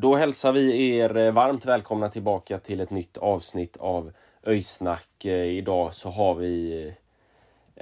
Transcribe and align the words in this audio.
Då 0.00 0.16
hälsar 0.16 0.52
vi 0.52 0.96
er 0.96 1.16
eh, 1.16 1.32
varmt 1.32 1.66
välkomna 1.66 2.08
tillbaka 2.08 2.58
till 2.58 2.80
ett 2.80 2.90
nytt 2.90 3.16
avsnitt 3.16 3.76
av 3.76 4.12
Öjsnack. 4.46 5.24
Eh, 5.24 5.32
idag 5.32 5.94
så 5.94 6.10
har 6.10 6.34
vi 6.34 6.86
eh, 6.86 6.94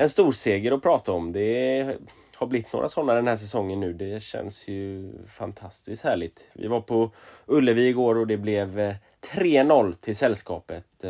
en 0.03 0.11
stor 0.11 0.33
seger 0.33 0.73
att 0.73 0.83
prata 0.83 1.13
om. 1.13 1.33
Det 1.33 1.97
har 2.35 2.47
blivit 2.47 2.73
några 2.73 2.89
sådana 2.89 3.15
den 3.15 3.29
här 3.29 3.37
säsongen 3.37 3.81
nu. 3.81 3.93
Det 3.93 4.23
känns 4.23 4.69
ju 4.69 5.13
fantastiskt 5.27 6.05
härligt. 6.05 6.41
Vi 6.53 6.67
var 6.67 6.81
på 6.81 7.11
Ullevi 7.47 7.89
igår 7.89 8.19
och 8.19 8.27
det 8.27 8.37
blev 8.37 8.95
3-0 9.35 9.95
till 9.95 10.17
sällskapet 10.17 11.05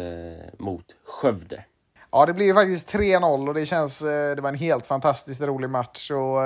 mot 0.58 0.96
Skövde. 1.04 1.64
Ja, 2.10 2.26
det 2.26 2.34
blev 2.34 2.54
faktiskt 2.54 2.94
3-0 2.94 3.48
och 3.48 3.54
det 3.54 3.66
känns... 3.66 4.00
Det 4.00 4.40
var 4.40 4.48
en 4.48 4.54
helt 4.54 4.86
fantastiskt 4.86 5.42
rolig 5.42 5.70
match. 5.70 6.10
Och, 6.10 6.38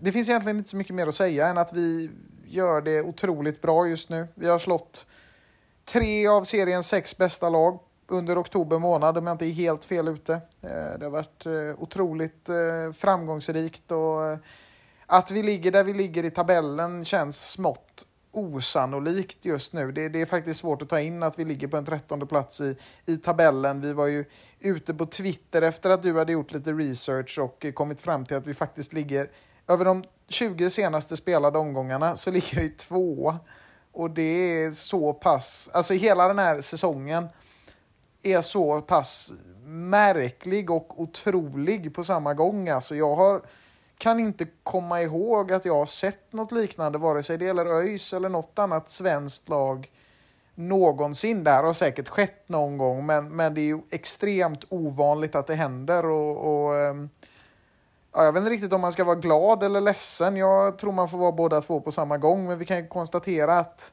det 0.00 0.12
finns 0.12 0.28
egentligen 0.28 0.58
inte 0.58 0.70
så 0.70 0.76
mycket 0.76 0.94
mer 0.94 1.06
att 1.06 1.14
säga 1.14 1.48
än 1.48 1.58
att 1.58 1.72
vi 1.72 2.10
gör 2.48 2.80
det 2.80 3.02
otroligt 3.02 3.62
bra 3.62 3.88
just 3.88 4.08
nu. 4.08 4.28
Vi 4.34 4.48
har 4.48 4.58
slått 4.58 5.06
tre 5.84 6.26
av 6.26 6.44
seriens 6.44 6.88
sex 6.88 7.18
bästa 7.18 7.48
lag 7.48 7.80
under 8.08 8.40
oktober 8.40 8.78
månad, 8.78 9.18
om 9.18 9.26
jag 9.26 9.34
inte 9.34 9.46
är 9.46 9.52
helt 9.52 9.84
fel 9.84 10.08
ute. 10.08 10.32
Eh, 10.62 10.98
det 10.98 11.04
har 11.04 11.10
varit 11.10 11.46
eh, 11.46 11.82
otroligt 11.82 12.48
eh, 12.48 12.92
framgångsrikt 12.92 13.92
och 13.92 14.38
att 15.06 15.30
vi 15.30 15.42
ligger 15.42 15.72
där 15.72 15.84
vi 15.84 15.94
ligger 15.94 16.24
i 16.24 16.30
tabellen 16.30 17.04
känns 17.04 17.50
smått 17.50 18.04
osannolikt 18.32 19.44
just 19.44 19.72
nu. 19.72 19.92
Det, 19.92 20.08
det 20.08 20.20
är 20.20 20.26
faktiskt 20.26 20.60
svårt 20.60 20.82
att 20.82 20.88
ta 20.88 21.00
in 21.00 21.22
att 21.22 21.38
vi 21.38 21.44
ligger 21.44 21.68
på 21.68 21.76
en 21.76 21.84
trettonde 21.84 22.26
plats 22.26 22.60
i, 22.60 22.76
i 23.06 23.16
tabellen. 23.16 23.80
Vi 23.80 23.92
var 23.92 24.06
ju 24.06 24.24
ute 24.60 24.94
på 24.94 25.06
Twitter 25.06 25.62
efter 25.62 25.90
att 25.90 26.02
du 26.02 26.18
hade 26.18 26.32
gjort 26.32 26.52
lite 26.52 26.72
research 26.72 27.38
och 27.38 27.66
kommit 27.74 28.00
fram 28.00 28.24
till 28.24 28.36
att 28.36 28.46
vi 28.46 28.54
faktiskt 28.54 28.92
ligger 28.92 29.30
över 29.68 29.84
de 29.84 30.04
20 30.28 30.70
senaste 30.70 31.16
spelade 31.16 31.58
omgångarna 31.58 32.16
så 32.16 32.30
ligger 32.30 32.60
vi 32.60 32.68
två. 32.68 33.34
Och 33.92 34.10
det 34.10 34.62
är 34.62 34.70
så 34.70 35.12
pass, 35.12 35.70
alltså 35.72 35.94
hela 35.94 36.28
den 36.28 36.38
här 36.38 36.60
säsongen 36.60 37.28
är 38.22 38.42
så 38.42 38.80
pass 38.80 39.32
märklig 39.64 40.70
och 40.70 41.00
otrolig 41.00 41.94
på 41.94 42.04
samma 42.04 42.34
gång. 42.34 42.68
Alltså 42.68 42.96
jag 42.96 43.16
har, 43.16 43.42
kan 43.98 44.20
inte 44.20 44.46
komma 44.62 45.02
ihåg 45.02 45.52
att 45.52 45.64
jag 45.64 45.74
har 45.74 45.86
sett 45.86 46.32
något 46.32 46.52
liknande, 46.52 46.98
vare 46.98 47.22
sig 47.22 47.38
det 47.38 47.44
gäller 47.44 47.66
ÖIS 47.66 48.12
eller 48.12 48.28
något 48.28 48.58
annat 48.58 48.88
svenskt 48.88 49.48
lag 49.48 49.90
någonsin. 50.54 51.44
Det 51.44 51.50
här 51.50 51.62
har 51.62 51.72
säkert 51.72 52.08
skett 52.08 52.48
någon 52.48 52.78
gång, 52.78 53.06
men, 53.06 53.28
men 53.28 53.54
det 53.54 53.60
är 53.60 53.66
ju 53.66 53.80
extremt 53.90 54.64
ovanligt 54.68 55.34
att 55.34 55.46
det 55.46 55.54
händer. 55.54 56.06
Och, 56.06 56.66
och 56.66 56.76
ehm, 56.76 57.08
ja, 58.18 58.24
Jag 58.24 58.32
vet 58.32 58.40
inte 58.40 58.50
riktigt 58.50 58.72
om 58.72 58.80
man 58.80 58.92
ska 58.92 59.04
vara 59.04 59.16
glad 59.16 59.62
eller 59.62 59.80
ledsen. 59.80 60.36
Jag 60.36 60.78
tror 60.78 60.92
man 60.92 61.08
får 61.08 61.18
vara 61.18 61.32
båda 61.32 61.60
två 61.60 61.80
på 61.80 61.92
samma 61.92 62.18
gång, 62.18 62.46
men 62.46 62.58
vi 62.58 62.64
kan 62.64 62.76
ju 62.76 62.86
konstatera 62.86 63.58
att 63.58 63.92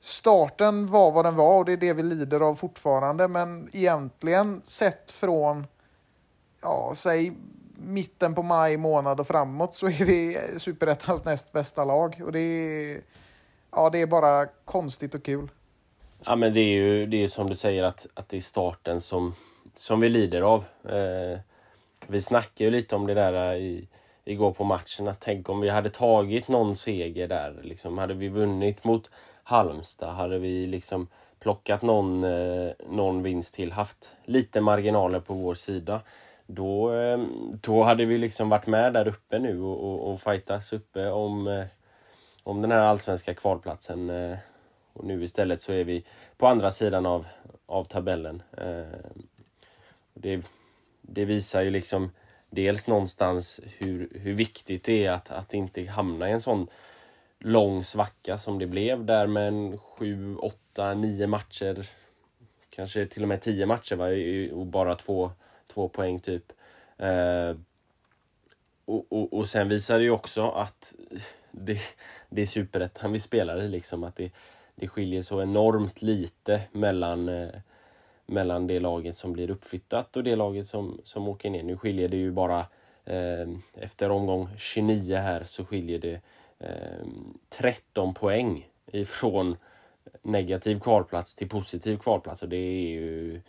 starten 0.00 0.86
var 0.86 1.12
vad 1.12 1.24
den 1.24 1.36
var 1.36 1.58
och 1.58 1.64
det 1.64 1.72
är 1.72 1.76
det 1.76 1.92
vi 1.92 2.02
lider 2.02 2.40
av 2.40 2.54
fortfarande. 2.54 3.28
Men 3.28 3.68
egentligen 3.72 4.60
sett 4.64 5.10
från, 5.10 5.66
ja, 6.62 6.92
säg 6.96 7.32
mitten 7.76 8.34
på 8.34 8.42
maj 8.42 8.76
månad 8.76 9.20
och 9.20 9.26
framåt 9.26 9.76
så 9.76 9.86
är 9.86 10.04
vi 10.04 10.38
superettans 10.56 11.24
näst 11.24 11.52
bästa 11.52 11.84
lag. 11.84 12.22
Och 12.24 12.32
det 12.32 12.40
är, 12.40 13.00
ja, 13.70 13.90
det 13.90 14.00
är 14.00 14.06
bara 14.06 14.46
konstigt 14.64 15.14
och 15.14 15.24
kul. 15.24 15.48
Ja 16.24 16.36
men 16.36 16.54
det 16.54 16.60
är 16.60 16.74
ju 16.74 17.06
det 17.06 17.24
är 17.24 17.28
som 17.28 17.46
du 17.46 17.56
säger 17.56 17.84
att, 17.84 18.06
att 18.14 18.28
det 18.28 18.36
är 18.36 18.40
starten 18.40 19.00
som, 19.00 19.34
som 19.74 20.00
vi 20.00 20.08
lider 20.08 20.42
av. 20.42 20.64
Eh, 20.84 21.38
vi 22.08 22.20
snackade 22.20 22.64
ju 22.64 22.70
lite 22.70 22.96
om 22.96 23.06
det 23.06 23.14
där 23.14 23.52
äh, 23.52 23.62
i, 23.62 23.88
igår 24.24 24.52
på 24.52 24.64
matchen. 24.64 25.08
Att 25.08 25.20
tänk 25.20 25.48
om 25.48 25.60
vi 25.60 25.68
hade 25.68 25.90
tagit 25.90 26.48
någon 26.48 26.76
seger 26.76 27.28
där. 27.28 27.60
Liksom, 27.62 27.98
hade 27.98 28.14
vi 28.14 28.28
vunnit 28.28 28.84
mot 28.84 29.10
Halmstad? 29.42 30.14
Hade 30.14 30.38
vi 30.38 30.66
liksom 30.66 31.08
plockat 31.38 31.82
någon, 31.82 32.24
eh, 32.24 32.72
någon 32.88 33.22
vinst 33.22 33.54
till? 33.54 33.72
Haft 33.72 34.12
lite 34.24 34.60
marginaler 34.60 35.20
på 35.20 35.34
vår 35.34 35.54
sida. 35.54 36.00
Då, 36.46 36.94
eh, 36.94 37.20
då 37.62 37.82
hade 37.82 38.04
vi 38.04 38.18
liksom 38.18 38.48
varit 38.48 38.66
med 38.66 38.92
där 38.92 39.08
uppe 39.08 39.38
nu 39.38 39.60
och, 39.60 39.84
och, 39.84 40.12
och 40.12 40.20
fightas 40.20 40.72
uppe 40.72 41.10
om, 41.10 41.46
eh, 41.48 41.64
om 42.42 42.62
den 42.62 42.70
här 42.70 42.80
allsvenska 42.80 43.34
kvalplatsen. 43.34 44.10
Eh, 44.10 44.38
och 44.92 45.04
nu 45.04 45.24
istället 45.24 45.60
så 45.60 45.72
är 45.72 45.84
vi 45.84 46.04
på 46.36 46.46
andra 46.46 46.70
sidan 46.70 47.06
av, 47.06 47.26
av 47.66 47.84
tabellen. 47.84 48.42
Eh, 48.56 48.98
det, 50.14 50.42
det 51.12 51.24
visar 51.24 51.62
ju 51.62 51.70
liksom 51.70 52.10
dels 52.50 52.88
någonstans 52.88 53.60
hur, 53.78 54.08
hur 54.14 54.32
viktigt 54.32 54.84
det 54.84 55.06
är 55.06 55.10
att, 55.10 55.30
att 55.30 55.54
inte 55.54 55.84
hamna 55.84 56.28
i 56.28 56.32
en 56.32 56.40
sån 56.40 56.68
lång 57.38 57.84
svacka 57.84 58.38
som 58.38 58.58
det 58.58 58.66
blev 58.66 59.04
där 59.04 59.26
med 59.26 59.48
en 59.48 59.78
sju, 59.78 60.36
åtta, 60.36 60.94
nio 60.94 61.26
matcher. 61.26 61.88
Kanske 62.70 63.06
till 63.06 63.22
och 63.22 63.28
med 63.28 63.42
tio 63.42 63.66
matcher 63.66 63.96
va? 63.96 64.06
och 64.60 64.66
bara 64.66 64.94
två, 64.94 65.30
två 65.66 65.88
poäng 65.88 66.20
typ. 66.20 66.52
Eh, 66.98 67.56
och, 68.84 69.06
och, 69.12 69.32
och 69.32 69.48
sen 69.48 69.68
visar 69.68 69.98
det 69.98 70.04
ju 70.04 70.10
också 70.10 70.50
att 70.50 70.94
det, 71.50 71.80
det 72.28 72.42
är 72.42 72.46
superettan 72.46 73.12
vi 73.12 73.20
spelar 73.20 73.62
i 73.62 73.68
liksom. 73.68 74.04
Att 74.04 74.16
det, 74.16 74.30
det 74.74 74.88
skiljer 74.88 75.22
så 75.22 75.42
enormt 75.42 76.02
lite 76.02 76.62
mellan, 76.72 77.28
eh, 77.28 77.48
mellan 78.32 78.66
det 78.66 78.80
laget 78.80 79.16
som 79.16 79.32
blir 79.32 79.50
uppflyttat 79.50 80.16
och 80.16 80.24
det 80.24 80.36
laget 80.36 80.68
som, 80.68 81.00
som 81.04 81.28
åker 81.28 81.50
ner. 81.50 81.62
Nu 81.62 81.76
skiljer 81.76 82.08
det 82.08 82.16
ju 82.16 82.30
bara 82.30 82.66
eh, 83.04 83.48
efter 83.74 84.10
omgång 84.10 84.48
29 84.58 85.16
här 85.16 85.44
så 85.44 85.64
skiljer 85.64 85.98
det 85.98 86.20
eh, 86.58 87.06
13 87.48 88.14
poäng 88.14 88.68
ifrån 88.92 89.56
negativ 90.22 90.80
kvalplats 90.80 91.34
till 91.34 91.48
positiv 91.48 91.96
kvalplats 91.96 92.42
och 92.42 92.48
det 92.48 92.56
är 92.56 92.88
ju 92.88 93.40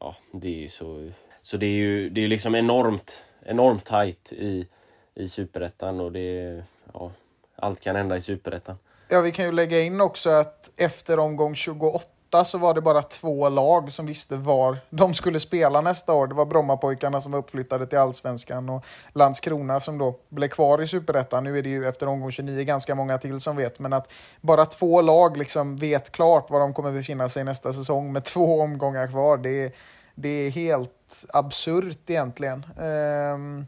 ja, 0.00 0.16
det 0.32 0.48
är 0.48 0.60
ju 0.60 0.68
så 0.68 1.10
så 1.42 1.56
det 1.56 1.66
är 1.66 1.70
ju 1.70 2.10
det 2.10 2.24
är 2.24 2.28
liksom 2.28 2.54
enormt 2.54 3.24
enormt 3.42 3.84
tajt 3.84 4.32
i 4.32 4.66
i 5.14 5.28
superettan 5.28 6.00
och 6.00 6.12
det 6.12 6.62
ja, 6.92 7.12
allt 7.56 7.80
kan 7.80 7.96
hända 7.96 8.16
i 8.16 8.20
superettan. 8.20 8.76
Ja, 9.08 9.20
vi 9.20 9.32
kan 9.32 9.44
ju 9.44 9.52
lägga 9.52 9.80
in 9.80 10.00
också 10.00 10.30
att 10.30 10.70
efter 10.76 11.18
omgång 11.18 11.54
28 11.54 12.17
så 12.44 12.58
var 12.58 12.74
det 12.74 12.80
bara 12.80 13.02
två 13.02 13.48
lag 13.48 13.92
som 13.92 14.06
visste 14.06 14.36
var 14.36 14.78
de 14.90 15.14
skulle 15.14 15.40
spela 15.40 15.80
nästa 15.80 16.12
år. 16.12 16.26
Det 16.26 16.34
var 16.34 16.46
Brommapojkarna 16.46 17.20
som 17.20 17.32
var 17.32 17.38
uppflyttade 17.38 17.86
till 17.86 17.98
Allsvenskan 17.98 18.68
och 18.68 18.84
Landskrona 19.12 19.80
som 19.80 19.98
då 19.98 20.18
blev 20.28 20.48
kvar 20.48 20.82
i 20.82 20.86
Superettan. 20.86 21.44
Nu 21.44 21.58
är 21.58 21.62
det 21.62 21.68
ju 21.68 21.88
efter 21.88 22.06
omgång 22.06 22.30
29 22.30 22.64
ganska 22.64 22.94
många 22.94 23.18
till 23.18 23.40
som 23.40 23.56
vet, 23.56 23.78
men 23.78 23.92
att 23.92 24.12
bara 24.40 24.64
två 24.64 25.00
lag 25.00 25.36
liksom 25.36 25.76
vet 25.76 26.12
klart 26.12 26.50
var 26.50 26.60
de 26.60 26.74
kommer 26.74 26.92
befinna 26.92 27.28
sig 27.28 27.44
nästa 27.44 27.72
säsong 27.72 28.12
med 28.12 28.24
två 28.24 28.60
omgångar 28.60 29.06
kvar. 29.06 29.36
Det 29.36 29.62
är, 29.64 29.72
det 30.14 30.28
är 30.28 30.50
helt 30.50 31.24
absurt 31.28 32.10
egentligen. 32.10 32.66
Ehm, 32.80 33.66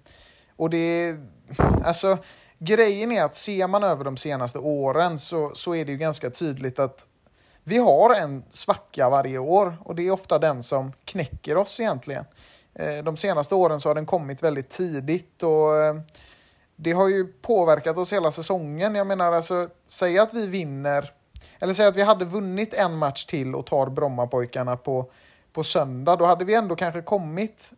och 0.56 0.70
det 0.70 0.78
är, 1.08 1.26
alltså 1.84 2.18
grejen 2.58 3.12
är 3.12 3.24
att 3.24 3.34
ser 3.34 3.66
man 3.66 3.84
över 3.84 4.04
de 4.04 4.16
senaste 4.16 4.58
åren 4.58 5.18
så, 5.18 5.50
så 5.54 5.74
är 5.74 5.84
det 5.84 5.92
ju 5.92 5.98
ganska 5.98 6.30
tydligt 6.30 6.78
att 6.78 7.06
vi 7.64 7.78
har 7.78 8.14
en 8.14 8.44
svacka 8.48 9.10
varje 9.10 9.38
år 9.38 9.76
och 9.84 9.94
det 9.94 10.02
är 10.02 10.10
ofta 10.10 10.38
den 10.38 10.62
som 10.62 10.92
knäcker 11.04 11.56
oss 11.56 11.80
egentligen. 11.80 12.24
Eh, 12.74 13.04
de 13.04 13.16
senaste 13.16 13.54
åren 13.54 13.80
så 13.80 13.88
har 13.88 13.94
den 13.94 14.06
kommit 14.06 14.42
väldigt 14.42 14.70
tidigt 14.70 15.42
och 15.42 15.76
eh, 15.76 15.94
det 16.76 16.92
har 16.92 17.08
ju 17.08 17.26
påverkat 17.26 17.98
oss 17.98 18.12
hela 18.12 18.30
säsongen. 18.30 18.94
Jag 18.94 19.06
menar 19.06 19.32
alltså, 19.32 19.68
säg 19.86 20.18
att 20.18 20.34
vi 20.34 20.46
vinner, 20.46 21.12
eller 21.58 21.74
säg 21.74 21.86
att 21.86 21.96
vi 21.96 22.02
hade 22.02 22.24
vunnit 22.24 22.74
en 22.74 22.96
match 22.96 23.24
till 23.24 23.54
och 23.54 23.66
tar 23.66 23.86
Brommapojkarna 23.86 24.76
på, 24.76 25.10
på 25.52 25.64
söndag, 25.64 26.16
då 26.16 26.24
hade 26.24 26.44
vi 26.44 26.54
ändå 26.54 26.76
kanske 26.76 27.02
kommit 27.02 27.72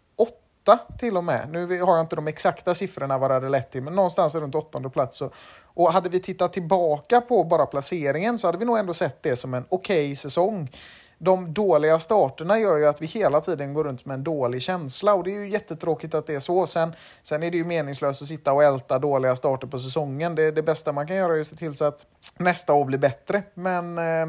åtta 0.62 0.78
till 0.98 1.16
och 1.16 1.24
med. 1.24 1.48
Nu 1.50 1.80
har 1.80 1.96
jag 1.96 2.00
inte 2.00 2.16
de 2.16 2.28
exakta 2.28 2.74
siffrorna 2.74 3.18
vad 3.18 3.30
det 3.30 3.34
hade 3.34 3.48
lett 3.48 3.70
till, 3.70 3.82
men 3.82 3.94
någonstans 3.94 4.34
runt 4.34 4.54
åttonde 4.54 4.90
plats. 4.90 5.22
Och, 5.22 5.34
och 5.74 5.92
hade 5.92 6.08
vi 6.08 6.20
tittat 6.20 6.52
tillbaka 6.52 7.20
på 7.20 7.44
bara 7.44 7.66
placeringen 7.66 8.38
så 8.38 8.48
hade 8.48 8.58
vi 8.58 8.64
nog 8.64 8.78
ändå 8.78 8.94
sett 8.94 9.22
det 9.22 9.36
som 9.36 9.54
en 9.54 9.64
okej 9.68 10.04
okay 10.04 10.16
säsong 10.16 10.70
de 11.18 11.54
dåliga 11.54 11.98
starterna 11.98 12.58
gör 12.58 12.76
ju 12.76 12.86
att 12.86 13.02
vi 13.02 13.06
hela 13.06 13.40
tiden 13.40 13.74
går 13.74 13.84
runt 13.84 14.04
med 14.04 14.14
en 14.14 14.24
dålig 14.24 14.62
känsla 14.62 15.14
och 15.14 15.24
det 15.24 15.30
är 15.30 15.38
ju 15.38 15.50
jättetråkigt 15.50 16.14
att 16.14 16.26
det 16.26 16.34
är 16.34 16.40
så. 16.40 16.66
Sen, 16.66 16.92
sen 17.22 17.42
är 17.42 17.50
det 17.50 17.56
ju 17.56 17.64
meningslöst 17.64 18.22
att 18.22 18.28
sitta 18.28 18.52
och 18.52 18.64
älta 18.64 18.98
dåliga 18.98 19.36
starter 19.36 19.66
på 19.66 19.78
säsongen. 19.78 20.34
Det, 20.34 20.50
det 20.50 20.62
bästa 20.62 20.92
man 20.92 21.06
kan 21.06 21.16
göra 21.16 21.36
är 21.36 21.40
att 21.40 21.46
se 21.46 21.56
till 21.56 21.74
så 21.74 21.84
att 21.84 22.06
nästa 22.36 22.74
år 22.74 22.84
blir 22.84 22.98
bättre. 22.98 23.42
Men 23.54 23.98
eh, 23.98 24.26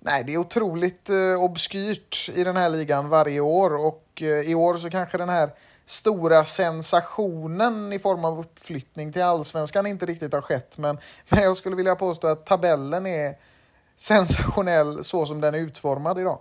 nej, 0.00 0.24
det 0.24 0.34
är 0.34 0.38
otroligt 0.38 1.10
eh, 1.10 1.44
obskyrt 1.44 2.30
i 2.34 2.44
den 2.44 2.56
här 2.56 2.68
ligan 2.68 3.08
varje 3.08 3.40
år 3.40 3.76
och 3.76 4.01
och 4.12 4.22
eh, 4.22 4.50
i 4.50 4.54
år 4.54 4.74
så 4.74 4.90
kanske 4.90 5.18
den 5.18 5.28
här 5.28 5.50
stora 5.84 6.44
sensationen 6.44 7.92
i 7.92 7.98
form 7.98 8.24
av 8.24 8.40
uppflyttning 8.40 9.12
till 9.12 9.22
allsvenskan 9.22 9.86
inte 9.86 10.06
riktigt 10.06 10.32
har 10.32 10.40
skett. 10.40 10.78
Men, 10.78 10.98
men 11.28 11.42
jag 11.42 11.56
skulle 11.56 11.76
vilja 11.76 11.94
påstå 11.94 12.26
att 12.26 12.46
tabellen 12.46 13.06
är 13.06 13.34
sensationell 13.96 15.04
så 15.04 15.26
som 15.26 15.40
den 15.40 15.54
är 15.54 15.58
utformad 15.58 16.18
idag. 16.18 16.38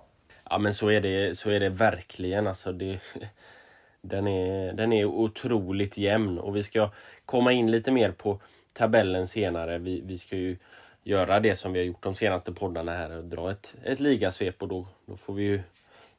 Ja 0.49 0.57
men 0.57 0.73
så 0.73 0.89
är 0.89 1.01
det, 1.01 1.37
så 1.37 1.49
är 1.49 1.59
det 1.59 1.69
verkligen. 1.69 2.47
Alltså 2.47 2.71
det, 2.71 2.99
den, 4.01 4.27
är, 4.27 4.73
den 4.73 4.93
är 4.93 5.05
otroligt 5.05 5.97
jämn 5.97 6.39
och 6.39 6.55
vi 6.55 6.63
ska 6.63 6.89
komma 7.25 7.51
in 7.51 7.71
lite 7.71 7.91
mer 7.91 8.11
på 8.11 8.39
tabellen 8.73 9.27
senare. 9.27 9.77
Vi, 9.77 10.01
vi 10.05 10.17
ska 10.17 10.35
ju 10.35 10.57
göra 11.03 11.39
det 11.39 11.55
som 11.55 11.73
vi 11.73 11.79
har 11.79 11.85
gjort 11.85 12.03
de 12.03 12.15
senaste 12.15 12.51
poddarna 12.51 12.91
här 12.91 13.17
och 13.17 13.23
dra 13.23 13.51
ett, 13.51 13.73
ett 13.83 13.99
ligasvep 13.99 14.61
och 14.61 14.67
då, 14.67 14.87
då 15.05 15.17
får 15.17 15.33
vi 15.33 15.43
ju 15.43 15.61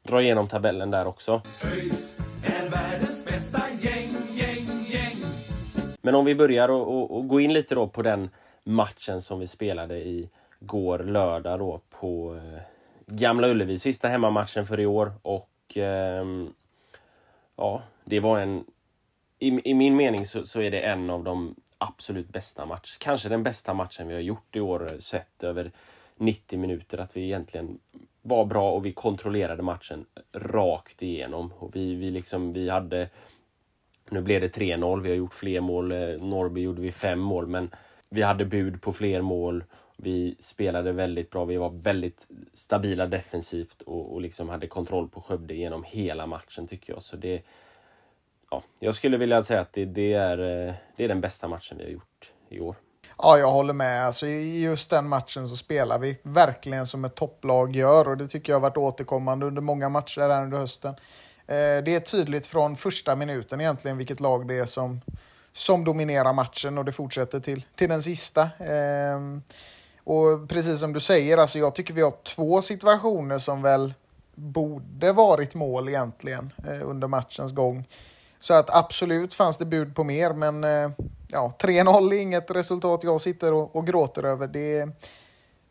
dra 0.03 0.23
igenom 0.23 0.49
tabellen 0.49 0.91
där 0.91 1.07
också. 1.07 1.43
Gäng, 3.81 4.15
gäng, 4.35 4.67
gäng. 4.89 5.17
Men 6.03 6.15
om 6.15 6.25
vi 6.25 6.35
börjar 6.35 6.69
och, 6.69 6.97
och, 6.97 7.17
och 7.17 7.29
gå 7.29 7.41
in 7.41 7.53
lite 7.53 7.75
då 7.75 7.89
på 7.89 8.03
den 8.03 8.31
matchen 8.65 9.21
som 9.21 9.41
vi 9.41 9.47
spelade 9.47 9.99
i 9.99 10.29
går 10.61 10.99
lördag 10.99 11.59
då 11.59 11.81
på 11.91 12.35
eh, 12.35 12.61
Gamla 13.07 13.49
Ullevi, 13.49 13.79
sista 13.79 14.09
hemmamatchen 14.09 14.67
för 14.67 14.81
i 14.81 14.87
år 14.87 15.13
och 15.23 15.77
eh, 15.77 16.27
ja, 17.57 17.83
det 18.05 18.21
var 18.21 18.39
en 18.39 18.65
i, 19.39 19.71
i 19.71 19.75
min 19.75 19.97
mening 19.97 20.27
så, 20.27 20.45
så, 20.45 20.61
är 20.61 20.71
det 20.71 20.81
en 20.81 21.11
av 21.11 21.25
de 21.25 21.55
absolut 21.79 22.29
bästa 22.29 22.67
matcher, 22.67 22.97
kanske 22.99 23.29
den 23.29 23.43
bästa 23.43 23.75
matchen 23.75 24.09
vi 24.09 24.15
har 24.15 24.21
gjort 24.21 24.57
i 24.57 24.61
år 24.61 24.97
sett 24.99 25.45
över 25.45 25.71
90 26.17 26.59
minuter, 26.59 26.99
att 26.99 27.17
vi 27.17 27.25
egentligen 27.25 27.79
var 28.23 28.45
bra 28.45 28.71
och 28.73 28.87
vi 28.87 28.93
kontrollerade 28.93 29.63
matchen 29.63 30.07
rakt 30.33 31.03
igenom. 31.03 31.53
Och 31.59 31.77
vi, 31.77 31.95
vi, 31.95 32.11
liksom, 32.11 32.53
vi 32.53 32.69
hade... 32.69 33.09
Nu 34.11 34.21
blev 34.21 34.41
det 34.41 34.57
3-0, 34.57 35.01
vi 35.01 35.09
har 35.09 35.17
gjort 35.17 35.35
fler 35.35 35.61
mål. 35.61 35.93
Eh, 35.93 35.99
Norrby 35.99 36.61
gjorde 36.61 36.81
vi 36.81 36.93
fem 36.93 37.19
mål, 37.19 37.47
men 37.47 37.71
vi 38.09 38.23
hade 38.23 38.45
bud 38.45 38.83
på 38.83 38.93
fler 38.93 39.23
mål. 39.23 39.65
Vi 39.97 40.37
spelade 40.41 40.93
väldigt 40.93 41.31
bra, 41.31 41.45
vi 41.45 41.57
var 41.57 41.71
väldigt 41.71 42.29
stabila 42.55 43.07
defensivt 43.07 43.83
och, 43.83 44.13
och 44.13 44.21
liksom 44.21 44.49
hade 44.49 44.67
kontroll 44.67 45.09
på 45.09 45.21
Skövde 45.21 45.55
genom 45.55 45.85
hela 45.85 46.27
matchen 46.27 46.67
tycker 46.67 46.93
jag. 46.93 47.03
Så 47.03 47.17
det, 47.17 47.43
ja, 48.51 48.63
jag 48.79 48.95
skulle 48.95 49.17
vilja 49.17 49.43
säga 49.43 49.61
att 49.61 49.73
det, 49.73 49.85
det, 49.85 50.13
är, 50.13 50.39
eh, 50.39 50.75
det 50.97 51.05
är 51.05 51.09
den 51.09 51.21
bästa 51.21 51.49
matchen 51.49 51.79
vi 51.79 51.85
har 51.85 51.91
gjort 51.91 52.33
i 52.49 52.61
år. 52.61 52.77
Ja, 53.19 53.39
jag 53.39 53.53
håller 53.53 53.75
med. 53.75 54.07
Alltså, 54.07 54.27
I 54.27 54.63
just 54.63 54.91
den 54.91 55.09
matchen 55.09 55.49
så 55.49 55.57
spelar 55.57 55.99
vi 55.99 56.19
verkligen 56.23 56.87
som 56.87 57.05
ett 57.05 57.15
topplag 57.15 57.77
gör 57.77 58.09
och 58.09 58.17
det 58.17 58.29
tycker 58.29 58.53
jag 58.53 58.57
har 58.57 58.61
varit 58.61 58.77
återkommande 58.77 59.47
under 59.47 59.63
många 59.63 59.89
matcher 59.89 60.21
här 60.21 60.43
under 60.43 60.59
hösten. 60.59 60.95
Eh, 61.47 61.85
det 61.85 61.95
är 61.95 62.01
tydligt 62.01 62.47
från 62.47 62.77
första 62.77 63.17
minuten 63.17 63.61
egentligen 63.61 63.99
vilket 63.99 64.21
lag 64.21 64.49
det 64.49 64.59
är 64.59 64.65
som, 64.65 65.01
som 65.53 65.85
dominerar 65.85 66.33
matchen 66.33 66.79
och 66.79 66.85
det 66.85 66.93
fortsätter 66.93 67.41
till, 67.41 67.65
till 67.77 67.89
den 67.89 68.03
sista. 68.03 68.51
Ehm, 68.59 69.43
och 70.05 70.49
precis 70.49 70.81
som 70.81 70.93
du 70.93 71.01
säger, 71.01 71.39
alltså 71.39 71.59
jag 71.59 71.75
tycker 71.75 71.95
vi 71.95 72.03
har 72.03 72.15
två 72.25 72.63
situationer 72.63 73.39
som 73.39 73.63
väl 73.63 73.95
borde 74.35 75.13
varit 75.13 75.55
mål 75.55 75.89
egentligen 75.89 76.53
eh, 76.69 76.89
under 76.89 77.09
matchens 77.09 77.53
gång. 77.53 77.85
Så 78.41 78.55
att 78.55 78.71
absolut 78.71 79.35
fanns 79.35 79.57
det 79.57 79.65
bud 79.65 79.95
på 79.95 80.05
mer, 80.05 80.33
men 80.33 80.65
eh, 80.65 80.91
ja, 81.33 81.53
3-0 81.59 82.13
är 82.15 82.19
inget 82.19 82.51
resultat 82.51 83.01
jag 83.03 83.21
sitter 83.21 83.53
och, 83.53 83.77
och 83.77 83.87
gråter 83.87 84.23
över. 84.23 84.47
Det, 84.47 84.89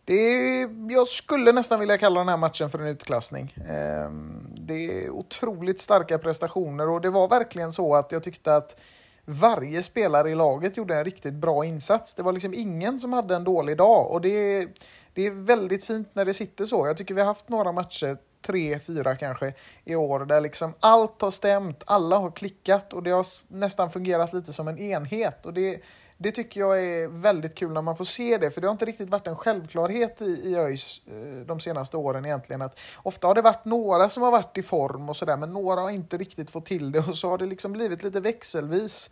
det, 0.05 0.59
jag 0.93 1.07
skulle 1.07 1.51
nästan 1.51 1.79
vilja 1.79 1.97
kalla 1.97 2.19
den 2.19 2.29
här 2.29 2.37
matchen 2.37 2.69
för 2.69 2.79
en 2.79 2.87
utklassning. 2.87 3.55
Eh, 3.57 4.11
det 4.55 5.05
är 5.05 5.09
otroligt 5.09 5.79
starka 5.79 6.17
prestationer 6.17 6.89
och 6.89 7.01
det 7.01 7.09
var 7.09 7.27
verkligen 7.27 7.71
så 7.71 7.95
att 7.95 8.11
jag 8.11 8.23
tyckte 8.23 8.55
att 8.55 8.79
varje 9.25 9.81
spelare 9.81 10.29
i 10.29 10.35
laget 10.35 10.77
gjorde 10.77 10.95
en 10.95 11.03
riktigt 11.03 11.33
bra 11.33 11.65
insats. 11.65 12.13
Det 12.13 12.23
var 12.23 12.33
liksom 12.33 12.53
ingen 12.53 12.99
som 12.99 13.13
hade 13.13 13.35
en 13.35 13.43
dålig 13.43 13.77
dag 13.77 14.11
och 14.11 14.21
det 14.21 14.29
är, 14.29 14.67
det 15.13 15.25
är 15.25 15.31
väldigt 15.31 15.83
fint 15.83 16.09
när 16.13 16.25
det 16.25 16.33
sitter 16.33 16.65
så. 16.65 16.87
Jag 16.87 16.97
tycker 16.97 17.13
vi 17.13 17.21
har 17.21 17.27
haft 17.27 17.49
några 17.49 17.71
matcher, 17.71 18.17
tre, 18.41 18.79
fyra 18.79 19.15
kanske, 19.15 19.53
i 19.85 19.95
år 19.95 20.19
där 20.19 20.41
liksom 20.41 20.73
allt 20.79 21.21
har 21.21 21.31
stämt, 21.31 21.83
alla 21.85 22.17
har 22.17 22.31
klickat 22.31 22.93
och 22.93 23.03
det 23.03 23.11
har 23.11 23.25
nästan 23.47 23.91
fungerat 23.91 24.33
lite 24.33 24.53
som 24.53 24.67
en 24.67 24.79
enhet. 24.79 25.45
Och 25.45 25.53
det, 25.53 25.81
det 26.17 26.31
tycker 26.31 26.59
jag 26.59 26.85
är 26.85 27.07
väldigt 27.07 27.55
kul 27.55 27.71
när 27.71 27.81
man 27.81 27.97
får 27.97 28.05
se 28.05 28.37
det, 28.37 28.51
för 28.51 28.61
det 28.61 28.67
har 28.67 28.71
inte 28.71 28.85
riktigt 28.85 29.09
varit 29.09 29.27
en 29.27 29.35
självklarhet 29.35 30.21
i, 30.21 30.25
i 30.25 30.55
ÖIS 30.55 31.01
eh, 31.07 31.45
de 31.45 31.59
senaste 31.59 31.97
åren 31.97 32.25
egentligen. 32.25 32.61
Att 32.61 32.79
ofta 32.95 33.27
har 33.27 33.35
det 33.35 33.41
varit 33.41 33.65
några 33.65 34.09
som 34.09 34.23
har 34.23 34.31
varit 34.31 34.57
i 34.57 34.63
form 34.63 35.09
och 35.09 35.15
sådär, 35.15 35.37
men 35.37 35.53
några 35.53 35.81
har 35.81 35.89
inte 35.89 36.17
riktigt 36.17 36.51
fått 36.51 36.65
till 36.65 36.91
det 36.91 36.99
och 37.09 37.17
så 37.17 37.29
har 37.29 37.37
det 37.37 37.45
liksom 37.45 37.71
blivit 37.71 38.03
lite 38.03 38.19
växelvis. 38.19 39.11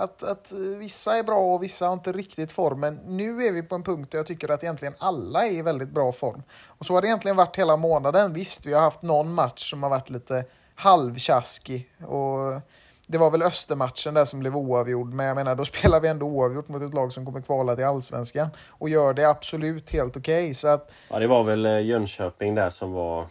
Att, 0.00 0.22
att 0.22 0.52
vissa 0.52 1.16
är 1.16 1.22
bra 1.22 1.54
och 1.54 1.62
vissa 1.62 1.86
har 1.86 1.92
inte 1.92 2.12
riktigt 2.12 2.52
form, 2.52 2.80
men 2.80 2.94
nu 2.94 3.46
är 3.46 3.52
vi 3.52 3.62
på 3.62 3.74
en 3.74 3.82
punkt 3.82 4.10
där 4.10 4.18
jag 4.18 4.26
tycker 4.26 4.48
att 4.48 4.62
egentligen 4.62 4.94
alla 4.98 5.46
är 5.46 5.52
i 5.52 5.62
väldigt 5.62 5.88
bra 5.88 6.12
form. 6.12 6.42
Och 6.66 6.86
så 6.86 6.94
har 6.94 7.02
det 7.02 7.08
egentligen 7.08 7.36
varit 7.36 7.56
hela 7.56 7.76
månaden. 7.76 8.32
Visst, 8.32 8.66
vi 8.66 8.72
har 8.72 8.80
haft 8.80 9.02
någon 9.02 9.34
match 9.34 9.70
som 9.70 9.82
har 9.82 9.90
varit 9.90 10.10
lite 10.10 10.44
halvtjaskig 10.74 11.92
och 12.06 12.60
det 13.06 13.18
var 13.18 13.30
väl 13.30 13.42
Östermatchen 13.42 14.14
där 14.14 14.24
som 14.24 14.40
blev 14.40 14.56
oavgjord, 14.56 15.14
men 15.14 15.26
jag 15.26 15.34
menar 15.34 15.54
då 15.54 15.64
spelar 15.74 16.00
vi 16.00 16.08
ändå 16.08 16.26
oavgjort 16.26 16.68
mot 16.68 16.82
ett 16.82 16.94
lag 16.94 17.12
som 17.12 17.26
kommer 17.26 17.40
kvala 17.40 17.76
till 17.76 17.84
allsvenskan 17.84 18.48
och 18.68 18.88
gör 18.88 19.14
det 19.14 19.24
absolut 19.24 19.90
helt 19.90 20.16
okej. 20.16 20.50
Okay, 20.50 20.78
Ja, 21.10 21.18
det 21.18 21.26
var 21.26 21.44
väl 21.44 21.66
eh, 21.66 21.80
Jönköping 21.80 22.54
där 22.54 22.70
som 22.70 22.92
var, 22.92 23.26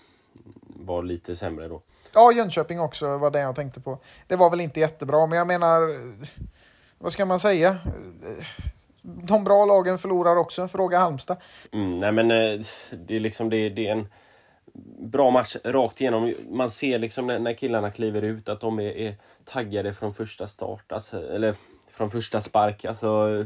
var 0.68 1.04
lite 1.04 1.36
sämre 1.36 1.68
då. 1.68 1.82
Ja, 2.14 2.32
Jönköping 2.32 2.80
också 2.80 3.18
var 3.18 3.32
det 3.32 3.40
jag 3.40 3.56
tänkte 3.56 3.80
på. 3.80 3.98
Det 4.28 4.36
var 4.36 4.50
väl 4.50 4.62
inte 4.62 4.80
jättebra, 4.80 5.26
men 5.26 5.38
jag 5.38 5.48
menar, 5.48 5.82
vad 7.00 7.12
ska 7.12 7.26
man 7.26 7.40
säga? 7.40 7.78
De 9.02 9.44
bra 9.44 9.66
lagen 9.66 9.98
förlorar 9.98 10.36
också, 10.36 10.68
fråga 10.68 11.00
Halmstad. 11.00 11.38
Mm, 11.72 12.00
nej 12.00 12.12
men 12.12 12.32
eh, 12.32 12.66
det 12.92 13.16
är 13.16 13.20
liksom 13.20 13.50
det, 13.50 13.70
det 13.70 13.88
är 13.88 13.92
en 13.92 14.08
bra 15.00 15.32
match 15.32 15.56
rakt 15.64 16.02
igenom. 16.02 16.34
Man 16.50 16.70
ser 16.70 17.00
liksom 17.00 17.28
när, 17.28 17.54
killarna 17.54 17.92
kliver 17.92 18.22
ut 18.22 18.50
att 18.50 18.62
de 18.62 18.80
är, 18.80 18.98
är 18.98 19.16
taggade 19.44 19.94
från 19.94 20.14
första 20.14 20.48
start, 20.48 20.92
alltså, 20.92 21.32
eller 21.32 21.56
från 21.92 22.12
första 22.12 22.42
spark. 22.42 22.86
Alltså, 22.86 23.46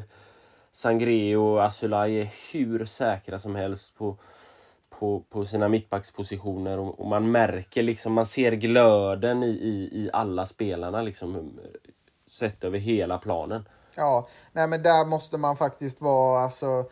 Sangre 0.72 1.38
och 1.38 1.66
Asulaj 1.66 2.20
är 2.20 2.30
hur 2.52 2.86
säkra 2.86 3.40
som 3.40 3.56
helst 3.56 3.98
på, 3.98 4.18
på, 4.90 5.24
på 5.30 5.46
sina 5.46 5.68
mittbackspositioner 5.68 6.80
och, 6.80 7.00
och, 7.00 7.08
man 7.08 7.32
märker 7.32 7.84
liksom, 7.84 8.14
man 8.14 8.26
ser 8.26 8.52
glöden 8.52 9.44
i, 9.44 9.50
i, 9.50 9.90
i 10.04 10.10
alla 10.14 10.46
spelarna 10.46 11.02
liksom, 11.02 11.60
sett 12.28 12.64
över 12.64 12.80
hela 12.80 13.18
planen. 13.18 13.68
Ja, 13.96 14.28
nej 14.52 14.68
men 14.68 14.84
där 14.84 15.06
måste 15.06 15.38
man 15.38 15.58
faktiskt 15.58 16.02
vara 16.02 16.40
alltså 16.40 16.86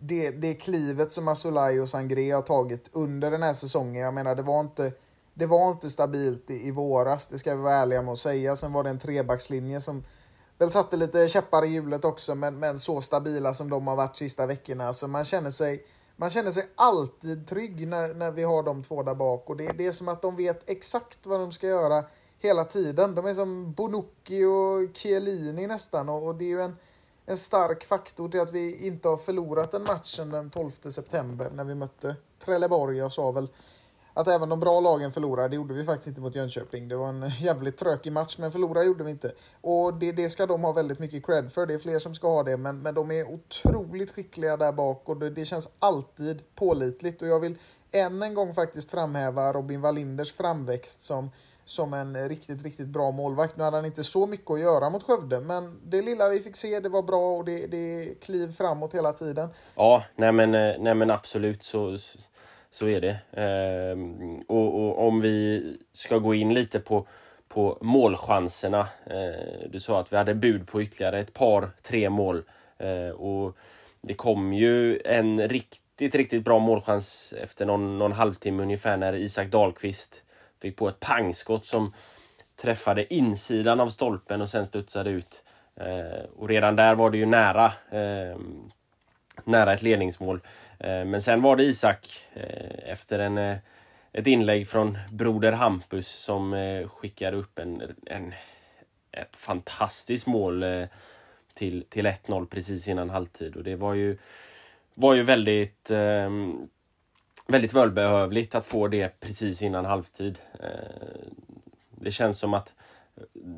det, 0.00 0.30
det 0.30 0.54
klivet 0.54 1.12
som 1.12 1.28
Asolaj 1.28 1.80
och 1.80 1.88
Sangré 1.88 2.30
har 2.30 2.42
tagit 2.42 2.90
under 2.92 3.30
den 3.30 3.42
här 3.42 3.52
säsongen, 3.52 4.02
jag 4.02 4.14
menar 4.14 4.34
det 4.34 4.42
var 4.42 4.60
inte, 4.60 4.92
det 5.34 5.46
var 5.46 5.70
inte 5.70 5.90
stabilt 5.90 6.50
i, 6.50 6.68
i 6.68 6.70
våras, 6.70 7.26
det 7.26 7.38
ska 7.38 7.54
vi 7.54 7.62
vara 7.62 7.74
ärliga 7.74 8.02
med 8.02 8.12
att 8.12 8.18
säga. 8.18 8.56
Sen 8.56 8.72
var 8.72 8.84
det 8.84 8.90
en 8.90 8.98
trebackslinje 8.98 9.80
som 9.80 10.04
väl 10.58 10.70
satte 10.70 10.96
lite 10.96 11.28
käppar 11.28 11.64
i 11.64 11.68
hjulet 11.68 12.04
också, 12.04 12.34
men, 12.34 12.58
men 12.58 12.78
så 12.78 13.00
stabila 13.00 13.54
som 13.54 13.70
de 13.70 13.86
har 13.86 13.96
varit 13.96 14.16
sista 14.16 14.46
veckorna. 14.46 14.92
Så 14.92 15.08
man 15.08 15.24
känner 15.24 15.50
sig, 15.50 15.86
man 16.16 16.30
känner 16.30 16.52
sig 16.52 16.68
alltid 16.74 17.46
trygg 17.46 17.88
när, 17.88 18.14
när 18.14 18.30
vi 18.30 18.42
har 18.42 18.62
de 18.62 18.82
två 18.82 19.02
där 19.02 19.14
bak. 19.14 19.50
Och 19.50 19.56
det, 19.56 19.72
det 19.78 19.86
är 19.86 19.92
som 19.92 20.08
att 20.08 20.22
de 20.22 20.36
vet 20.36 20.70
exakt 20.70 21.26
vad 21.26 21.40
de 21.40 21.52
ska 21.52 21.66
göra 21.66 22.04
hela 22.46 22.64
tiden. 22.64 23.14
De 23.14 23.26
är 23.26 23.34
som 23.34 23.72
Bonucci 23.72 24.44
och 24.44 24.96
Chiellini 24.96 25.66
nästan. 25.66 26.08
Och, 26.08 26.26
och 26.26 26.34
det 26.34 26.44
är 26.44 26.48
ju 26.48 26.60
en 26.60 26.76
en 27.26 27.36
stark 27.36 27.84
faktor 27.84 28.28
till 28.28 28.40
att 28.40 28.52
vi 28.52 28.86
inte 28.86 29.08
har 29.08 29.16
förlorat 29.16 29.72
den 29.72 29.82
matchen 29.82 30.30
den 30.30 30.50
12 30.50 30.70
september 30.90 31.50
när 31.54 31.64
vi 31.64 31.74
mötte 31.74 32.16
Trelleborg. 32.38 32.98
Jag 32.98 33.12
sa 33.12 33.30
väl 33.30 33.48
att 34.14 34.28
även 34.28 34.48
de 34.48 34.60
bra 34.60 34.80
lagen 34.80 35.12
förlorade. 35.12 35.48
Det 35.48 35.56
gjorde 35.56 35.74
vi 35.74 35.84
faktiskt 35.84 36.08
inte 36.08 36.20
mot 36.20 36.34
Jönköping. 36.34 36.88
Det 36.88 36.96
var 36.96 37.08
en 37.08 37.28
jävligt 37.28 37.76
trökig 37.76 38.12
match, 38.12 38.36
men 38.38 38.52
förlora 38.52 38.84
gjorde 38.84 39.04
vi 39.04 39.10
inte. 39.10 39.32
Och 39.60 39.94
det, 39.94 40.12
det 40.12 40.28
ska 40.28 40.46
de 40.46 40.62
ha 40.62 40.72
väldigt 40.72 40.98
mycket 40.98 41.26
cred 41.26 41.52
för. 41.52 41.66
Det 41.66 41.74
är 41.74 41.78
fler 41.78 41.98
som 41.98 42.14
ska 42.14 42.28
ha 42.28 42.42
det, 42.42 42.56
men, 42.56 42.82
men 42.82 42.94
de 42.94 43.10
är 43.10 43.32
otroligt 43.32 44.10
skickliga 44.10 44.56
där 44.56 44.72
bak 44.72 45.08
och 45.08 45.16
det, 45.16 45.30
det 45.30 45.44
känns 45.44 45.68
alltid 45.78 46.42
pålitligt. 46.54 47.22
Och 47.22 47.28
jag 47.28 47.40
vill 47.40 47.58
än 47.92 48.22
en 48.22 48.34
gång 48.34 48.54
faktiskt 48.54 48.90
framhäva 48.90 49.52
Robin 49.52 49.80
Wallinders 49.80 50.32
framväxt 50.32 51.02
som, 51.02 51.30
som 51.66 51.94
en 51.94 52.28
riktigt, 52.28 52.62
riktigt 52.62 52.88
bra 52.88 53.10
målvakt. 53.10 53.56
Nu 53.56 53.64
hade 53.64 53.76
han 53.76 53.86
inte 53.86 54.04
så 54.04 54.26
mycket 54.26 54.50
att 54.50 54.60
göra 54.60 54.90
mot 54.90 55.02
Skövde, 55.02 55.40
men 55.40 55.80
det 55.84 56.02
lilla 56.02 56.28
vi 56.28 56.40
fick 56.40 56.56
se, 56.56 56.80
det 56.80 56.88
var 56.88 57.02
bra 57.02 57.36
och 57.36 57.44
det, 57.44 57.66
det 57.66 58.14
kliv 58.20 58.52
framåt 58.52 58.94
hela 58.94 59.12
tiden. 59.12 59.48
Ja, 59.74 60.04
nej 60.16 60.32
men, 60.32 60.54
eh, 60.54 60.74
nej 60.78 60.94
men 60.94 61.10
absolut 61.10 61.62
så, 61.62 61.98
så 62.70 62.88
är 62.88 63.00
det. 63.00 63.18
Ehm, 63.32 64.40
och, 64.48 64.80
och, 64.80 65.06
om 65.06 65.20
vi 65.20 65.62
ska 65.92 66.18
gå 66.18 66.34
in 66.34 66.54
lite 66.54 66.80
på, 66.80 67.06
på 67.48 67.78
målchanserna. 67.80 68.88
Ehm, 69.06 69.70
du 69.70 69.80
sa 69.80 70.00
att 70.00 70.12
vi 70.12 70.16
hade 70.16 70.34
bud 70.34 70.68
på 70.68 70.82
ytterligare 70.82 71.20
ett 71.20 71.32
par, 71.32 71.70
tre 71.82 72.10
mål. 72.10 72.44
Ehm, 72.78 73.12
och 73.12 73.56
det 74.00 74.14
kom 74.14 74.52
ju 74.52 75.00
en 75.04 75.48
riktigt, 75.48 76.14
riktigt 76.14 76.44
bra 76.44 76.58
målchans 76.58 77.34
efter 77.42 77.66
någon, 77.66 77.98
någon 77.98 78.12
halvtimme 78.12 78.62
ungefär 78.62 78.96
när 78.96 79.14
Isak 79.14 79.48
Dahlqvist 79.48 80.22
fick 80.62 80.76
på 80.76 80.88
ett 80.88 81.00
pangskott 81.00 81.66
som 81.66 81.92
träffade 82.56 83.14
insidan 83.14 83.80
av 83.80 83.88
stolpen 83.88 84.40
och 84.40 84.48
sen 84.48 84.66
studsade 84.66 85.10
ut. 85.10 85.42
Eh, 85.76 86.24
och 86.36 86.48
redan 86.48 86.76
där 86.76 86.94
var 86.94 87.10
det 87.10 87.18
ju 87.18 87.26
nära, 87.26 87.64
eh, 87.90 88.38
nära 89.44 89.72
ett 89.72 89.82
ledningsmål. 89.82 90.40
Eh, 90.78 91.04
men 91.04 91.22
sen 91.22 91.42
var 91.42 91.56
det 91.56 91.64
Isak 91.64 92.26
eh, 92.34 92.90
efter 92.92 93.18
en, 93.18 93.38
eh, 93.38 93.56
ett 94.12 94.26
inlägg 94.26 94.68
från 94.68 94.98
broder 95.10 95.52
Hampus 95.52 96.08
som 96.08 96.54
eh, 96.54 96.88
skickade 96.88 97.36
upp 97.36 97.58
en, 97.58 97.82
en, 98.06 98.34
ett 99.12 99.36
fantastiskt 99.36 100.26
mål 100.26 100.62
eh, 100.62 100.84
till, 101.54 101.84
till 101.88 102.06
1-0 102.06 102.46
precis 102.46 102.88
innan 102.88 103.10
halvtid. 103.10 103.56
Och 103.56 103.64
det 103.64 103.76
var 103.76 103.94
ju, 103.94 104.18
var 104.94 105.14
ju 105.14 105.22
väldigt, 105.22 105.90
eh, 105.90 106.30
väldigt 107.46 107.72
välbehövligt 107.72 108.54
att 108.54 108.66
få 108.66 108.88
det 108.88 109.20
precis 109.20 109.62
innan 109.62 109.84
halvtid. 109.84 110.38
Eh, 110.60 110.68
det 111.90 112.10
känns 112.10 112.38
som 112.38 112.54
att 112.54 112.72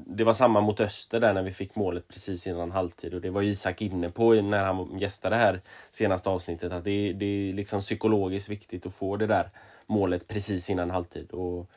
det 0.06 0.24
var 0.24 0.32
samma 0.32 0.60
mot 0.60 0.80
Öster 0.80 1.20
där 1.20 1.34
när 1.34 1.42
vi 1.42 1.52
fick 1.52 1.76
målet 1.76 2.08
precis 2.08 2.46
innan 2.46 2.70
halvtid 2.70 3.14
och 3.14 3.20
det 3.20 3.30
var 3.30 3.42
Isak 3.42 3.82
inne 3.82 4.10
på 4.10 4.34
när 4.34 4.64
han 4.64 4.98
gästade 4.98 5.36
här 5.36 5.60
senaste 5.90 6.28
avsnittet 6.28 6.72
att 6.72 6.84
det, 6.84 7.12
det 7.12 7.24
är 7.26 7.52
liksom 7.52 7.80
psykologiskt 7.80 8.48
viktigt 8.48 8.86
att 8.86 8.94
få 8.94 9.16
det 9.16 9.26
där 9.26 9.50
målet 9.86 10.28
precis 10.28 10.70
innan 10.70 10.90
halvtid 10.90 11.30
och 11.30 11.70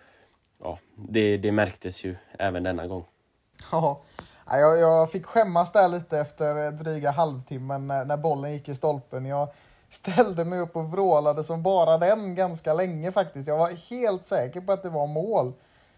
ja, 0.60 0.80
det, 0.96 1.38
det 1.38 1.52
märktes 1.52 2.04
ju 2.04 2.16
även 2.40 2.64
denna 2.64 2.88
gång. 2.88 3.06
Ja, 3.72 4.02
jag, 4.46 4.80
jag 4.80 5.12
fick 5.12 5.26
skämmas 5.26 5.72
där 5.72 5.88
lite 5.88 6.20
efter 6.20 6.72
dryga 6.72 7.12
halvtimmen 7.12 7.88
när, 7.88 8.06
när 8.06 8.18
bollen 8.18 8.54
gick 8.54 8.70
i 8.70 8.76
stolpen. 8.76 9.26
Jag 9.26 9.48
ställde 9.94 10.46
mig 10.46 10.60
upp 10.60 10.76
och 10.76 10.92
vrålade 10.92 11.44
som 11.44 11.64
bara 11.64 11.98
den 11.98 12.36
ganska 12.36 12.74
länge 12.74 13.12
faktiskt. 13.12 13.48
Jag 13.48 13.58
var 13.58 13.90
helt 13.90 14.26
säker 14.26 14.62
på 14.62 14.72
att 14.72 14.84
det 14.84 14.90
var 14.90 15.08
mål. 15.08 15.54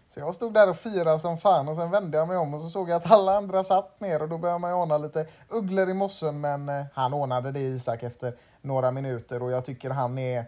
Så 0.08 0.20
jag 0.20 0.34
stod 0.34 0.54
där 0.54 0.70
och 0.70 0.76
firade 0.76 1.18
som 1.18 1.38
fan 1.38 1.68
och 1.68 1.76
sen 1.76 1.90
vände 1.90 2.18
jag 2.18 2.28
mig 2.28 2.36
om 2.36 2.54
och 2.54 2.60
så 2.60 2.68
såg 2.68 2.90
jag 2.90 2.96
att 2.96 3.10
alla 3.10 3.36
andra 3.36 3.64
satt 3.64 4.00
ner 4.00 4.22
och 4.22 4.28
då 4.28 4.38
började 4.38 4.58
man 4.58 4.70
ju 4.70 4.76
ana 4.76 4.98
lite 4.98 5.26
ugglor 5.48 5.90
i 5.90 5.94
mossen 5.94 6.40
men 6.40 6.68
eh, 6.68 6.84
han 6.92 7.14
ordnade 7.14 7.52
det 7.52 7.60
Isak 7.60 8.02
efter 8.02 8.36
några 8.62 8.90
minuter 8.90 9.42
och 9.42 9.50
jag 9.50 9.64
tycker 9.64 9.90
han 9.90 10.18
är 10.18 10.44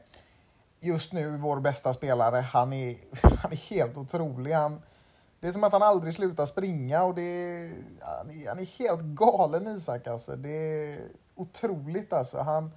just 0.80 1.12
nu 1.12 1.36
vår 1.36 1.60
bästa 1.60 1.92
spelare. 1.92 2.40
Han 2.40 2.72
är, 2.72 2.96
han 3.42 3.52
är 3.52 3.70
helt 3.70 3.96
otrolig. 3.96 4.52
Han, 4.52 4.82
det 5.40 5.48
är 5.48 5.52
som 5.52 5.64
att 5.64 5.72
han 5.72 5.82
aldrig 5.82 6.14
slutar 6.14 6.46
springa 6.46 7.02
och 7.02 7.14
det 7.14 7.22
är, 7.22 7.72
han, 8.00 8.30
är, 8.30 8.48
han 8.48 8.58
är 8.58 8.78
helt 8.78 9.00
galen 9.00 9.66
Isak 9.66 10.06
alltså. 10.06 10.36
Det 10.36 10.48
är 10.48 10.98
otroligt 11.34 12.12
alltså. 12.12 12.38
Han, 12.38 12.72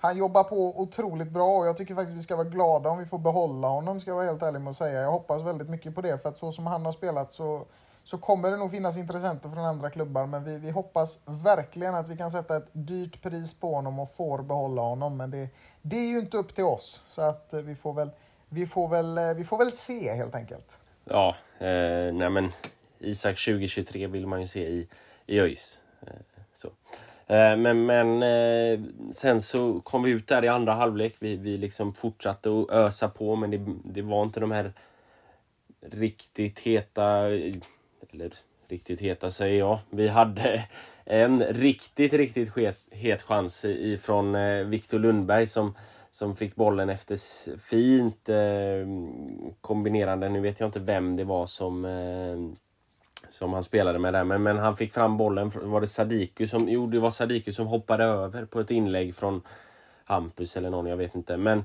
han 0.00 0.16
jobbar 0.16 0.44
på 0.44 0.80
otroligt 0.80 1.30
bra 1.30 1.58
och 1.58 1.66
jag 1.66 1.76
tycker 1.76 1.94
faktiskt 1.94 2.16
vi 2.16 2.22
ska 2.22 2.36
vara 2.36 2.48
glada 2.48 2.90
om 2.90 2.98
vi 2.98 3.06
får 3.06 3.18
behålla 3.18 3.68
honom, 3.68 4.00
ska 4.00 4.10
jag 4.10 4.16
vara 4.16 4.26
helt 4.26 4.42
ärlig 4.42 4.60
med 4.60 4.70
att 4.70 4.76
säga. 4.76 5.00
Jag 5.00 5.10
hoppas 5.10 5.42
väldigt 5.42 5.68
mycket 5.68 5.94
på 5.94 6.00
det, 6.00 6.22
för 6.22 6.28
att 6.28 6.38
så 6.38 6.52
som 6.52 6.66
han 6.66 6.84
har 6.84 6.92
spelat 6.92 7.32
så, 7.32 7.64
så 8.04 8.18
kommer 8.18 8.50
det 8.50 8.56
nog 8.56 8.70
finnas 8.70 8.96
intressenter 8.96 9.48
från 9.48 9.64
andra 9.64 9.90
klubbar, 9.90 10.26
men 10.26 10.44
vi, 10.44 10.58
vi 10.58 10.70
hoppas 10.70 11.20
verkligen 11.44 11.94
att 11.94 12.08
vi 12.08 12.16
kan 12.16 12.30
sätta 12.30 12.56
ett 12.56 12.68
dyrt 12.72 13.22
pris 13.22 13.60
på 13.60 13.74
honom 13.74 13.98
och 13.98 14.12
får 14.12 14.42
behålla 14.42 14.82
honom. 14.82 15.16
Men 15.16 15.30
det, 15.30 15.48
det 15.82 15.96
är 15.96 16.08
ju 16.08 16.18
inte 16.18 16.36
upp 16.36 16.54
till 16.54 16.64
oss, 16.64 17.02
så 17.06 17.22
att 17.22 17.52
eh, 17.52 17.60
vi 17.60 17.74
får 17.74 17.92
väl, 17.92 18.10
vi 18.48 18.66
får 18.66 18.88
väl, 18.88 19.18
eh, 19.18 19.34
vi 19.34 19.44
får 19.44 19.58
väl 19.58 19.72
se 19.72 20.14
helt 20.14 20.34
enkelt. 20.34 20.80
Ja, 21.04 21.36
eh, 21.58 22.12
nej 22.12 22.30
men 22.30 22.52
Isak 22.98 23.44
2023 23.44 24.06
vill 24.06 24.26
man 24.26 24.40
ju 24.40 24.46
se 24.46 24.60
i, 24.60 24.88
i 25.26 25.40
ÖIS. 25.40 25.78
Eh, 27.30 27.56
men, 27.56 27.86
men 27.86 28.22
eh, 28.22 28.80
sen 29.12 29.42
så 29.42 29.80
kom 29.80 30.02
vi 30.02 30.10
ut 30.10 30.26
där 30.26 30.44
i 30.44 30.48
andra 30.48 30.72
halvlek. 30.72 31.14
Vi, 31.18 31.36
vi 31.36 31.58
liksom 31.58 31.94
fortsatte 31.94 32.50
att 32.50 32.70
ösa 32.70 33.08
på 33.08 33.36
men 33.36 33.50
det, 33.50 33.60
det 33.84 34.02
var 34.02 34.22
inte 34.22 34.40
de 34.40 34.50
här 34.50 34.72
riktigt 35.80 36.58
heta, 36.58 37.26
eller 38.10 38.32
riktigt 38.68 39.00
heta 39.00 39.30
säger 39.30 39.58
jag. 39.58 39.78
Vi 39.90 40.08
hade 40.08 40.64
en 41.04 41.44
riktigt, 41.44 42.12
riktigt 42.12 42.56
het, 42.56 42.78
het 42.90 43.22
chans 43.22 43.64
ifrån 43.64 44.34
eh, 44.34 44.64
Viktor 44.64 44.98
Lundberg 44.98 45.46
som, 45.46 45.74
som 46.10 46.36
fick 46.36 46.54
bollen 46.54 46.88
efter 46.88 47.16
fint 47.58 48.28
eh, 48.28 48.86
kombinerande. 49.60 50.28
Nu 50.28 50.40
vet 50.40 50.60
jag 50.60 50.68
inte 50.68 50.80
vem 50.80 51.16
det 51.16 51.24
var 51.24 51.46
som 51.46 51.84
eh, 51.84 52.67
som 53.30 53.52
han 53.52 53.62
spelade 53.62 53.98
med 53.98 54.12
där. 54.12 54.24
Men, 54.24 54.42
men 54.42 54.58
han 54.58 54.76
fick 54.76 54.92
fram 54.92 55.16
bollen, 55.16 55.52
var 55.54 55.80
det 55.80 55.86
Sadiku 55.86 56.46
som, 56.46 56.68
jo 56.68 56.86
det 56.86 56.98
var 56.98 57.10
Sadiku 57.10 57.52
som 57.52 57.66
hoppade 57.66 58.04
över 58.04 58.44
på 58.44 58.60
ett 58.60 58.70
inlägg 58.70 59.14
från 59.14 59.42
Hampus 60.04 60.56
eller 60.56 60.70
någon, 60.70 60.86
jag 60.86 60.96
vet 60.96 61.14
inte. 61.14 61.36
Men 61.36 61.64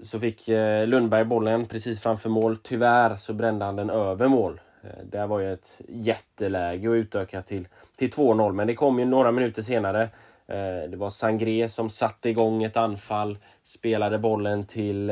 så 0.00 0.20
fick 0.20 0.48
eh, 0.48 0.86
Lundberg 0.86 1.24
bollen 1.24 1.66
precis 1.66 2.00
framför 2.00 2.28
mål. 2.28 2.56
Tyvärr 2.56 3.16
så 3.16 3.32
brände 3.32 3.64
han 3.64 3.76
den 3.76 3.90
över 3.90 4.28
mål. 4.28 4.60
Eh, 4.82 5.04
det 5.04 5.26
var 5.26 5.38
ju 5.38 5.52
ett 5.52 5.78
jätteläge 5.88 6.90
att 6.90 6.94
utöka 6.94 7.42
till, 7.42 7.68
till 7.96 8.10
2-0, 8.10 8.52
men 8.52 8.66
det 8.66 8.74
kom 8.74 8.98
ju 8.98 9.04
några 9.04 9.32
minuter 9.32 9.62
senare. 9.62 10.02
Eh, 10.46 10.90
det 10.90 10.96
var 10.96 11.10
Sangré 11.10 11.68
som 11.68 11.90
satte 11.90 12.30
igång 12.30 12.62
ett 12.62 12.76
anfall, 12.76 13.38
spelade 13.62 14.18
bollen 14.18 14.66
till 14.66 15.10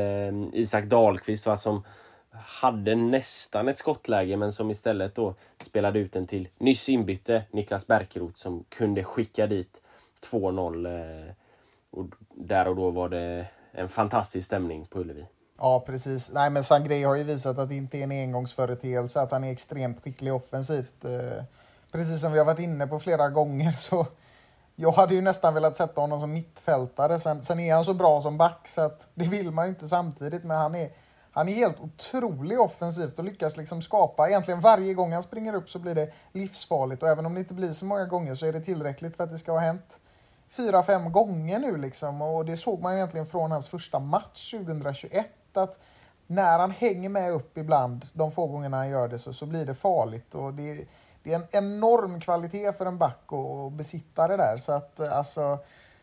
Isak 0.53 0.85
Dahlqvist 0.85 1.45
va, 1.45 1.57
som 1.57 1.83
hade 2.31 2.95
nästan 2.95 3.67
ett 3.67 3.77
skottläge 3.77 4.37
men 4.37 4.51
som 4.51 4.71
istället 4.71 5.15
då 5.15 5.35
spelade 5.61 5.99
ut 5.99 6.13
den 6.13 6.27
till 6.27 6.47
nyss 6.57 6.89
inbytte 6.89 7.43
Niklas 7.51 7.87
Bärkeroth 7.87 8.35
som 8.35 8.63
kunde 8.69 9.03
skicka 9.03 9.47
dit 9.47 9.77
2-0. 10.31 11.27
Eh, 11.27 11.33
och 11.91 12.05
där 12.35 12.67
och 12.67 12.75
då 12.75 12.91
var 12.91 13.09
det 13.09 13.47
en 13.71 13.89
fantastisk 13.89 14.45
stämning 14.45 14.85
på 14.85 14.99
Ullevi. 14.99 15.25
Ja, 15.57 15.83
precis. 15.85 16.31
Nej, 16.33 16.49
men 16.49 16.63
Sangré 16.63 17.03
har 17.03 17.15
ju 17.15 17.23
visat 17.23 17.57
att 17.57 17.69
det 17.69 17.75
inte 17.75 17.97
är 17.97 18.03
en 18.03 18.11
engångsföreteelse, 18.11 19.21
att 19.21 19.31
han 19.31 19.43
är 19.43 19.51
extremt 19.51 20.03
skicklig 20.03 20.33
offensivt. 20.33 21.05
Eh, 21.05 21.43
precis 21.91 22.21
som 22.21 22.31
vi 22.31 22.37
har 22.37 22.45
varit 22.45 22.59
inne 22.59 22.87
på 22.87 22.99
flera 22.99 23.29
gånger 23.29 23.71
så 23.71 24.07
jag 24.75 24.91
hade 24.91 25.13
ju 25.13 25.21
nästan 25.21 25.53
velat 25.53 25.77
sätta 25.77 26.01
honom 26.01 26.19
som 26.19 26.33
mittfältare. 26.33 27.19
Sen, 27.19 27.41
sen 27.41 27.59
är 27.59 27.73
han 27.73 27.85
så 27.85 27.93
bra 27.93 28.21
som 28.21 28.37
back 28.37 28.67
så 28.67 28.81
att 28.81 29.09
det 29.13 29.25
vill 29.25 29.51
man 29.51 29.65
ju 29.65 29.69
inte 29.69 29.87
samtidigt, 29.87 30.43
men 30.43 30.57
han 30.57 30.75
är 30.75 30.91
han 31.31 31.49
är 31.49 31.53
helt 31.53 31.79
otrolig 31.79 32.59
offensivt 32.59 33.19
och 33.19 33.25
lyckas 33.25 33.57
liksom 33.57 33.81
skapa, 33.81 34.29
egentligen 34.29 34.59
varje 34.59 34.93
gång 34.93 35.13
han 35.13 35.23
springer 35.23 35.53
upp 35.53 35.69
så 35.69 35.79
blir 35.79 35.95
det 35.95 36.13
livsfarligt 36.31 37.03
och 37.03 37.09
även 37.09 37.25
om 37.25 37.33
det 37.33 37.39
inte 37.39 37.53
blir 37.53 37.71
så 37.71 37.85
många 37.85 38.05
gånger 38.05 38.35
så 38.35 38.45
är 38.45 38.53
det 38.53 38.61
tillräckligt 38.61 39.15
för 39.15 39.23
att 39.23 39.31
det 39.31 39.37
ska 39.37 39.51
ha 39.51 39.59
hänt 39.59 39.99
fyra, 40.51 40.83
fem 40.83 41.11
gånger 41.11 41.59
nu 41.59 41.77
liksom. 41.77 42.21
Och 42.21 42.45
det 42.45 42.57
såg 42.57 42.81
man 42.81 42.93
ju 42.93 42.97
egentligen 42.97 43.25
från 43.25 43.51
hans 43.51 43.69
första 43.69 43.99
match 43.99 44.51
2021 44.51 45.31
att 45.53 45.79
när 46.27 46.59
han 46.59 46.71
hänger 46.71 47.09
med 47.09 47.31
upp 47.31 47.57
ibland, 47.57 48.05
de 48.13 48.31
få 48.31 48.47
gångerna 48.47 48.77
han 48.77 48.89
gör 48.89 49.07
det, 49.07 49.17
så, 49.17 49.33
så 49.33 49.45
blir 49.45 49.65
det 49.65 49.75
farligt. 49.75 50.35
Och 50.35 50.53
det, 50.53 50.85
det 51.23 51.33
är 51.33 51.35
en 51.35 51.47
enorm 51.51 52.21
kvalitet 52.21 52.73
för 52.73 52.85
en 52.85 52.97
back 52.97 53.33
att 53.33 53.73
besitta 53.73 54.27
det 54.27 54.37
där. 54.37 54.57
Så 54.57 54.71
att 54.71 54.99
alltså 54.99 55.59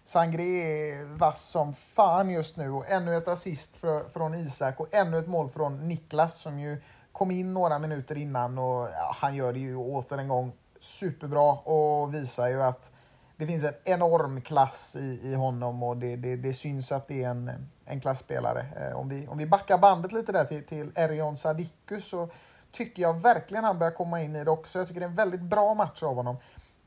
Sangré 0.09 0.63
är 0.91 1.05
vass 1.05 1.43
som 1.43 1.73
fan 1.73 2.31
just 2.31 2.57
nu 2.57 2.71
och 2.71 2.91
ännu 2.91 3.17
ett 3.17 3.29
assist 3.29 3.77
för, 3.77 4.09
från 4.09 4.35
Isak 4.35 4.81
och 4.81 4.95
ännu 4.95 5.19
ett 5.19 5.29
mål 5.29 5.49
från 5.49 5.89
Niklas 5.89 6.41
som 6.41 6.61
ju 6.61 6.83
kom 7.13 7.31
in 7.31 7.55
några 7.55 7.79
minuter 7.79 8.19
innan 8.19 8.59
och 8.59 8.89
ja, 8.89 9.15
han 9.15 9.35
gör 9.35 9.53
det 9.53 9.59
ju 9.59 9.77
åter 9.77 10.19
en 10.19 10.29
gång 10.29 10.53
superbra 10.81 11.53
och 11.53 12.15
visar 12.15 12.49
ju 12.49 12.63
att 12.63 12.91
det 13.37 13.47
finns 13.47 13.65
en 13.65 13.75
enorm 13.85 14.41
klass 14.41 14.97
i, 14.97 15.21
i 15.23 15.35
honom 15.35 15.83
och 15.83 15.97
det, 15.97 16.17
det, 16.17 16.37
det 16.37 16.53
syns 16.53 16.93
att 16.93 17.09
det 17.09 17.25
är 17.25 17.29
en, 17.29 17.51
en 17.85 18.01
klassspelare. 18.01 18.67
Eh, 18.77 18.99
om, 18.99 19.09
vi, 19.09 19.27
om 19.27 19.39
vi 19.39 19.47
backar 19.47 19.79
bandet 19.79 20.13
lite 20.13 20.33
där 20.33 20.45
till, 20.45 20.65
till 20.65 20.93
Erion 20.95 21.37
Sadiku 21.37 22.01
så 22.01 22.29
tycker 22.73 23.03
jag 23.03 23.21
verkligen 23.21 23.65
han 23.65 23.79
börjar 23.79 23.93
komma 23.93 24.23
in 24.23 24.37
i 24.37 24.45
det 24.45 24.51
också. 24.51 24.79
Jag 24.79 24.89
tycker 24.89 25.01
det 25.01 25.07
är 25.07 25.11
en 25.11 25.15
väldigt 25.15 25.41
bra 25.41 25.75
match 25.75 26.03
av 26.03 26.15
honom. 26.15 26.37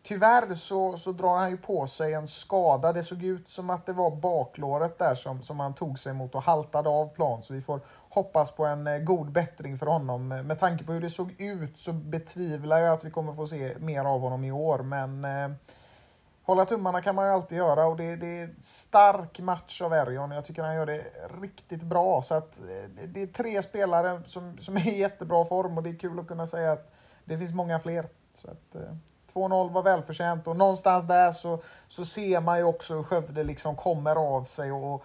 Tyvärr 0.03 0.53
så, 0.53 0.97
så 0.97 1.11
drar 1.11 1.37
han 1.37 1.49
ju 1.49 1.57
på 1.57 1.87
sig 1.87 2.13
en 2.13 2.27
skada. 2.27 2.93
Det 2.93 3.03
såg 3.03 3.23
ut 3.23 3.49
som 3.49 3.69
att 3.69 3.85
det 3.85 3.93
var 3.93 4.11
baklåret 4.11 4.97
där 4.97 5.15
som, 5.15 5.43
som 5.43 5.59
han 5.59 5.73
tog 5.73 5.99
sig 5.99 6.13
mot 6.13 6.35
och 6.35 6.41
haltade 6.41 6.89
av 6.89 7.07
plan. 7.07 7.43
Så 7.43 7.53
vi 7.53 7.61
får 7.61 7.81
hoppas 8.09 8.51
på 8.51 8.65
en 8.65 8.87
eh, 8.87 8.97
god 8.97 9.31
bättring 9.31 9.77
för 9.77 9.85
honom. 9.85 10.31
Eh, 10.31 10.43
med 10.43 10.59
tanke 10.59 10.83
på 10.83 10.93
hur 10.93 11.01
det 11.01 11.09
såg 11.09 11.41
ut 11.41 11.77
så 11.77 11.93
betvivlar 11.93 12.79
jag 12.79 12.93
att 12.93 13.03
vi 13.03 13.11
kommer 13.11 13.33
få 13.33 13.47
se 13.47 13.75
mer 13.79 14.05
av 14.05 14.21
honom 14.21 14.43
i 14.43 14.51
år. 14.51 14.79
Men 14.79 15.25
eh, 15.25 15.51
hålla 16.43 16.65
tummarna 16.65 17.01
kan 17.01 17.15
man 17.15 17.25
ju 17.25 17.31
alltid 17.31 17.57
göra 17.57 17.85
och 17.85 17.97
det, 17.97 18.15
det 18.15 18.39
är 18.39 18.49
stark 18.59 19.39
match 19.39 19.81
av 19.81 19.93
Erion. 19.93 20.31
Jag 20.31 20.45
tycker 20.45 20.63
han 20.63 20.75
gör 20.75 20.85
det 20.85 21.03
riktigt 21.41 21.83
bra. 21.83 22.21
Så 22.21 22.35
att 22.35 22.59
eh, 22.59 23.05
det 23.07 23.21
är 23.21 23.27
tre 23.27 23.61
spelare 23.61 24.21
som, 24.25 24.57
som 24.57 24.77
är 24.77 24.87
i 24.87 24.99
jättebra 24.99 25.45
form 25.45 25.77
och 25.77 25.83
det 25.83 25.89
är 25.89 25.99
kul 25.99 26.19
att 26.19 26.27
kunna 26.27 26.47
säga 26.47 26.71
att 26.71 26.91
det 27.25 27.37
finns 27.37 27.53
många 27.53 27.79
fler. 27.79 28.07
Så 28.33 28.47
att, 28.47 28.75
2-0 29.33 29.71
var 29.71 29.81
välförtjänt 29.81 30.47
och 30.47 30.57
någonstans 30.57 31.07
där 31.07 31.31
så, 31.31 31.59
så 31.87 32.05
ser 32.05 32.41
man 32.41 32.57
ju 32.57 32.63
också 32.63 32.93
hur 32.93 33.03
Skövde 33.03 33.43
liksom 33.43 33.75
kommer 33.75 34.15
av 34.15 34.43
sig 34.43 34.71
och 34.71 35.03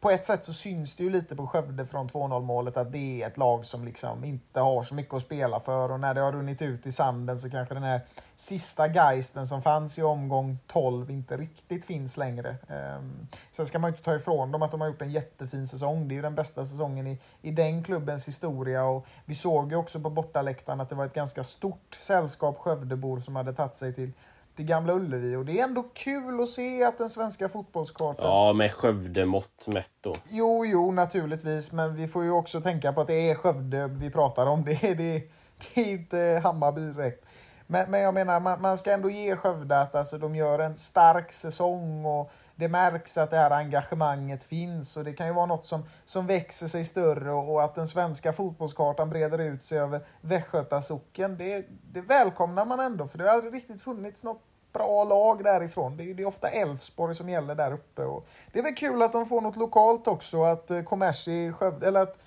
på 0.00 0.10
ett 0.10 0.26
sätt 0.26 0.44
så 0.44 0.52
syns 0.52 0.94
det 0.94 1.02
ju 1.02 1.10
lite 1.10 1.36
på 1.36 1.46
Skövde 1.46 1.86
från 1.86 2.08
2-0 2.08 2.40
målet 2.40 2.76
att 2.76 2.92
det 2.92 3.22
är 3.22 3.26
ett 3.26 3.36
lag 3.36 3.66
som 3.66 3.84
liksom 3.84 4.24
inte 4.24 4.60
har 4.60 4.82
så 4.82 4.94
mycket 4.94 5.14
att 5.14 5.22
spela 5.22 5.60
för 5.60 5.92
och 5.92 6.00
när 6.00 6.14
det 6.14 6.20
har 6.20 6.32
runnit 6.32 6.62
ut 6.62 6.86
i 6.86 6.92
sanden 6.92 7.38
så 7.38 7.50
kanske 7.50 7.74
den 7.74 7.82
här 7.82 8.00
sista 8.34 8.86
geisten 8.86 9.46
som 9.46 9.62
fanns 9.62 9.98
i 9.98 10.02
omgång 10.02 10.58
12 10.66 11.10
inte 11.10 11.36
riktigt 11.36 11.84
finns 11.84 12.16
längre. 12.16 12.56
Ehm, 12.68 13.28
sen 13.50 13.66
ska 13.66 13.78
man 13.78 13.90
ju 13.90 13.92
inte 13.92 14.04
ta 14.04 14.16
ifrån 14.16 14.52
dem 14.52 14.62
att 14.62 14.70
de 14.70 14.80
har 14.80 14.88
gjort 14.88 15.02
en 15.02 15.10
jättefin 15.10 15.66
säsong. 15.66 16.08
Det 16.08 16.14
är 16.14 16.16
ju 16.16 16.22
den 16.22 16.34
bästa 16.34 16.64
säsongen 16.64 17.06
i, 17.06 17.18
i 17.42 17.50
den 17.50 17.84
klubbens 17.84 18.28
historia 18.28 18.84
och 18.84 19.06
vi 19.24 19.34
såg 19.34 19.70
ju 19.70 19.76
också 19.76 20.00
på 20.00 20.10
bortaläktaren 20.10 20.80
att 20.80 20.88
det 20.88 20.94
var 20.94 21.06
ett 21.06 21.14
ganska 21.14 21.44
stort 21.44 21.96
sällskap 22.00 22.58
Skövdebor 22.58 23.20
som 23.20 23.36
hade 23.36 23.52
tagit 23.52 23.76
sig 23.76 23.94
till 23.94 24.12
till 24.56 24.64
Gamla 24.66 24.92
Ullevi 24.92 25.36
och 25.36 25.44
det 25.44 25.60
är 25.60 25.64
ändå 25.64 25.82
kul 25.82 26.42
att 26.42 26.48
se 26.48 26.84
att 26.84 26.98
den 26.98 27.08
svenska 27.08 27.48
fotbollskartan... 27.48 28.26
Ja, 28.26 28.52
med 28.52 28.72
Skövde-mått 28.72 29.66
mätt 29.66 29.86
då. 30.00 30.16
Jo, 30.28 30.64
jo, 30.66 30.92
naturligtvis, 30.92 31.72
men 31.72 31.94
vi 31.94 32.08
får 32.08 32.24
ju 32.24 32.30
också 32.30 32.60
tänka 32.60 32.92
på 32.92 33.00
att 33.00 33.06
det 33.06 33.30
är 33.30 33.34
Skövde 33.34 33.86
vi 33.86 34.10
pratar 34.10 34.46
om. 34.46 34.64
Det 34.64 34.94
det, 34.94 35.30
det 35.74 35.80
är 35.80 35.92
inte 35.92 36.40
Hammarby 36.42 36.80
direkt. 36.80 37.26
Men, 37.66 37.90
men 37.90 38.00
jag 38.00 38.14
menar, 38.14 38.40
man, 38.40 38.62
man 38.62 38.78
ska 38.78 38.92
ändå 38.92 39.10
ge 39.10 39.36
Skövde 39.36 39.80
att 39.80 39.94
alltså, 39.94 40.18
de 40.18 40.36
gör 40.36 40.58
en 40.58 40.76
stark 40.76 41.32
säsong 41.32 42.04
och 42.04 42.30
det 42.56 42.68
märks 42.68 43.18
att 43.18 43.30
det 43.30 43.36
här 43.36 43.50
engagemanget 43.50 44.44
finns 44.44 44.96
och 44.96 45.04
det 45.04 45.12
kan 45.12 45.26
ju 45.26 45.32
vara 45.32 45.46
något 45.46 45.66
som, 45.66 45.84
som 46.04 46.26
växer 46.26 46.66
sig 46.66 46.84
större 46.84 47.32
och, 47.32 47.52
och 47.52 47.64
att 47.64 47.74
den 47.74 47.86
svenska 47.86 48.32
fotbollskartan 48.32 49.10
breder 49.10 49.38
ut 49.38 49.64
sig 49.64 49.78
över 49.78 50.06
Västgötasocken. 50.20 51.38
Det, 51.38 51.66
det 51.92 52.00
välkomnar 52.00 52.66
man 52.66 52.80
ändå 52.80 53.06
för 53.06 53.18
det 53.18 53.24
har 53.24 53.30
aldrig 53.30 53.54
riktigt 53.54 53.82
funnits 53.82 54.24
något 54.24 54.42
bra 54.72 55.04
lag 55.04 55.44
därifrån. 55.44 55.96
Det 55.96 56.10
är, 56.10 56.14
det 56.14 56.22
är 56.22 56.26
ofta 56.26 56.48
Elfsborg 56.48 57.14
som 57.14 57.28
gäller 57.28 57.54
där 57.54 57.72
uppe. 57.72 58.02
Och 58.02 58.28
det 58.52 58.58
är 58.58 58.62
väl 58.62 58.74
kul 58.74 59.02
att 59.02 59.12
de 59.12 59.26
får 59.26 59.40
något 59.40 59.56
lokalt 59.56 60.06
också, 60.06 60.42
att 60.42 60.70
eh, 60.70 60.82
Kommers 60.82 61.28
i 61.28 61.52
Skövde, 61.52 61.88
eller 61.88 62.00
att 62.00 62.18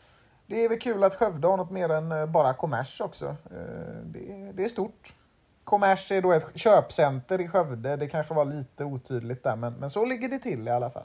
det 0.46 0.66
är 0.66 0.70
väl 0.70 0.80
kul 0.80 1.04
att 1.04 1.16
Skövde 1.16 1.48
har 1.48 1.58
något 1.58 1.72
mer 1.72 1.90
än 1.90 2.12
eh, 2.12 2.26
bara 2.26 2.54
kommers 2.54 3.02
också. 3.02 3.26
Eh, 3.28 4.04
det, 4.04 4.52
det 4.54 4.64
är 4.64 4.68
stort. 4.68 5.16
Kommers 5.70 6.12
är 6.12 6.22
då 6.22 6.32
ett 6.32 6.52
köpcenter 6.56 7.42
i 7.42 7.48
Skövde. 7.48 7.96
Det 7.96 8.08
kanske 8.08 8.34
var 8.34 8.46
lite 8.46 8.84
otydligt 8.86 9.44
där, 9.44 9.56
men, 9.56 9.74
men 9.74 9.90
så 9.90 10.06
ligger 10.06 10.30
det 10.30 10.40
till 10.40 10.68
i 10.68 10.72
alla 10.72 10.90
fall. 10.90 11.04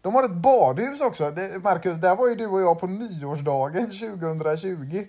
De 0.00 0.14
har 0.14 0.24
ett 0.24 0.34
badhus 0.34 1.00
också. 1.00 1.30
Det, 1.30 1.62
Marcus, 1.62 1.98
där 1.98 2.16
var 2.16 2.28
ju 2.28 2.34
du 2.34 2.46
och 2.46 2.60
jag 2.60 2.80
på 2.80 2.86
nyårsdagen 2.86 3.90
2020. 4.22 5.04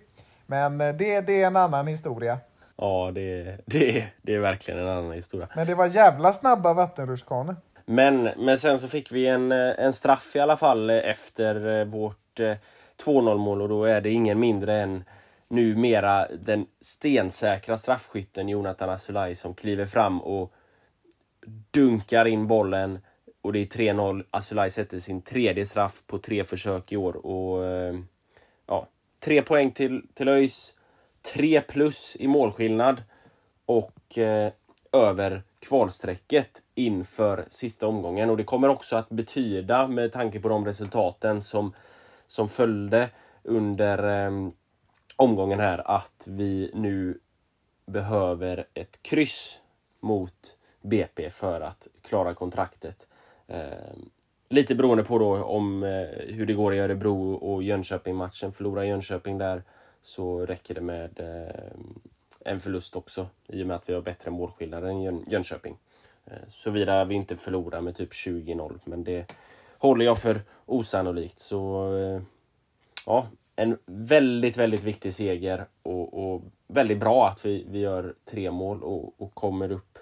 Men 0.45 0.81
eh, 0.81 0.93
det, 0.93 1.21
det 1.21 1.41
är 1.41 1.47
en 1.47 1.55
annan 1.55 1.87
historia. 1.87 2.37
Ja, 2.75 3.11
det, 3.15 3.57
det, 3.65 4.07
det 4.21 4.35
är 4.35 4.39
verkligen 4.39 4.79
en 4.79 4.87
annan 4.87 5.11
historia. 5.11 5.47
Men 5.55 5.67
det 5.67 5.75
var 5.75 5.87
jävla 5.87 6.33
snabba 6.33 6.73
vattenrutschkanor. 6.73 7.55
Men, 7.85 8.23
men 8.23 8.57
sen 8.57 8.79
så 8.79 8.87
fick 8.87 9.11
vi 9.11 9.27
en, 9.27 9.51
eh, 9.51 9.73
en 9.77 9.93
straff 9.93 10.35
i 10.35 10.39
alla 10.39 10.57
fall 10.57 10.89
efter 10.89 11.79
eh, 11.79 11.85
vårt 11.85 12.39
2-0 13.05 13.37
mål 13.37 13.61
och 13.61 13.69
då 13.69 13.83
är 13.83 14.01
det 14.01 14.09
ingen 14.09 14.39
mindre 14.39 14.81
än 14.81 15.03
numera 15.51 16.27
den 16.27 16.65
stensäkra 16.81 17.77
straffskytten 17.77 18.49
Jonathan 18.49 18.89
Asulaj 18.89 19.35
som 19.35 19.53
kliver 19.53 19.85
fram 19.85 20.21
och 20.21 20.53
dunkar 21.71 22.25
in 22.25 22.47
bollen 22.47 22.99
och 23.41 23.53
det 23.53 23.59
är 23.59 23.65
3-0. 23.65 24.25
Asulaj 24.31 24.69
sätter 24.69 24.99
sin 24.99 25.21
tredje 25.21 25.65
straff 25.65 26.03
på 26.07 26.17
tre 26.17 26.43
försök 26.43 26.91
i 26.91 26.97
år 26.97 27.25
och 27.25 27.65
eh, 27.65 27.99
ja, 28.67 28.87
tre 29.19 29.41
poäng 29.41 29.71
till, 29.71 30.07
till 30.13 30.27
ÖIS. 30.27 30.73
Tre 31.33 31.61
plus 31.61 32.17
i 32.19 32.27
målskillnad 32.27 33.03
och 33.65 34.17
eh, 34.17 34.51
över 34.91 35.43
kvalstrecket 35.59 36.61
inför 36.75 37.45
sista 37.49 37.87
omgången. 37.87 38.29
Och 38.29 38.37
det 38.37 38.43
kommer 38.43 38.69
också 38.69 38.95
att 38.95 39.09
betyda, 39.09 39.87
med 39.87 40.11
tanke 40.11 40.39
på 40.39 40.49
de 40.49 40.65
resultaten 40.65 41.43
som, 41.43 41.73
som 42.27 42.49
följde 42.49 43.09
under 43.43 44.25
eh, 44.25 44.49
omgången 45.21 45.59
här 45.59 45.91
att 45.91 46.27
vi 46.29 46.71
nu 46.73 47.19
behöver 47.85 48.65
ett 48.73 49.03
kryss 49.03 49.59
mot 49.99 50.57
BP 50.81 51.29
för 51.29 51.61
att 51.61 51.87
klara 52.01 52.33
kontraktet. 52.33 53.07
Eh, 53.47 53.93
lite 54.49 54.75
beroende 54.75 55.03
på 55.03 55.19
då 55.19 55.43
om 55.43 55.83
eh, 55.83 55.89
hur 56.27 56.45
det 56.45 56.53
går 56.53 56.73
i 56.73 56.79
Örebro 56.79 57.33
och 57.33 57.63
Jönköping-matchen. 57.63 58.51
Förlorar 58.51 58.83
Jönköping 58.83 59.37
där 59.37 59.63
så 60.01 60.45
räcker 60.45 60.73
det 60.75 60.81
med 60.81 61.19
eh, 61.19 61.71
en 62.45 62.59
förlust 62.59 62.95
också 62.95 63.27
i 63.47 63.63
och 63.63 63.67
med 63.67 63.75
att 63.75 63.89
vi 63.89 63.93
har 63.93 64.01
bättre 64.01 64.31
målskillnad 64.31 64.85
än 64.85 65.01
Jön 65.01 65.25
Jönköping. 65.27 65.77
Eh, 66.25 66.47
Såvida 66.47 67.05
vi 67.05 67.15
inte 67.15 67.35
förlorar 67.37 67.81
med 67.81 67.95
typ 67.97 68.11
20-0 68.11 68.79
men 68.83 69.03
det 69.03 69.35
håller 69.77 70.05
jag 70.05 70.17
för 70.17 70.41
osannolikt. 70.65 71.39
Så 71.39 71.93
eh, 71.97 72.21
ja, 73.05 73.27
en 73.61 73.77
väldigt, 73.85 74.57
väldigt 74.57 74.83
viktig 74.83 75.13
seger 75.13 75.67
och, 75.83 76.33
och 76.33 76.41
väldigt 76.67 76.99
bra 76.99 77.27
att 77.27 77.45
vi, 77.45 77.65
vi 77.69 77.79
gör 77.79 78.15
tre 78.29 78.51
mål 78.51 78.83
och, 78.83 79.21
och 79.21 79.33
kommer 79.33 79.71
upp 79.71 79.97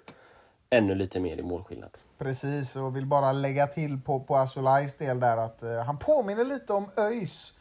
ännu 0.70 0.94
lite 0.94 1.20
mer 1.20 1.36
i 1.36 1.42
målskillnad. 1.42 1.90
Precis, 2.18 2.76
och 2.76 2.96
vill 2.96 3.06
bara 3.06 3.32
lägga 3.32 3.66
till 3.66 4.00
på, 4.00 4.20
på 4.20 4.36
Asulais 4.36 4.96
del 4.96 5.20
där 5.20 5.36
att 5.36 5.62
eh, 5.62 5.84
han 5.86 5.98
påminner 5.98 6.44
lite 6.44 6.72
om 6.72 6.90
ÖIS 6.96 7.54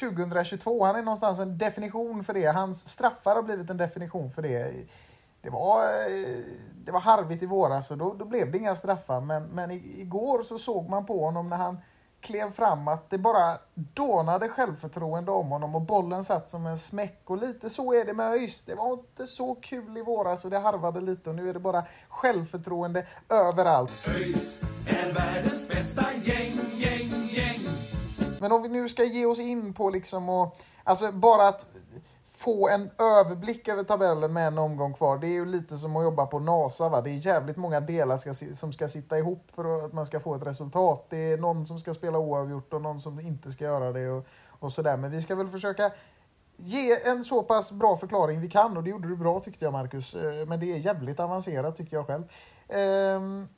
2022. 0.00 0.84
Han 0.84 0.96
är 0.96 1.02
någonstans 1.02 1.40
en 1.40 1.58
definition 1.58 2.24
för 2.24 2.34
det. 2.34 2.46
Hans 2.46 2.88
straffar 2.88 3.34
har 3.34 3.42
blivit 3.42 3.70
en 3.70 3.76
definition 3.76 4.30
för 4.30 4.42
det. 4.42 4.72
Det 5.40 5.50
var, 5.50 5.82
eh, 5.82 6.44
det 6.84 6.92
var 6.92 7.00
harvigt 7.00 7.42
i 7.42 7.46
våras 7.46 7.90
och 7.90 7.98
då, 7.98 8.14
då 8.14 8.24
blev 8.24 8.52
det 8.52 8.58
inga 8.58 8.74
straffar. 8.74 9.20
Men, 9.20 9.42
men 9.42 9.70
igår 9.70 10.42
så 10.42 10.58
såg 10.58 10.88
man 10.88 11.06
på 11.06 11.24
honom 11.24 11.48
när 11.48 11.56
han 11.56 11.78
klev 12.20 12.50
fram 12.50 12.88
att 12.88 13.10
det 13.10 13.18
bara 13.18 13.58
dånade 13.74 14.48
självförtroende 14.48 15.30
om 15.30 15.48
honom 15.48 15.74
och 15.74 15.82
bollen 15.82 16.24
satt 16.24 16.48
som 16.48 16.66
en 16.66 16.78
smäck. 16.78 17.22
Och 17.24 17.38
lite 17.38 17.70
så 17.70 17.94
är 17.94 18.04
det 18.04 18.14
med 18.14 18.32
ÖIS. 18.32 18.64
Det 18.64 18.74
var 18.74 18.92
inte 18.92 19.26
så 19.26 19.54
kul 19.54 19.98
i 19.98 20.02
våras 20.02 20.44
och 20.44 20.50
det 20.50 20.58
harvade 20.58 21.00
lite 21.00 21.30
och 21.30 21.36
nu 21.36 21.48
är 21.48 21.54
det 21.54 21.60
bara 21.60 21.84
självförtroende 22.08 23.06
överallt. 23.28 23.92
ÖIS 24.06 24.60
är 24.86 25.12
världens 25.12 25.68
bästa 25.68 26.12
gäng, 26.12 26.60
gäng, 26.76 27.28
gäng. 27.30 27.60
Men 28.40 28.52
om 28.52 28.62
vi 28.62 28.68
nu 28.68 28.88
ska 28.88 29.04
ge 29.04 29.26
oss 29.26 29.38
in 29.38 29.74
på 29.74 29.90
liksom 29.90 30.28
och, 30.28 30.58
alltså 30.84 31.12
bara 31.12 31.48
att 31.48 31.66
få 32.38 32.68
en 32.68 32.90
överblick 32.98 33.68
över 33.68 33.84
tabellen 33.84 34.32
med 34.32 34.46
en 34.46 34.58
omgång 34.58 34.94
kvar. 34.94 35.18
Det 35.18 35.26
är 35.26 35.32
ju 35.32 35.46
lite 35.46 35.76
som 35.76 35.96
att 35.96 36.04
jobba 36.04 36.26
på 36.26 36.38
NASA. 36.38 36.88
Va? 36.88 37.00
Det 37.00 37.10
är 37.10 37.26
jävligt 37.26 37.56
många 37.56 37.80
delar 37.80 38.16
ska, 38.16 38.34
som 38.54 38.72
ska 38.72 38.88
sitta 38.88 39.18
ihop 39.18 39.50
för 39.54 39.74
att 39.74 39.92
man 39.92 40.06
ska 40.06 40.20
få 40.20 40.34
ett 40.34 40.46
resultat. 40.46 41.06
Det 41.08 41.32
är 41.32 41.38
någon 41.38 41.66
som 41.66 41.78
ska 41.78 41.94
spela 41.94 42.18
oavgjort 42.18 42.72
och 42.72 42.82
någon 42.82 43.00
som 43.00 43.20
inte 43.20 43.50
ska 43.50 43.64
göra 43.64 43.92
det 43.92 44.08
och, 44.08 44.26
och 44.48 44.72
sådär. 44.72 44.96
Men 44.96 45.10
vi 45.10 45.22
ska 45.22 45.34
väl 45.34 45.48
försöka 45.48 45.90
ge 46.56 47.08
en 47.08 47.24
så 47.24 47.42
pass 47.42 47.72
bra 47.72 47.96
förklaring 47.96 48.40
vi 48.40 48.50
kan 48.50 48.76
och 48.76 48.84
det 48.84 48.90
gjorde 48.90 49.08
du 49.08 49.16
bra 49.16 49.40
tyckte 49.40 49.64
jag 49.64 49.72
Marcus. 49.72 50.14
Eh, 50.14 50.46
men 50.46 50.60
det 50.60 50.72
är 50.72 50.76
jävligt 50.76 51.20
avancerat 51.20 51.76
tycker 51.76 51.96
jag 51.96 52.06
själv. 52.06 52.24
Ehm 52.68 53.48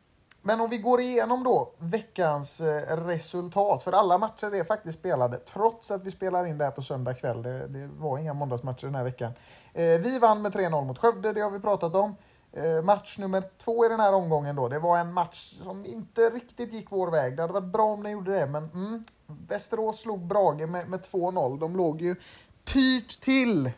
men 0.43 0.61
om 0.61 0.71
vi 0.71 0.79
går 0.79 1.01
igenom 1.01 1.45
då 1.45 1.73
veckans 1.79 2.61
eh, 2.61 2.97
resultat, 2.97 3.83
för 3.83 3.93
alla 3.93 4.19
matcher 4.19 4.55
är 4.55 4.65
faktiskt 4.65 4.99
spelade, 4.99 5.37
trots 5.37 5.91
att 5.91 6.05
vi 6.05 6.11
spelar 6.11 6.47
in 6.47 6.59
det 6.59 6.65
här 6.65 6.71
på 6.71 6.83
söndag 6.83 7.15
kväll. 7.15 7.43
Det, 7.43 7.67
det 7.67 7.91
var 7.99 8.19
inga 8.19 8.35
måndagsmatcher 8.35 8.87
den 8.87 8.95
här 8.95 9.05
veckan. 9.05 9.33
Eh, 9.75 9.83
vi 9.83 10.19
vann 10.19 10.43
med 10.43 10.53
3-0 10.53 10.85
mot 10.85 10.99
Skövde, 10.99 11.33
det 11.33 11.41
har 11.41 11.51
vi 11.51 11.59
pratat 11.59 11.95
om. 11.95 12.17
Eh, 12.53 12.83
match 12.83 13.19
nummer 13.19 13.43
två 13.59 13.87
i 13.87 13.89
den 13.89 14.01
här 14.01 14.13
omgången 14.13 14.57
då, 14.57 14.69
det 14.69 14.79
var 14.79 14.99
en 14.99 15.13
match 15.13 15.55
som 15.63 15.87
inte 15.87 16.31
riktigt 16.31 16.73
gick 16.73 16.93
vår 16.93 17.11
väg. 17.11 17.37
Det 17.37 17.43
hade 17.43 17.53
varit 17.53 17.73
bra 17.73 17.85
om 17.85 18.03
den 18.03 18.13
gjorde 18.13 18.33
det, 18.33 18.47
men 18.47 18.71
mm, 18.75 19.05
Västerås 19.27 20.01
slog 20.01 20.27
Brage 20.27 20.69
med, 20.69 20.89
med 20.89 21.01
2-0. 21.01 21.61
De 21.61 21.77
låg 21.77 22.03
ju 22.03 22.17
pyrt 22.65 23.21
till 23.21 23.71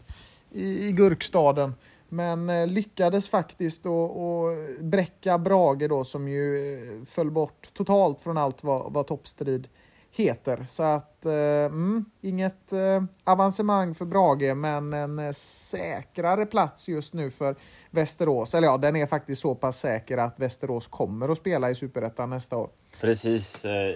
i, 0.50 0.88
i 0.88 0.92
Gurkstaden. 0.92 1.74
Men 2.12 2.50
eh, 2.50 2.66
lyckades 2.66 3.28
faktiskt 3.28 3.86
att 3.86 4.80
bräcka 4.80 5.38
Brage 5.38 5.88
då 5.88 6.04
som 6.04 6.28
ju 6.28 6.56
eh, 6.56 7.04
föll 7.04 7.30
bort 7.30 7.68
totalt 7.72 8.20
från 8.20 8.38
allt 8.38 8.64
vad, 8.64 8.92
vad 8.92 9.06
toppstrid 9.06 9.68
heter. 10.10 10.64
Så 10.68 10.82
att, 10.82 11.26
eh, 11.26 11.32
mm, 11.64 12.04
inget 12.20 12.72
eh, 12.72 13.02
avancemang 13.24 13.94
för 13.94 14.04
Brage, 14.04 14.56
men 14.56 14.92
en 14.92 15.18
eh, 15.18 15.30
säkrare 15.32 16.46
plats 16.46 16.88
just 16.88 17.14
nu 17.14 17.30
för 17.30 17.56
Västerås. 17.90 18.54
Eller 18.54 18.68
ja, 18.68 18.76
den 18.76 18.96
är 18.96 19.06
faktiskt 19.06 19.42
så 19.42 19.54
pass 19.54 19.78
säker 19.78 20.18
att 20.18 20.38
Västerås 20.38 20.86
kommer 20.86 21.28
att 21.28 21.38
spela 21.38 21.70
i 21.70 21.74
Superettan 21.74 22.30
nästa 22.30 22.56
år. 22.56 22.70
Precis. 23.00 23.64
Eh, 23.64 23.94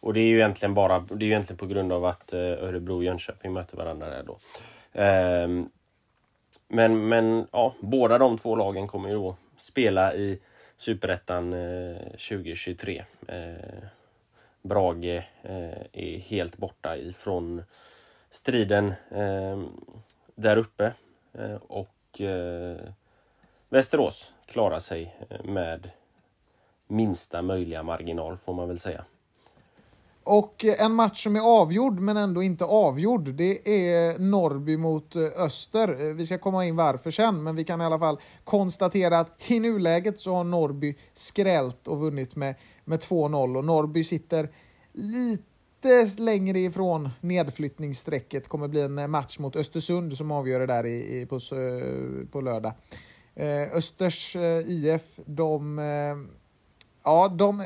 och 0.00 0.14
det 0.14 0.20
är 0.20 0.26
ju 0.26 0.36
egentligen 0.36 0.74
bara 0.74 0.98
det 0.98 1.14
är 1.14 1.18
ju 1.18 1.26
egentligen 1.26 1.58
på 1.58 1.66
grund 1.66 1.92
av 1.92 2.04
att 2.04 2.32
eh, 2.32 2.38
Örebro 2.38 2.96
och 2.96 3.04
Jönköping 3.04 3.52
möter 3.52 3.76
varandra 3.76 4.08
där 4.08 4.22
då. 4.22 4.38
Ehm, 4.92 5.68
men, 6.68 7.08
men 7.08 7.46
ja, 7.52 7.74
båda 7.80 8.18
de 8.18 8.38
två 8.38 8.56
lagen 8.56 8.88
kommer 8.88 9.08
ju 9.08 9.14
då 9.14 9.36
spela 9.56 10.14
i 10.14 10.38
Superettan 10.76 11.52
eh, 11.52 11.96
2023. 11.96 13.04
Eh, 13.28 13.88
Brage 14.62 15.22
eh, 15.42 15.80
är 15.92 16.18
helt 16.18 16.56
borta 16.56 16.96
ifrån 16.96 17.62
striden 18.30 18.94
eh, 19.10 19.62
där 20.34 20.56
uppe. 20.56 20.92
Eh, 21.32 21.54
och 21.54 22.20
eh, 22.20 22.76
Västerås 23.68 24.32
klarar 24.46 24.78
sig 24.78 25.16
eh, 25.30 25.44
med 25.44 25.90
minsta 26.86 27.42
möjliga 27.42 27.82
marginal 27.82 28.36
får 28.36 28.54
man 28.54 28.68
väl 28.68 28.78
säga. 28.78 29.04
Och 30.28 30.64
en 30.64 30.92
match 30.92 31.22
som 31.22 31.36
är 31.36 31.40
avgjord 31.40 32.00
men 32.00 32.16
ändå 32.16 32.42
inte 32.42 32.64
avgjord, 32.64 33.34
det 33.34 33.68
är 33.68 34.18
Norrby 34.18 34.76
mot 34.76 35.16
eh, 35.16 35.22
Öster. 35.36 36.06
Eh, 36.06 36.14
vi 36.14 36.26
ska 36.26 36.38
komma 36.38 36.66
in 36.66 36.76
varför 36.76 37.10
sen, 37.10 37.42
men 37.42 37.56
vi 37.56 37.64
kan 37.64 37.80
i 37.80 37.84
alla 37.84 37.98
fall 37.98 38.20
konstatera 38.44 39.18
att 39.18 39.50
i 39.50 39.60
nuläget 39.60 40.20
så 40.20 40.34
har 40.34 40.44
Norrby 40.44 40.96
skrällt 41.12 41.88
och 41.88 42.00
vunnit 42.00 42.36
med, 42.36 42.54
med 42.84 43.00
2-0 43.00 43.56
och 43.56 43.64
Norrby 43.64 44.04
sitter 44.04 44.50
lite 44.92 46.06
längre 46.18 46.58
ifrån 46.58 47.10
nedflyttningsstrecket. 47.20 48.48
kommer 48.48 48.68
bli 48.68 48.80
en 48.80 48.98
eh, 48.98 49.06
match 49.06 49.38
mot 49.38 49.56
Östersund 49.56 50.16
som 50.16 50.30
avgör 50.30 50.60
det 50.60 50.66
där 50.66 50.86
i, 50.86 51.20
i 51.20 51.26
på, 51.26 51.38
på 52.32 52.40
lördag. 52.40 52.72
Eh, 53.34 53.62
Östers 53.72 54.36
eh, 54.36 54.68
IF, 54.68 55.20
de... 55.24 55.78
Eh, 55.78 56.36
ja, 57.04 57.28
de, 57.28 57.64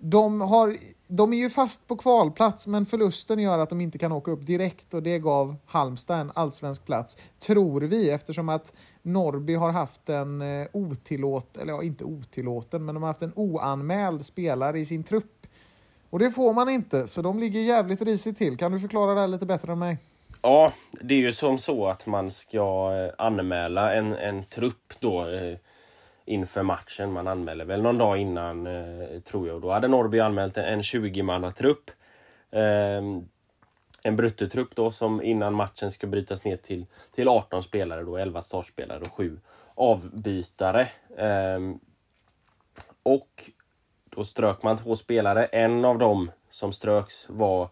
de, 0.00 0.40
har, 0.40 0.76
de 1.06 1.32
är 1.32 1.36
ju 1.36 1.50
fast 1.50 1.88
på 1.88 1.96
kvalplats, 1.96 2.66
men 2.66 2.86
förlusten 2.86 3.38
gör 3.38 3.58
att 3.58 3.68
de 3.68 3.80
inte 3.80 3.98
kan 3.98 4.12
åka 4.12 4.30
upp 4.30 4.46
direkt 4.46 4.94
och 4.94 5.02
det 5.02 5.18
gav 5.18 5.56
Halmstad 5.66 6.20
en 6.20 6.32
allsvensk 6.34 6.86
plats, 6.86 7.16
tror 7.38 7.80
vi, 7.80 8.10
eftersom 8.10 8.48
att 8.48 8.72
Norby 9.02 9.54
har 9.54 9.70
haft 9.70 10.08
en 10.08 10.42
eh, 10.42 10.66
otillåten, 10.72 11.62
eller 11.62 11.72
ja, 11.72 11.82
inte 11.82 12.04
otillåten, 12.04 12.84
men 12.84 12.94
de 12.94 13.02
har 13.02 13.10
haft 13.10 13.22
en 13.22 13.32
oanmäld 13.36 14.24
spelare 14.24 14.80
i 14.80 14.84
sin 14.84 15.04
trupp. 15.04 15.46
Och 16.10 16.18
det 16.18 16.30
får 16.30 16.54
man 16.54 16.68
inte, 16.68 17.08
så 17.08 17.22
de 17.22 17.38
ligger 17.38 17.60
jävligt 17.60 18.02
risigt 18.02 18.38
till. 18.38 18.56
Kan 18.56 18.72
du 18.72 18.80
förklara 18.80 19.14
det 19.14 19.20
här 19.20 19.28
lite 19.28 19.46
bättre 19.46 19.72
än 19.72 19.78
mig? 19.78 19.98
Ja, 20.42 20.72
det 21.00 21.14
är 21.14 21.18
ju 21.18 21.32
som 21.32 21.58
så 21.58 21.86
att 21.86 22.06
man 22.06 22.30
ska 22.30 22.92
eh, 22.92 23.26
anmäla 23.26 23.94
en, 23.94 24.14
en 24.14 24.44
trupp 24.44 24.92
då 25.00 25.28
eh, 25.28 25.58
inför 26.30 26.62
matchen. 26.62 27.12
Man 27.12 27.28
anmäler 27.28 27.64
väl 27.64 27.82
någon 27.82 27.98
dag 27.98 28.18
innan, 28.18 28.66
eh, 28.66 29.20
tror 29.20 29.48
jag. 29.48 29.62
Då 29.62 29.70
hade 29.70 29.88
Norrby 29.88 30.20
anmält 30.20 30.56
en 30.56 30.82
20-mannatrupp. 30.82 31.90
Eh, 32.50 33.02
en 34.02 34.16
bruttotrupp 34.16 34.76
då 34.76 34.90
som 34.90 35.22
innan 35.22 35.54
matchen 35.54 35.90
ska 35.90 36.06
brytas 36.06 36.44
ner 36.44 36.56
till, 36.56 36.86
till 37.14 37.28
18 37.28 37.62
spelare 37.62 38.02
då, 38.02 38.16
11 38.16 38.42
startspelare 38.42 39.00
och 39.00 39.12
7 39.12 39.40
avbytare. 39.74 40.88
Eh, 41.16 41.60
och 43.02 43.50
då 44.04 44.24
strök 44.24 44.62
man 44.62 44.78
två 44.78 44.96
spelare. 44.96 45.44
En 45.44 45.84
av 45.84 45.98
dem 45.98 46.30
som 46.50 46.72
ströks 46.72 47.26
var 47.28 47.68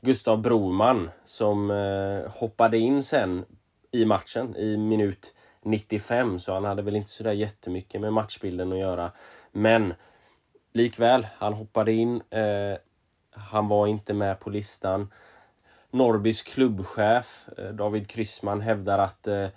Gustav 0.00 0.42
Broman 0.42 1.10
som 1.26 1.70
eh, 1.70 2.32
hoppade 2.32 2.78
in 2.78 3.02
sen 3.02 3.44
i 3.90 4.04
matchen 4.04 4.56
i 4.56 4.76
minut 4.76 5.34
95 5.62 6.40
så 6.40 6.54
han 6.54 6.64
hade 6.64 6.82
väl 6.82 6.96
inte 6.96 7.10
sådär 7.10 7.32
jättemycket 7.32 8.00
med 8.00 8.12
matchbilden 8.12 8.72
att 8.72 8.78
göra. 8.78 9.10
Men 9.52 9.94
likväl, 10.72 11.26
han 11.38 11.52
hoppade 11.52 11.92
in. 11.92 12.22
Eh, 12.30 12.76
han 13.30 13.68
var 13.68 13.86
inte 13.86 14.14
med 14.14 14.40
på 14.40 14.50
listan. 14.50 15.12
Norrbys 15.90 16.42
klubbchef 16.42 17.48
eh, 17.58 17.68
David 17.68 18.08
Kryssman 18.08 18.60
hävdar 18.60 18.98
att 18.98 19.26
eh, 19.26 19.48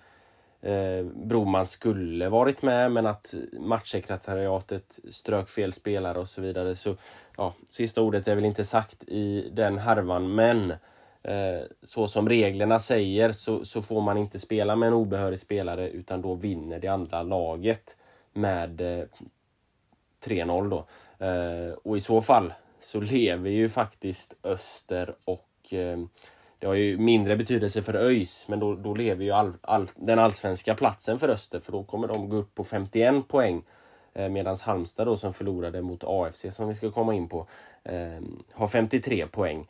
eh, 0.62 1.06
Broman 1.06 1.66
skulle 1.66 2.30
varit 2.30 2.62
med 2.62 2.92
men 2.92 3.08
att 3.08 3.34
matchsekretariatet 3.60 5.00
strök 5.12 5.50
fel 5.50 5.74
spelare 5.74 6.20
och 6.20 6.30
så 6.30 6.42
vidare. 6.42 6.76
Så 6.76 6.96
ja, 7.38 7.54
sista 7.70 8.02
ordet 8.02 8.28
är 8.28 8.36
väl 8.36 8.46
inte 8.46 8.66
sagt 8.66 9.04
i 9.04 9.50
den 9.54 9.78
härvan 9.78 10.36
men 10.36 10.72
eh, 10.72 10.78
Eh, 11.28 11.62
så 11.84 12.08
som 12.08 12.30
reglerna 12.30 12.80
säger 12.80 13.32
så, 13.32 13.66
så 13.66 13.82
får 13.82 14.02
man 14.02 14.18
inte 14.18 14.40
spela 14.40 14.76
med 14.76 14.88
en 14.88 14.94
obehörig 14.94 15.40
spelare 15.40 15.90
utan 15.90 16.22
då 16.22 16.34
vinner 16.34 16.80
det 16.80 16.88
andra 16.88 17.24
laget 17.24 17.98
med 18.34 18.82
eh, 18.82 19.06
3-0 20.26 20.70
då. 20.70 20.86
Eh, 21.26 21.74
och 21.74 21.98
i 21.98 22.02
så 22.02 22.22
fall 22.22 22.54
så 22.82 23.00
lever 23.00 23.50
ju 23.50 23.70
faktiskt 23.70 24.34
Öster 24.44 25.16
och 25.26 25.74
eh, 25.74 26.00
det 26.60 26.68
har 26.68 26.74
ju 26.74 26.98
mindre 26.98 27.36
betydelse 27.36 27.82
för 27.82 27.94
ÖIS, 27.94 28.46
men 28.48 28.60
då, 28.60 28.76
då 28.76 28.94
lever 28.94 29.24
ju 29.24 29.32
all, 29.32 29.54
all, 29.62 29.90
den 29.96 30.20
allsvenska 30.20 30.76
platsen 30.76 31.20
för 31.20 31.30
Öster, 31.30 31.60
för 31.60 31.72
då 31.72 31.84
kommer 31.84 32.08
de 32.08 32.30
gå 32.30 32.38
upp 32.38 32.56
på 32.56 32.64
51 32.64 33.28
poäng. 33.28 33.64
Eh, 34.14 34.30
Medan 34.30 34.58
Halmstad 34.62 35.08
då 35.08 35.18
som 35.18 35.34
förlorade 35.34 35.82
mot 35.82 36.04
AFC 36.04 36.46
som 36.52 36.68
vi 36.68 36.76
ska 36.76 36.92
komma 36.92 37.14
in 37.14 37.30
på 37.30 37.48
eh, 37.84 38.22
har 38.54 38.68
53 38.68 39.28
poäng. 39.28 39.68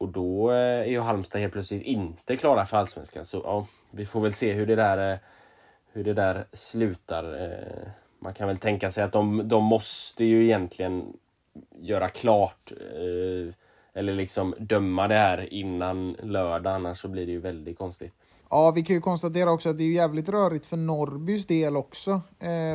Och 0.00 0.08
då 0.08 0.50
eh, 0.50 0.56
är 0.56 0.84
ju 0.84 1.00
Halmstad 1.00 1.40
helt 1.40 1.52
plötsligt 1.52 1.82
inte 1.82 2.36
klara 2.36 2.66
för 2.66 2.76
allsvenskan. 2.76 3.24
Så 3.24 3.40
ja, 3.44 3.66
vi 3.90 4.06
får 4.06 4.20
väl 4.20 4.32
se 4.32 4.52
hur 4.52 4.66
det 4.66 4.76
där, 4.76 5.12
eh, 5.12 5.18
hur 5.92 6.04
det 6.04 6.14
där 6.14 6.46
slutar. 6.52 7.44
Eh, 7.44 7.88
man 8.18 8.34
kan 8.34 8.48
väl 8.48 8.56
tänka 8.56 8.90
sig 8.90 9.04
att 9.04 9.12
de, 9.12 9.48
de 9.48 9.64
måste 9.64 10.24
ju 10.24 10.44
egentligen 10.44 11.12
göra 11.80 12.08
klart 12.08 12.72
eller 13.92 14.14
liksom 14.14 14.54
döma 14.58 15.08
det 15.08 15.14
här 15.14 15.54
innan 15.54 16.12
lördag, 16.12 16.74
annars 16.74 17.00
så 17.00 17.08
blir 17.08 17.26
det 17.26 17.32
ju 17.32 17.40
väldigt 17.40 17.78
konstigt. 17.78 18.12
Ja, 18.50 18.70
vi 18.70 18.82
kan 18.82 18.96
ju 18.96 19.00
konstatera 19.00 19.52
också 19.52 19.68
att 19.68 19.78
det 19.78 19.84
är 19.84 19.92
jävligt 19.92 20.28
rörigt 20.28 20.66
för 20.66 20.76
Norrbys 20.76 21.46
del 21.46 21.76
också. 21.76 22.20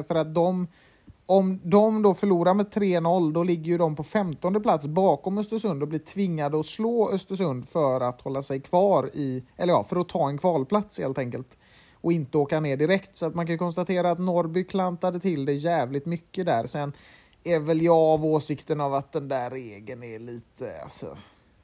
För 0.08 0.16
att 0.16 0.36
de, 0.36 0.68
om 1.26 1.60
de 1.64 2.02
då 2.02 2.14
förlorar 2.14 2.54
med 2.54 2.66
3-0, 2.66 3.34
då 3.34 3.44
ligger 3.44 3.72
ju 3.72 3.78
de 3.78 3.96
på 3.96 4.04
15 4.04 4.62
plats 4.62 4.88
bakom 4.88 5.38
Östersund 5.38 5.82
och 5.82 5.88
blir 5.88 6.00
tvingade 6.00 6.60
att 6.60 6.66
slå 6.66 7.10
Östersund 7.10 7.68
för 7.70 8.02
att 8.02 8.22
hålla 8.22 8.44
sig 8.44 8.62
kvar 8.62 9.10
i, 9.14 9.44
eller 9.58 9.74
ja, 9.74 9.84
för 9.84 9.96
att 9.96 10.10
ta 10.10 10.30
en 10.30 10.38
kvalplats 10.38 11.00
helt 11.00 11.18
enkelt. 11.18 11.58
Och 12.02 12.12
inte 12.12 12.38
åka 12.38 12.60
ner 12.60 12.78
direkt. 12.78 13.16
Så 13.16 13.26
att 13.26 13.36
man 13.36 13.48
kan 13.48 13.58
konstatera 13.58 14.12
att 14.12 14.20
Norrby 14.20 14.64
klantade 14.64 15.20
till 15.20 15.46
det 15.46 15.54
jävligt 15.54 16.06
mycket 16.06 16.46
där. 16.46 16.66
Sen 16.66 16.94
är 17.44 17.60
väl 17.60 17.82
jag 17.82 17.98
av 17.98 18.26
åsikten 18.26 18.82
av 18.82 18.94
att 18.94 19.12
den 19.12 19.28
där 19.28 19.50
regeln 19.50 20.04
är 20.04 20.20
lite, 20.20 20.82
alltså, 20.84 21.18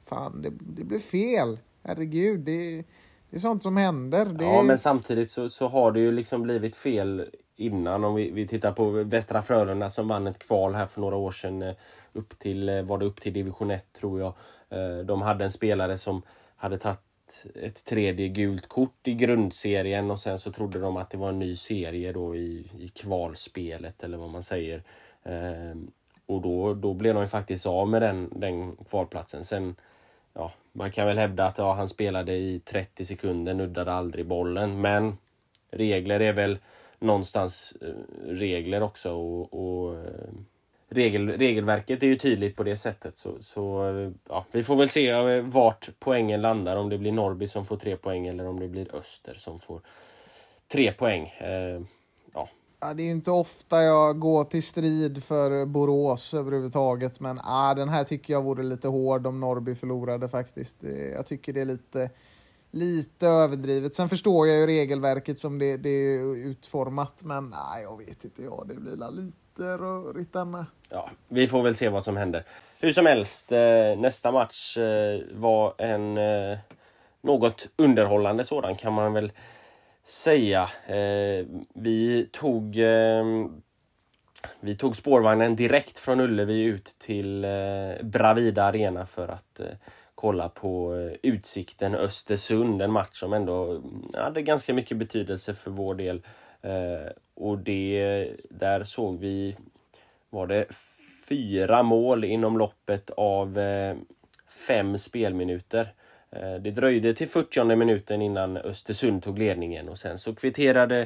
fan, 0.04 0.42
det, 0.42 0.50
det 0.50 0.84
blev 0.84 0.98
fel. 0.98 1.58
Herregud, 1.82 2.40
det, 2.40 2.84
det 3.30 3.36
är 3.36 3.40
sånt 3.40 3.62
som 3.62 3.76
händer. 3.76 4.26
Det... 4.26 4.44
Ja, 4.44 4.62
men 4.62 4.78
samtidigt 4.78 5.30
så, 5.30 5.48
så 5.48 5.68
har 5.68 5.92
det 5.92 6.00
ju 6.00 6.12
liksom 6.12 6.42
blivit 6.42 6.76
fel 6.76 7.30
innan. 7.56 8.04
Om 8.04 8.14
vi, 8.14 8.30
vi 8.30 8.46
tittar 8.46 8.72
på 8.72 8.90
Västra 8.90 9.42
Frölunda 9.42 9.90
som 9.90 10.08
vann 10.08 10.26
ett 10.26 10.38
kval 10.38 10.74
här 10.74 10.86
för 10.86 11.00
några 11.00 11.16
år 11.16 11.32
sedan. 11.32 11.62
Eh, 11.62 11.74
upp 12.12 12.38
till, 12.38 12.68
eh, 12.68 12.82
var 12.82 12.98
det 12.98 13.04
upp 13.04 13.20
till 13.20 13.32
division 13.32 13.70
1 13.70 13.92
tror 13.92 14.20
jag. 14.20 14.34
Eh, 14.70 14.98
de 14.98 15.22
hade 15.22 15.44
en 15.44 15.52
spelare 15.52 15.98
som 15.98 16.22
hade 16.56 16.78
tagit 16.78 16.98
ett 17.54 17.84
tredje 17.84 18.28
gult 18.28 18.68
kort 18.68 19.08
i 19.08 19.14
grundserien 19.14 20.10
och 20.10 20.20
sen 20.20 20.38
så 20.38 20.52
trodde 20.52 20.80
de 20.80 20.96
att 20.96 21.10
det 21.10 21.16
var 21.16 21.28
en 21.28 21.38
ny 21.38 21.56
serie 21.56 22.12
då 22.12 22.36
i, 22.36 22.70
i 22.78 22.88
kvalspelet 22.88 24.02
eller 24.02 24.18
vad 24.18 24.30
man 24.30 24.42
säger. 24.42 24.82
Ehm, 25.22 25.90
och 26.26 26.40
då, 26.42 26.74
då 26.74 26.94
blev 26.94 27.14
de 27.14 27.22
ju 27.22 27.28
faktiskt 27.28 27.66
av 27.66 27.88
med 27.88 28.02
den, 28.02 28.28
den 28.36 28.76
kvalplatsen. 28.76 29.44
Sen, 29.44 29.76
ja, 30.34 30.52
man 30.72 30.92
kan 30.92 31.06
väl 31.06 31.18
hävda 31.18 31.46
att 31.46 31.58
ja, 31.58 31.72
han 31.72 31.88
spelade 31.88 32.32
i 32.32 32.60
30 32.60 33.04
sekunder, 33.04 33.54
nuddade 33.54 33.92
aldrig 33.92 34.26
bollen. 34.26 34.80
Men 34.80 35.18
regler 35.70 36.20
är 36.20 36.32
väl 36.32 36.58
någonstans 37.02 37.74
eh, 37.80 37.88
regler 38.26 38.82
också. 38.82 39.12
och, 39.12 39.54
och 39.54 39.94
eh, 39.94 40.32
regel, 40.88 41.28
regelverket 41.28 42.02
är 42.02 42.06
ju 42.06 42.18
tydligt 42.18 42.56
på 42.56 42.62
det 42.62 42.76
sättet. 42.76 43.18
Så, 43.18 43.42
så 43.42 43.88
eh, 43.88 44.10
ja, 44.28 44.44
vi 44.52 44.62
får 44.62 44.76
väl 44.76 44.88
se 44.88 45.40
vart 45.40 45.88
poängen 45.98 46.40
landar. 46.40 46.76
Om 46.76 46.88
det 46.88 46.98
blir 46.98 47.12
Norrby 47.12 47.48
som 47.48 47.66
får 47.66 47.76
tre 47.76 47.96
poäng 47.96 48.26
eller 48.26 48.46
om 48.46 48.60
det 48.60 48.68
blir 48.68 48.94
Öster 48.94 49.34
som 49.34 49.60
får 49.60 49.80
tre 50.68 50.92
poäng. 50.92 51.26
Eh, 51.26 51.80
Ja, 52.84 52.94
det 52.94 53.02
är 53.02 53.10
inte 53.10 53.30
ofta 53.30 53.82
jag 53.82 54.18
går 54.18 54.44
till 54.44 54.62
strid 54.62 55.24
för 55.24 55.66
Borås 55.66 56.34
överhuvudtaget, 56.34 57.20
men 57.20 57.40
ah, 57.44 57.74
den 57.74 57.88
här 57.88 58.04
tycker 58.04 58.32
jag 58.32 58.42
vore 58.42 58.62
lite 58.62 58.88
hård 58.88 59.26
om 59.26 59.40
Norrby 59.40 59.74
förlorade 59.74 60.28
faktiskt. 60.28 60.76
Jag 61.12 61.26
tycker 61.26 61.52
det 61.52 61.60
är 61.60 61.64
lite, 61.64 62.10
lite 62.72 63.26
överdrivet. 63.26 63.94
Sen 63.94 64.08
förstår 64.08 64.48
jag 64.48 64.56
ju 64.56 64.66
regelverket 64.66 65.40
som 65.40 65.58
det, 65.58 65.76
det 65.76 65.88
är 65.88 66.36
utformat, 66.36 67.22
men 67.24 67.50
nej, 67.50 67.82
jag 67.82 67.98
vet 67.98 68.24
inte. 68.24 68.42
Ja, 68.42 68.64
det 68.68 68.74
blir 68.74 69.10
lite 69.10 69.62
rörigt 69.62 70.32
denna. 70.32 70.66
Ja, 70.90 71.10
vi 71.28 71.48
får 71.48 71.62
väl 71.62 71.74
se 71.74 71.88
vad 71.88 72.04
som 72.04 72.16
händer. 72.16 72.44
Hur 72.80 72.92
som 72.92 73.06
helst, 73.06 73.52
eh, 73.52 73.96
nästa 73.98 74.32
match 74.32 74.78
eh, 74.78 75.20
var 75.32 75.74
en 75.78 76.18
eh, 76.18 76.58
något 77.20 77.68
underhållande 77.76 78.44
sådan 78.44 78.76
kan 78.76 78.92
man 78.92 79.12
väl 79.12 79.32
säga. 80.04 80.68
Vi 81.74 82.28
tog 82.32 82.80
vi 84.60 84.76
tog 84.76 84.96
spårvagnen 84.96 85.56
direkt 85.56 85.98
från 85.98 86.20
Ullevi 86.20 86.62
ut 86.62 86.96
till 86.98 87.46
Bravida 88.02 88.64
Arena 88.64 89.06
för 89.06 89.28
att 89.28 89.60
eh, 89.60 89.66
kolla 90.22 90.48
på 90.48 90.94
eh, 90.94 91.30
Utsikten 91.32 91.94
Östersund. 91.94 92.82
En 92.82 92.92
match 92.92 93.18
som 93.18 93.32
ändå 93.32 93.70
mm, 93.70 94.02
hade 94.14 94.42
ganska 94.42 94.74
mycket 94.74 94.96
betydelse 94.96 95.54
för 95.54 95.70
vår 95.70 95.94
del. 95.94 96.22
Eh, 96.62 97.12
och 97.34 97.58
det, 97.58 98.30
där 98.50 98.84
såg 98.84 99.18
vi 99.18 99.56
var 100.30 100.46
det 100.46 100.66
fyra 101.28 101.82
mål 101.82 102.24
inom 102.24 102.58
loppet 102.58 103.10
av 103.10 103.58
eh, 103.58 103.96
fem 104.66 104.98
spelminuter. 104.98 105.94
Det 106.60 106.70
dröjde 106.70 107.14
till 107.14 107.28
40 107.28 107.76
minuten 107.76 108.22
innan 108.22 108.56
Östersund 108.56 109.22
tog 109.22 109.38
ledningen 109.38 109.88
och 109.88 109.98
sen 109.98 110.18
så 110.18 110.34
kvitterade 110.34 111.00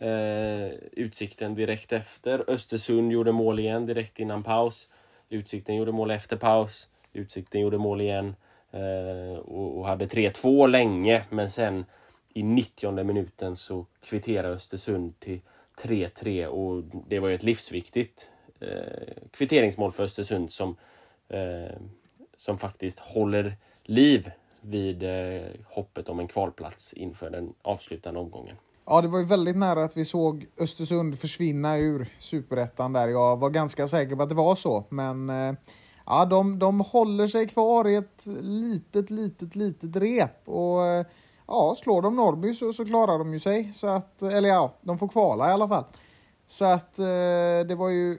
eh, 0.00 0.70
Utsikten 0.92 1.54
direkt 1.54 1.92
efter. 1.92 2.50
Östersund 2.50 3.12
gjorde 3.12 3.32
mål 3.32 3.58
igen 3.58 3.86
direkt 3.86 4.20
innan 4.20 4.42
paus. 4.42 4.88
Utsikten 5.28 5.76
gjorde 5.76 5.92
mål 5.92 6.10
efter 6.10 6.36
paus. 6.36 6.88
Utsikten 7.12 7.60
gjorde 7.60 7.78
mål 7.78 8.00
igen 8.00 8.28
eh, 8.28 8.34
Eh, 8.70 9.38
och, 9.38 9.78
och, 9.78 9.86
hade 9.86 10.06
3-2 10.06 10.68
länge 10.68 11.24
men 11.30 11.50
sen 11.50 11.84
i 12.28 12.42
90 12.42 13.04
minuten 13.04 13.56
så 13.56 13.86
kvitterade 14.04 14.54
Östersund 14.54 15.20
till 15.20 15.40
3-3 15.82 16.46
och 16.46 16.84
det 17.08 17.18
var 17.18 17.28
ju 17.28 17.34
ett 17.34 17.42
livsviktigt 17.42 18.30
eh, 18.60 19.22
kvitteringsmål 19.30 19.92
för 19.92 20.04
Östersund 20.04 20.52
som, 20.52 20.76
eh, 21.28 21.76
som 22.36 22.58
faktiskt 22.58 22.98
håller 22.98 23.56
liv 23.82 24.30
vid 24.60 25.02
eh, 25.02 25.46
hoppet 25.64 26.08
om 26.08 26.20
en 26.20 26.28
kvalplats 26.28 26.92
inför 26.92 27.30
den 27.30 27.52
avslutande 27.62 28.20
omgången. 28.20 28.56
Ja, 28.86 29.02
det 29.02 29.08
var 29.08 29.18
ju 29.18 29.24
väldigt 29.24 29.56
nära 29.56 29.84
att 29.84 29.96
vi 29.96 30.04
såg 30.04 30.46
Östersund 30.60 31.18
försvinna 31.18 31.78
ur 31.78 32.08
superettan 32.18 32.92
där. 32.92 33.08
Jag 33.08 33.36
var 33.36 33.50
ganska 33.50 33.86
säker 33.86 34.16
på 34.16 34.22
att 34.22 34.28
det 34.28 34.34
var 34.34 34.54
så, 34.54 34.84
men 34.88 35.30
eh, 35.30 35.54
ja, 36.06 36.24
de, 36.24 36.58
de 36.58 36.80
håller 36.80 37.26
sig 37.26 37.48
kvar 37.48 37.88
i 37.88 37.94
ett 37.94 38.26
litet, 38.40 39.10
litet, 39.10 39.56
litet 39.56 39.96
rep. 39.96 40.48
Och 40.48 40.82
eh, 40.84 41.06
ja, 41.46 41.74
slår 41.78 42.02
de 42.02 42.16
Norrby 42.16 42.54
så, 42.54 42.72
så 42.72 42.84
klarar 42.84 43.18
de 43.18 43.32
ju 43.32 43.38
sig. 43.38 43.72
Så 43.74 43.86
att, 43.86 44.22
eh, 44.22 44.34
eller 44.34 44.48
ja, 44.48 44.74
de 44.80 44.98
får 44.98 45.08
kvala 45.08 45.50
i 45.50 45.52
alla 45.52 45.68
fall. 45.68 45.84
Så 46.46 46.64
att 46.64 46.98
eh, 46.98 47.66
det 47.68 47.74
var 47.78 47.88
ju 47.88 48.18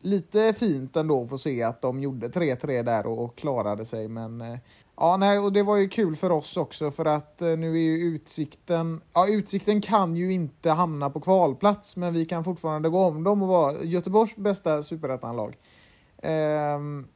lite 0.00 0.52
fint 0.52 0.96
ändå 0.96 1.22
att 1.22 1.30
få 1.30 1.38
se 1.38 1.62
att 1.62 1.82
de 1.82 2.00
gjorde 2.00 2.28
3-3 2.28 2.82
där 2.82 3.06
och, 3.06 3.24
och, 3.24 3.36
klarade 3.36 3.84
sig. 3.84 4.08
Men 4.08 4.40
eh, 4.40 4.58
Ja, 4.96 5.16
nej, 5.16 5.38
och 5.38 5.52
det 5.52 5.62
var 5.62 5.76
ju 5.76 5.88
kul 5.88 6.16
för 6.16 6.32
oss 6.32 6.56
också 6.56 6.90
för 6.90 7.04
att 7.04 7.42
eh, 7.42 7.48
nu 7.48 7.72
är 7.72 7.80
ju 7.80 7.98
Utsikten... 7.98 9.00
Ja, 9.12 9.28
Utsikten 9.28 9.80
kan 9.80 10.16
ju 10.16 10.32
inte 10.32 10.70
hamna 10.70 11.10
på 11.10 11.20
kvalplats, 11.20 11.96
men 11.96 12.14
vi 12.14 12.26
kan 12.26 12.44
fortfarande 12.44 12.88
gå 12.88 13.04
om 13.04 13.24
dem 13.24 13.42
och 13.42 13.48
vara 13.48 13.82
Göteborgs 13.82 14.36
bästa 14.36 14.82
superettanlag. 14.82 15.56
Ehm, 16.22 17.06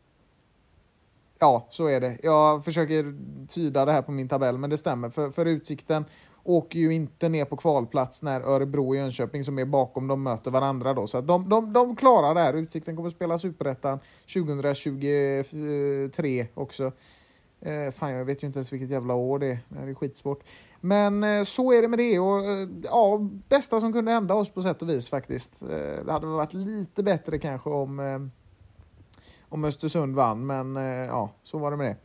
ja, 1.38 1.66
så 1.70 1.86
är 1.86 2.00
det. 2.00 2.18
Jag 2.22 2.64
försöker 2.64 3.14
tyda 3.48 3.84
det 3.84 3.92
här 3.92 4.02
på 4.02 4.12
min 4.12 4.28
tabell, 4.28 4.58
men 4.58 4.70
det 4.70 4.76
stämmer. 4.76 5.10
För, 5.10 5.30
för 5.30 5.46
Utsikten 5.46 6.04
åker 6.46 6.78
ju 6.78 6.94
inte 6.94 7.28
ner 7.28 7.44
på 7.44 7.56
kvalplats 7.56 8.22
när 8.22 8.40
Örebro 8.40 8.88
och 8.88 8.96
Jönköping 8.96 9.44
som 9.44 9.58
är 9.58 9.64
bakom 9.64 10.08
de 10.08 10.22
möter 10.22 10.50
varandra 10.50 10.94
då. 10.94 11.06
Så 11.06 11.20
de, 11.20 11.48
de, 11.48 11.72
de 11.72 11.96
klarar 11.96 12.34
det 12.34 12.40
här. 12.40 12.54
Utsikten 12.54 12.96
kommer 12.96 13.08
att 13.08 13.14
spela 13.14 13.38
superettan 13.38 13.98
2023 14.34 16.46
också. 16.54 16.92
Eh, 17.60 17.90
fan, 17.90 18.12
jag 18.12 18.24
vet 18.24 18.42
ju 18.42 18.46
inte 18.46 18.58
ens 18.58 18.72
vilket 18.72 18.90
jävla 18.90 19.14
år 19.14 19.38
det 19.38 19.46
är. 19.46 19.58
Det 19.68 19.90
är 19.90 19.94
skitsvårt. 19.94 20.44
Men 20.80 21.24
eh, 21.24 21.42
så 21.42 21.72
är 21.72 21.82
det 21.82 21.88
med 21.88 21.98
det. 21.98 22.18
Och, 22.18 22.44
eh, 22.44 22.68
ja, 22.84 23.18
bästa 23.48 23.80
som 23.80 23.92
kunde 23.92 24.10
hända 24.10 24.34
oss 24.34 24.48
på 24.48 24.62
sätt 24.62 24.82
och 24.82 24.88
vis 24.88 25.08
faktiskt. 25.08 25.62
Eh, 25.62 26.04
det 26.04 26.12
hade 26.12 26.26
varit 26.26 26.54
lite 26.54 27.02
bättre 27.02 27.38
kanske 27.38 27.70
om, 27.70 28.00
eh, 28.00 28.18
om 29.48 29.64
Östersund 29.64 30.14
vann, 30.14 30.46
men 30.46 30.76
eh, 30.76 31.06
ja, 31.06 31.30
så 31.42 31.58
var 31.58 31.70
det 31.70 31.76
med 31.76 31.86
det. 31.86 31.96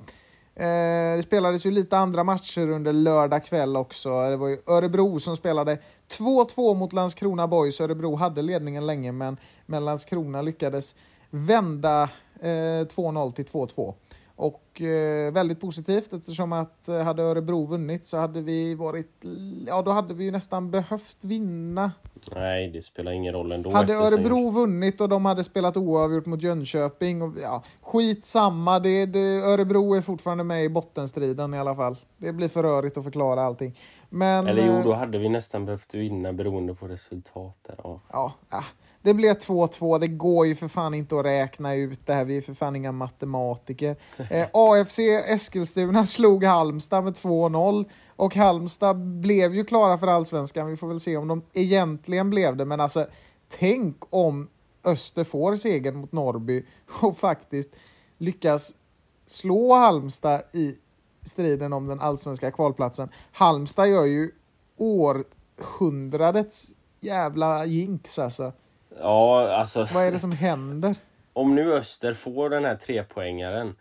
Eh, 0.56 1.15
det 1.15 1.23
spelades 1.23 1.65
ju 1.65 1.71
lite 1.71 1.97
andra 1.97 2.23
matcher 2.23 2.69
under 2.69 2.93
lördag 2.93 3.45
kväll 3.45 3.77
också. 3.77 4.30
Det 4.30 4.38
var 4.38 4.47
ju 4.47 4.58
Örebro 4.67 5.19
som 5.19 5.38
spelade 5.38 5.77
2-2 6.10 6.75
mot 6.75 6.93
Landskrona 6.93 7.47
Boys. 7.47 7.82
Örebro 7.82 8.15
hade 8.15 8.41
ledningen 8.41 8.86
länge, 8.86 9.12
men, 9.12 9.38
men 9.65 9.86
Landskrona 9.86 10.41
lyckades 10.41 10.95
vända 11.30 12.10
eh, 12.41 12.47
2-0 12.47 13.32
till 13.32 13.45
2-2. 13.45 13.93
Och 14.41 14.82
eh, 14.82 15.34
väldigt 15.34 15.62
positivt 15.62 16.13
eftersom 16.13 16.54
att 16.54 16.88
eh, 16.88 17.04
hade 17.04 17.23
Örebro 17.23 17.65
vunnit 17.65 18.06
så 18.06 18.17
hade 18.17 18.41
vi 18.41 18.75
varit, 18.75 19.23
ja 19.67 19.82
då 19.82 19.91
hade 19.91 20.13
vi 20.13 20.23
ju 20.23 20.32
nästan 20.32 20.71
behövt 20.71 21.23
vinna. 21.23 21.91
Nej, 22.36 22.69
det 22.69 22.82
spelar 22.82 23.12
ingen 23.12 23.34
roll 23.34 23.51
ändå. 23.51 23.71
Hade 23.71 23.93
Örebro 23.93 24.49
vunnit 24.49 25.01
och 25.01 25.10
de 25.10 25.25
hade 25.25 25.43
spelat 25.43 25.77
oavgjort 25.77 26.25
mot 26.25 26.41
Jönköping, 26.41 27.21
och, 27.21 27.34
ja, 27.41 27.63
skitsamma, 27.82 28.80
det, 28.80 29.06
det, 29.06 29.19
Örebro 29.19 29.93
är 29.93 30.01
fortfarande 30.01 30.43
med 30.43 30.65
i 30.65 30.69
bottenstriden 30.69 31.54
i 31.54 31.60
alla 31.60 31.75
fall. 31.75 31.95
Det 32.17 32.34
blir 32.34 32.47
för 32.47 32.63
rörigt 32.63 32.97
att 32.97 33.04
förklara 33.04 33.41
allting. 33.41 33.77
Men, 34.13 34.47
Eller 34.47 34.67
jo, 34.67 34.84
då 34.84 34.93
hade 34.93 35.17
vi 35.17 35.30
nästan 35.30 35.65
behövt 35.65 35.93
vinna 35.93 36.34
beroende 36.34 36.76
på 36.76 36.88
resultatet. 36.88 37.80
Ja. 37.84 38.00
Ja, 38.12 38.34
ja, 38.50 38.63
det 39.02 39.13
blev 39.13 39.38
2-2. 39.38 40.00
Det 40.00 40.08
går 40.08 40.47
ju 40.47 40.56
för 40.56 40.67
fan 40.67 40.93
inte 40.93 41.19
att 41.19 41.26
räkna 41.26 41.76
ut 41.76 42.06
det 42.06 42.13
här. 42.13 42.26
Vi 42.26 42.38
är 42.38 42.41
för 42.41 42.54
fan 42.54 42.76
inga 42.76 42.91
matematiker. 42.91 43.95
Eh, 44.30 44.47
AFC 44.54 45.00
Eskilstuna 45.28 46.06
slog 46.06 46.43
Halmstad 46.43 47.04
med 47.04 47.13
2-0 47.13 47.86
och 48.08 48.36
Halmstad 48.36 48.97
blev 48.97 49.56
ju 49.56 49.65
klara 49.65 49.97
för 49.97 50.08
allsvenskan. 50.08 50.67
Vi 50.67 50.78
får 50.78 50.88
väl 50.88 51.00
se 51.00 51.17
om 51.17 51.28
de 51.28 51.41
egentligen 51.54 52.30
blev 52.30 52.58
det, 52.58 52.65
men 52.65 52.80
alltså 52.80 53.08
tänk 53.60 53.97
om 54.10 54.50
Öster 54.86 55.24
får 55.24 55.56
segern 55.56 55.97
mot 55.97 56.12
Norrby 56.12 56.65
och 57.02 57.17
faktiskt 57.17 57.69
lyckas 58.17 58.74
slå 59.26 59.76
Halmstad 59.76 60.41
i 60.54 60.76
striden 61.24 61.74
om 61.74 61.88
den 61.88 62.00
allsvenska 62.00 62.52
kvalplatsen. 62.52 63.10
Halmstad 63.32 63.90
gör 63.90 64.06
ju 64.06 64.32
århundradets 64.78 66.76
jävla 67.00 67.66
jinx 67.66 68.20
alltså. 68.20 68.52
Ja, 69.00 69.56
alltså. 69.56 69.88
Vad 69.94 70.04
är 70.04 70.12
det 70.12 70.20
som 70.20 70.32
händer? 70.32 70.96
Om 71.34 71.56
nu 71.56 71.74
Öster 71.74 72.14
får 72.14 72.50
den 72.50 72.66
här 72.66 72.76
trepoängaren 72.76 73.76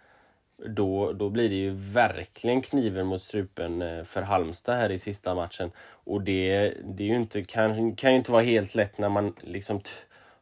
då, 0.66 1.12
då 1.12 1.30
blir 1.30 1.48
det 1.48 1.54
ju 1.54 1.70
verkligen 1.70 2.62
kniven 2.62 3.06
mot 3.06 3.22
strupen 3.22 3.82
eh, 3.82 4.04
för 4.04 4.22
Halmstad 4.22 4.76
här 4.76 4.90
i 4.90 4.98
sista 4.98 5.34
matchen. 5.34 5.70
Och 6.04 6.22
det, 6.22 6.74
det 6.84 7.02
är 7.02 7.08
ju 7.08 7.16
inte, 7.16 7.44
kan, 7.44 7.96
kan 7.96 8.10
ju 8.10 8.16
inte 8.16 8.32
vara 8.32 8.42
helt 8.42 8.74
lätt 8.74 8.98
när 8.98 9.08
man 9.08 9.34
liksom 9.40 9.80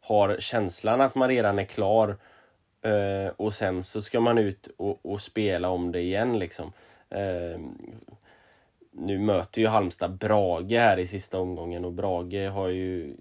har 0.01 0.37
känslan 0.41 1.01
att 1.01 1.15
man 1.15 1.29
redan 1.29 1.59
är 1.59 1.65
klar 1.65 2.17
eh, 2.83 3.33
och 3.37 3.55
sen 3.55 3.83
så 3.83 4.03
ska 4.03 4.21
man 4.21 4.38
ut 4.38 4.69
och, 4.77 4.99
och 5.03 5.21
spela 5.21 5.69
om 5.69 5.93
det 5.93 6.01
igen 6.01 6.38
liksom. 6.38 6.73
Eh, 7.11 7.61
nu 8.91 9.19
möter 9.19 9.61
ju 9.61 9.67
Halmstad 9.67 10.11
Brage 10.11 10.73
här 10.73 10.99
i 10.99 11.07
sista 11.07 11.38
omgången 11.38 11.85
och 11.85 11.93
Brage 11.93 12.51
har 12.51 12.69
ju 12.69 13.17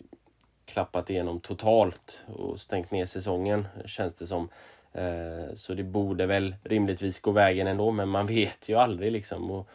klappat 0.65 1.09
igenom 1.09 1.39
totalt 1.39 2.23
och 2.25 2.59
stängt 2.59 2.91
ner 2.91 3.05
säsongen 3.05 3.67
känns 3.85 4.13
det 4.13 4.27
som. 4.27 4.49
Eh, 4.93 5.53
så 5.55 5.73
det 5.73 5.83
borde 5.83 6.25
väl 6.25 6.55
rimligtvis 6.63 7.19
gå 7.21 7.31
vägen 7.31 7.67
ändå 7.67 7.91
men 7.91 8.09
man 8.09 8.27
vet 8.27 8.69
ju 8.69 8.75
aldrig 8.75 9.11
liksom. 9.11 9.51
Och, 9.51 9.69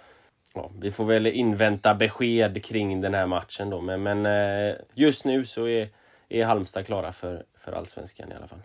ja, 0.55 0.71
vi 0.79 0.90
får 0.90 1.05
väl 1.05 1.27
invänta 1.27 1.95
besked 1.95 2.64
kring 2.64 3.01
den 3.01 3.14
här 3.14 3.27
matchen 3.27 3.71
då 3.71 3.81
men, 3.81 4.03
men 4.03 4.27
eh, 4.27 4.75
just 4.95 5.25
nu 5.25 5.45
så 5.45 5.68
är, 5.68 5.88
är 6.29 6.45
Halmstad 6.45 6.87
klara 6.87 7.12
för, 7.12 7.45
för 7.55 7.73
allsvenskan 7.73 8.33
i 8.33 8.35
alla 8.35 8.49
fall. 8.49 8.62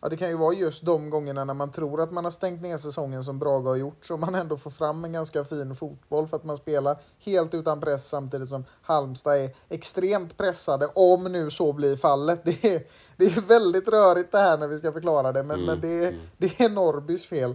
Ja, 0.00 0.08
det 0.08 0.16
kan 0.16 0.28
ju 0.28 0.36
vara 0.36 0.54
just 0.54 0.84
de 0.84 1.10
gångerna 1.10 1.44
när 1.44 1.54
man 1.54 1.70
tror 1.70 2.00
att 2.00 2.12
man 2.12 2.24
har 2.24 2.30
stängt 2.30 2.62
ner 2.62 2.76
säsongen 2.76 3.24
som 3.24 3.38
Brage 3.38 3.66
har 3.66 3.76
gjort, 3.76 4.04
så 4.04 4.16
man 4.16 4.34
ändå 4.34 4.56
får 4.56 4.70
fram 4.70 5.04
en 5.04 5.12
ganska 5.12 5.44
fin 5.44 5.74
fotboll 5.74 6.26
för 6.26 6.36
att 6.36 6.44
man 6.44 6.56
spelar 6.56 6.98
helt 7.18 7.54
utan 7.54 7.80
press 7.80 8.08
samtidigt 8.08 8.48
som 8.48 8.64
Halmstad 8.82 9.36
är 9.36 9.50
extremt 9.68 10.36
pressade, 10.36 10.86
om 10.94 11.24
nu 11.24 11.50
så 11.50 11.72
blir 11.72 11.96
fallet. 11.96 12.40
Det 12.44 12.64
är, 12.64 12.82
det 13.16 13.24
är 13.24 13.40
väldigt 13.40 13.88
rörigt 13.88 14.32
det 14.32 14.38
här 14.38 14.58
när 14.58 14.68
vi 14.68 14.78
ska 14.78 14.92
förklara 14.92 15.32
det, 15.32 15.42
men, 15.42 15.56
mm, 15.56 15.66
men 15.66 15.80
det, 15.80 16.04
är, 16.04 16.08
mm. 16.08 16.20
det 16.36 16.60
är 16.60 16.68
Norrbys 16.68 17.26
fel. 17.26 17.54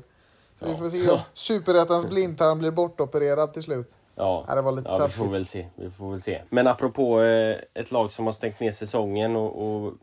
Så 0.60 0.66
ja. 0.66 0.70
vi 0.70 0.78
får 0.78 0.90
se 0.90 1.10
om 1.10 1.20
superettans 1.34 2.06
blindtarm 2.06 2.60
blir 2.60 2.72
bortopererad 2.72 3.54
till 3.54 3.64
slut. 3.64 3.98
Ja, 4.16 4.46
ja, 4.48 4.56
det 4.56 4.62
var 4.62 4.72
lite 4.72 4.90
ja 4.90 5.08
vi 5.08 5.10
får 5.10 5.32
väl 5.32 5.46
se. 5.46 5.66
Vi 5.76 5.90
får 5.90 6.12
väl 6.12 6.22
se. 6.22 6.42
Men 6.50 6.68
apropå 6.68 7.22
eh, 7.22 7.58
ett 7.74 7.92
lag 7.92 8.12
som 8.12 8.26
har 8.26 8.32
stängt 8.32 8.60
ner 8.60 8.72
säsongen 8.72 9.36
och, 9.36 9.86
och, 9.86 9.94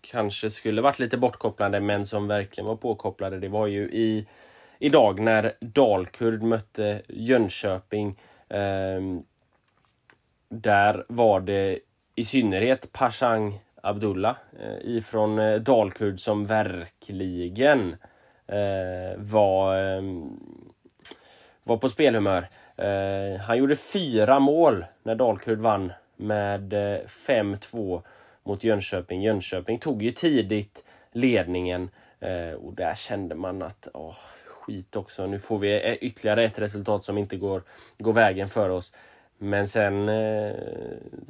kanske 0.00 0.50
skulle 0.50 0.82
varit 0.82 0.98
lite 0.98 1.16
bortkopplade 1.16 1.80
men 1.80 2.06
som 2.06 2.28
verkligen 2.28 2.68
var 2.68 2.76
påkopplade. 2.76 3.38
Det 3.38 3.48
var 3.48 3.66
ju 3.66 3.82
i 3.82 4.26
idag 4.78 5.20
när 5.20 5.52
Dalkurd 5.60 6.42
mötte 6.42 7.02
Jönköping. 7.08 8.20
Eh, 8.48 9.00
där 10.48 11.04
var 11.08 11.40
det 11.40 11.78
i 12.14 12.24
synnerhet 12.24 12.92
Pashang 12.92 13.60
Abdullah 13.82 14.36
eh, 14.60 14.96
ifrån 14.96 15.38
eh, 15.38 15.60
Dalkurd 15.60 16.20
som 16.20 16.44
verkligen 16.44 17.96
eh, 18.46 19.18
var, 19.18 19.76
ehm, 19.76 20.38
var 21.68 21.76
på 21.76 21.88
spelhumör. 21.88 22.48
Eh, 22.76 23.40
han 23.40 23.58
gjorde 23.58 23.76
fyra 23.76 24.38
mål 24.38 24.84
när 25.02 25.14
Dalkurd 25.14 25.58
vann 25.58 25.92
med 26.16 26.72
eh, 26.72 27.00
5-2 27.06 28.02
mot 28.42 28.64
Jönköping. 28.64 29.22
Jönköping 29.22 29.78
tog 29.78 30.02
ju 30.02 30.10
tidigt 30.10 30.84
ledningen 31.12 31.90
eh, 32.20 32.52
och 32.52 32.72
där 32.72 32.94
kände 32.94 33.34
man 33.34 33.62
att 33.62 33.88
åh, 33.94 34.16
skit 34.46 34.96
också, 34.96 35.26
nu 35.26 35.38
får 35.38 35.58
vi 35.58 35.72
eh, 35.72 35.94
ytterligare 35.94 36.44
ett 36.44 36.58
resultat 36.58 37.04
som 37.04 37.18
inte 37.18 37.36
går, 37.36 37.62
går 37.98 38.12
vägen 38.12 38.48
för 38.48 38.68
oss. 38.68 38.92
Men 39.38 39.68
sen 39.68 40.08
eh, 40.08 40.54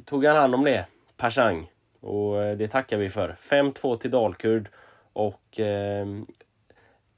tog 0.05 0.25
han 0.25 0.35
hand 0.35 0.55
om 0.55 0.63
det, 0.63 0.85
Pashang. 1.17 1.71
Och 1.99 2.43
eh, 2.43 2.57
det 2.57 2.67
tackar 2.67 2.97
vi 2.97 3.09
för. 3.09 3.35
5-2 3.39 3.97
till 3.97 4.11
Dalkurd. 4.11 4.69
Och 5.13 5.59
eh, 5.59 6.05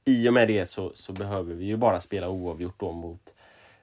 i 0.06 0.30
och 0.30 0.34
med 0.34 0.48
det 0.48 0.66
så, 0.66 0.92
så 0.96 1.14
behöver 1.14 1.54
vi 1.54 1.66
ju 1.66 1.78
bara 1.78 2.00
spela 2.00 2.30
oavgjort 2.30 2.80
då 2.80 2.92
mot, 2.92 3.34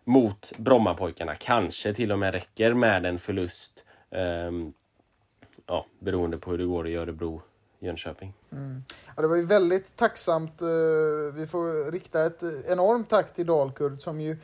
mot 0.05 0.53
Brommapojkarna. 0.57 1.35
Kanske 1.35 1.95
till 1.95 2.13
och 2.13 2.19
med 2.19 2.35
räcker 2.35 2.75
med 2.75 3.07
en 3.07 3.19
förlust. 3.19 3.73
Um, 4.11 4.73
ja, 5.67 5.87
beroende 5.99 6.39
på 6.39 6.51
hur 6.51 6.59
det 6.59 6.65
går 6.65 6.89
i 6.89 6.95
Örebro, 6.95 7.43
Jönköping. 7.79 8.35
Mm. 8.53 8.85
Ja, 9.17 9.23
det 9.23 9.29
var 9.29 9.37
ju 9.37 9.47
väldigt 9.47 9.97
tacksamt. 9.97 10.63
Eh, 10.63 10.69
vi 11.35 11.47
får 11.47 11.91
rikta 11.91 12.27
ett 12.27 12.43
enormt 12.69 13.11
tack 13.11 13.35
till 13.35 13.47
Dalkurd 13.47 14.01
som 14.01 14.21
ju 14.21 14.37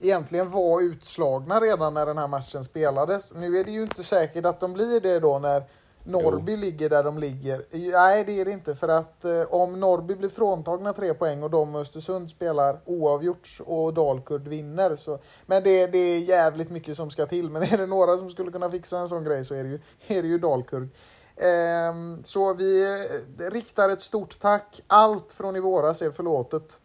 egentligen 0.00 0.50
var 0.50 0.82
utslagna 0.82 1.60
redan 1.60 1.94
när 1.94 2.06
den 2.06 2.18
här 2.18 2.28
matchen 2.28 2.64
spelades. 2.64 3.34
Nu 3.34 3.56
är 3.56 3.64
det 3.64 3.70
ju 3.70 3.82
inte 3.82 4.02
säkert 4.02 4.44
att 4.44 4.60
de 4.60 4.72
blir 4.72 5.00
det 5.00 5.20
då 5.20 5.38
när 5.38 5.62
Norrby 6.04 6.52
jo. 6.52 6.58
ligger 6.58 6.88
där 6.88 7.04
de 7.04 7.18
ligger. 7.18 7.64
Nej, 7.92 8.24
det 8.24 8.40
är 8.40 8.44
det 8.44 8.50
inte. 8.50 8.74
För 8.74 8.88
att 8.88 9.24
eh, 9.24 9.42
om 9.42 9.80
Norrby 9.80 10.14
blir 10.14 10.28
fråntagna 10.28 10.92
tre 10.92 11.14
poäng 11.14 11.42
och 11.42 11.50
de 11.50 11.74
och 11.74 11.80
Östersund 11.80 12.30
spelar 12.30 12.80
oavgjort 12.84 13.48
och 13.66 13.94
Dalkurd 13.94 14.48
vinner. 14.48 14.96
Så, 14.96 15.18
men 15.46 15.62
det, 15.62 15.86
det 15.86 15.98
är 15.98 16.18
jävligt 16.18 16.70
mycket 16.70 16.96
som 16.96 17.10
ska 17.10 17.26
till. 17.26 17.50
Men 17.50 17.62
är 17.72 17.78
det 17.78 17.86
några 17.86 18.16
som 18.16 18.28
skulle 18.28 18.52
kunna 18.52 18.70
fixa 18.70 18.98
en 18.98 19.08
sån 19.08 19.24
grej 19.24 19.44
så 19.44 19.54
är 19.54 19.64
det 19.64 19.70
ju, 19.70 19.80
är 20.08 20.22
det 20.22 20.28
ju 20.28 20.38
Dalkurd. 20.38 20.88
Eh, 21.36 21.94
så 22.22 22.54
vi 22.54 22.84
eh, 22.84 23.50
riktar 23.50 23.88
ett 23.88 24.00
stort 24.00 24.38
tack. 24.40 24.82
Allt 24.86 25.32
från 25.32 25.56
i 25.56 25.60
våras 25.60 26.02
är 26.02 26.10
förlåtet. 26.10 26.80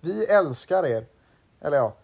Vi 0.00 0.24
älskar 0.24 0.86
er. 0.86 1.06
Eller 1.60 1.76
ja, 1.76 1.94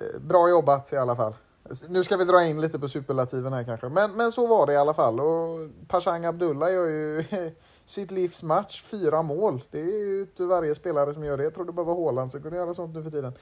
eh, 0.00 0.20
bra 0.20 0.48
jobbat 0.48 0.92
i 0.92 0.96
alla 0.96 1.16
fall. 1.16 1.34
Alltså, 1.68 1.86
nu 1.88 2.04
ska 2.04 2.16
vi 2.16 2.24
dra 2.24 2.44
in 2.44 2.60
lite 2.60 2.78
på 2.78 2.88
superlativen 2.88 3.52
här 3.52 3.64
kanske. 3.64 3.88
Men, 3.88 4.12
men 4.12 4.32
så 4.32 4.46
var 4.46 4.66
det 4.66 4.72
i 4.72 4.76
alla 4.76 4.94
fall. 4.94 5.20
Och 5.20 5.48
Pashang 5.88 6.24
Abdullah 6.24 6.72
gör 6.72 6.86
ju 6.86 7.24
sitt 7.84 8.10
livs 8.10 8.42
match, 8.42 8.82
fyra 8.82 9.22
mål. 9.22 9.64
Det 9.70 9.80
är 9.80 10.06
ju 10.06 10.20
inte 10.20 10.42
varje 10.42 10.74
spelare 10.74 11.14
som 11.14 11.24
gör 11.24 11.36
det. 11.36 11.44
Jag 11.44 11.54
trodde 11.54 11.68
det 11.68 11.74
bara 11.74 11.86
var 11.86 12.04
Haaland 12.04 12.30
som 12.30 12.42
kunde 12.42 12.56
göra 12.56 12.74
sånt 12.74 12.94
nu 12.94 13.02
för 13.02 13.10
tiden. 13.10 13.32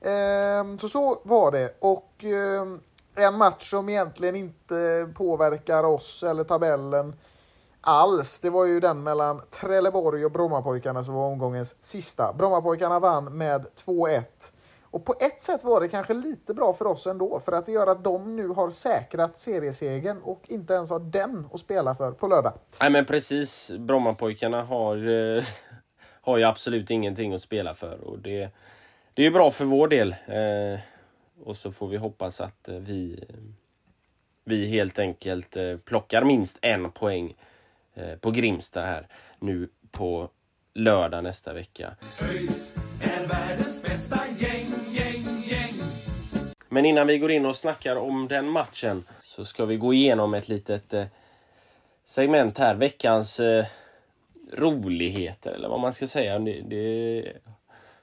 Ehm, 0.00 0.78
så 0.78 0.88
så 0.88 1.20
var 1.24 1.52
det. 1.52 1.76
Och 1.80 2.24
ehm, 2.24 2.80
en 3.14 3.34
match 3.34 3.70
som 3.70 3.88
egentligen 3.88 4.36
inte 4.36 5.08
påverkar 5.14 5.84
oss 5.84 6.22
eller 6.22 6.44
tabellen 6.44 7.14
alls. 7.80 8.40
Det 8.40 8.50
var 8.50 8.64
ju 8.64 8.80
den 8.80 9.02
mellan 9.02 9.42
Trelleborg 9.50 10.24
och 10.24 10.32
Brommapojkarna 10.32 11.02
som 11.02 11.14
var 11.14 11.26
omgångens 11.26 11.76
sista. 11.80 12.32
Brommapojkarna 12.32 13.00
vann 13.00 13.38
med 13.38 13.66
2-1. 13.86 14.22
Och 14.90 15.04
på 15.04 15.14
ett 15.20 15.42
sätt 15.42 15.64
var 15.64 15.80
det 15.80 15.88
kanske 15.88 16.14
lite 16.14 16.54
bra 16.54 16.72
för 16.72 16.86
oss 16.86 17.06
ändå, 17.06 17.40
för 17.40 17.52
att 17.52 17.66
det 17.66 17.72
gör 17.72 17.86
att 17.86 18.04
de 18.04 18.36
nu 18.36 18.48
har 18.48 18.70
säkrat 18.70 19.36
seriesegern 19.36 20.18
och 20.22 20.44
inte 20.48 20.74
ens 20.74 20.90
har 20.90 21.00
den 21.00 21.48
att 21.52 21.60
spela 21.60 21.94
för 21.94 22.12
på 22.12 22.28
lördag. 22.28 22.52
Nej 22.80 22.90
men 22.90 23.04
precis, 23.04 23.70
Brommapojkarna 23.78 24.62
har, 24.62 24.96
eh, 25.36 25.44
har 26.20 26.38
ju 26.38 26.44
absolut 26.44 26.90
ingenting 26.90 27.34
att 27.34 27.42
spela 27.42 27.74
för 27.74 28.00
och 28.04 28.18
det, 28.18 28.50
det 29.14 29.26
är 29.26 29.30
bra 29.30 29.50
för 29.50 29.64
vår 29.64 29.88
del. 29.88 30.16
Eh, 30.26 30.80
och 31.44 31.56
så 31.56 31.72
får 31.72 31.88
vi 31.88 31.96
hoppas 31.96 32.40
att 32.40 32.68
eh, 32.68 32.74
vi, 32.74 33.24
vi 34.44 34.66
helt 34.66 34.98
enkelt 34.98 35.56
eh, 35.56 35.76
plockar 35.76 36.24
minst 36.24 36.58
en 36.62 36.90
poäng 36.90 37.34
eh, 37.94 38.16
på 38.16 38.30
Grimsta 38.30 38.80
här 38.80 39.06
nu 39.38 39.68
på 39.90 40.30
lördag 40.74 41.24
nästa 41.24 41.52
vecka. 41.52 41.96
ÖIS 42.22 42.76
är 43.02 43.26
världens 43.26 43.82
bästa 43.82 44.20
gäng. 44.38 44.47
Men 46.68 46.84
innan 46.84 47.06
vi 47.06 47.18
går 47.18 47.30
in 47.30 47.46
och 47.46 47.56
snackar 47.56 47.96
om 47.96 48.28
den 48.28 48.50
matchen 48.50 49.04
så 49.22 49.44
ska 49.44 49.64
vi 49.64 49.76
gå 49.76 49.94
igenom 49.94 50.34
ett 50.34 50.48
litet 50.48 50.94
eh, 50.94 51.04
segment 52.04 52.58
här. 52.58 52.74
Veckans 52.74 53.40
eh, 53.40 53.64
roligheter 54.52 55.50
eller 55.50 55.68
vad 55.68 55.80
man 55.80 55.92
ska 55.92 56.06
säga. 56.06 56.38
Det, 56.38 57.32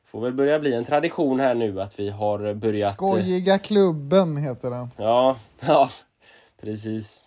får 0.05 0.21
väl 0.21 0.33
börja 0.33 0.59
bli 0.59 0.73
en 0.73 0.85
tradition 0.85 1.39
här 1.39 1.55
nu 1.55 1.81
att 1.81 1.99
vi 1.99 2.09
har 2.09 2.53
börjat... 2.53 2.91
Eh, 2.91 2.95
Skojiga 2.95 3.59
klubben 3.59 4.37
heter 4.37 4.69
den. 4.69 4.89
Ja, 4.97 5.37
ja 5.59 5.89
precis. 6.61 7.23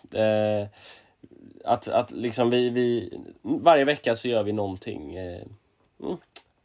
Att, 1.65 1.87
att 1.87 2.11
liksom 2.11 2.49
vi, 2.49 2.69
vi, 2.69 3.13
varje 3.41 3.85
vecka 3.85 4.15
så 4.15 4.27
gör 4.27 4.43
vi 4.43 4.51
någonting. 4.51 5.15
Mm, 5.15 6.17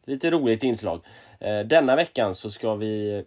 lite 0.04 0.30
roligt 0.30 0.62
inslag. 0.62 1.00
Denna 1.66 1.96
veckan 1.96 2.34
så 2.34 2.50
ska 2.50 2.74
vi 2.74 3.24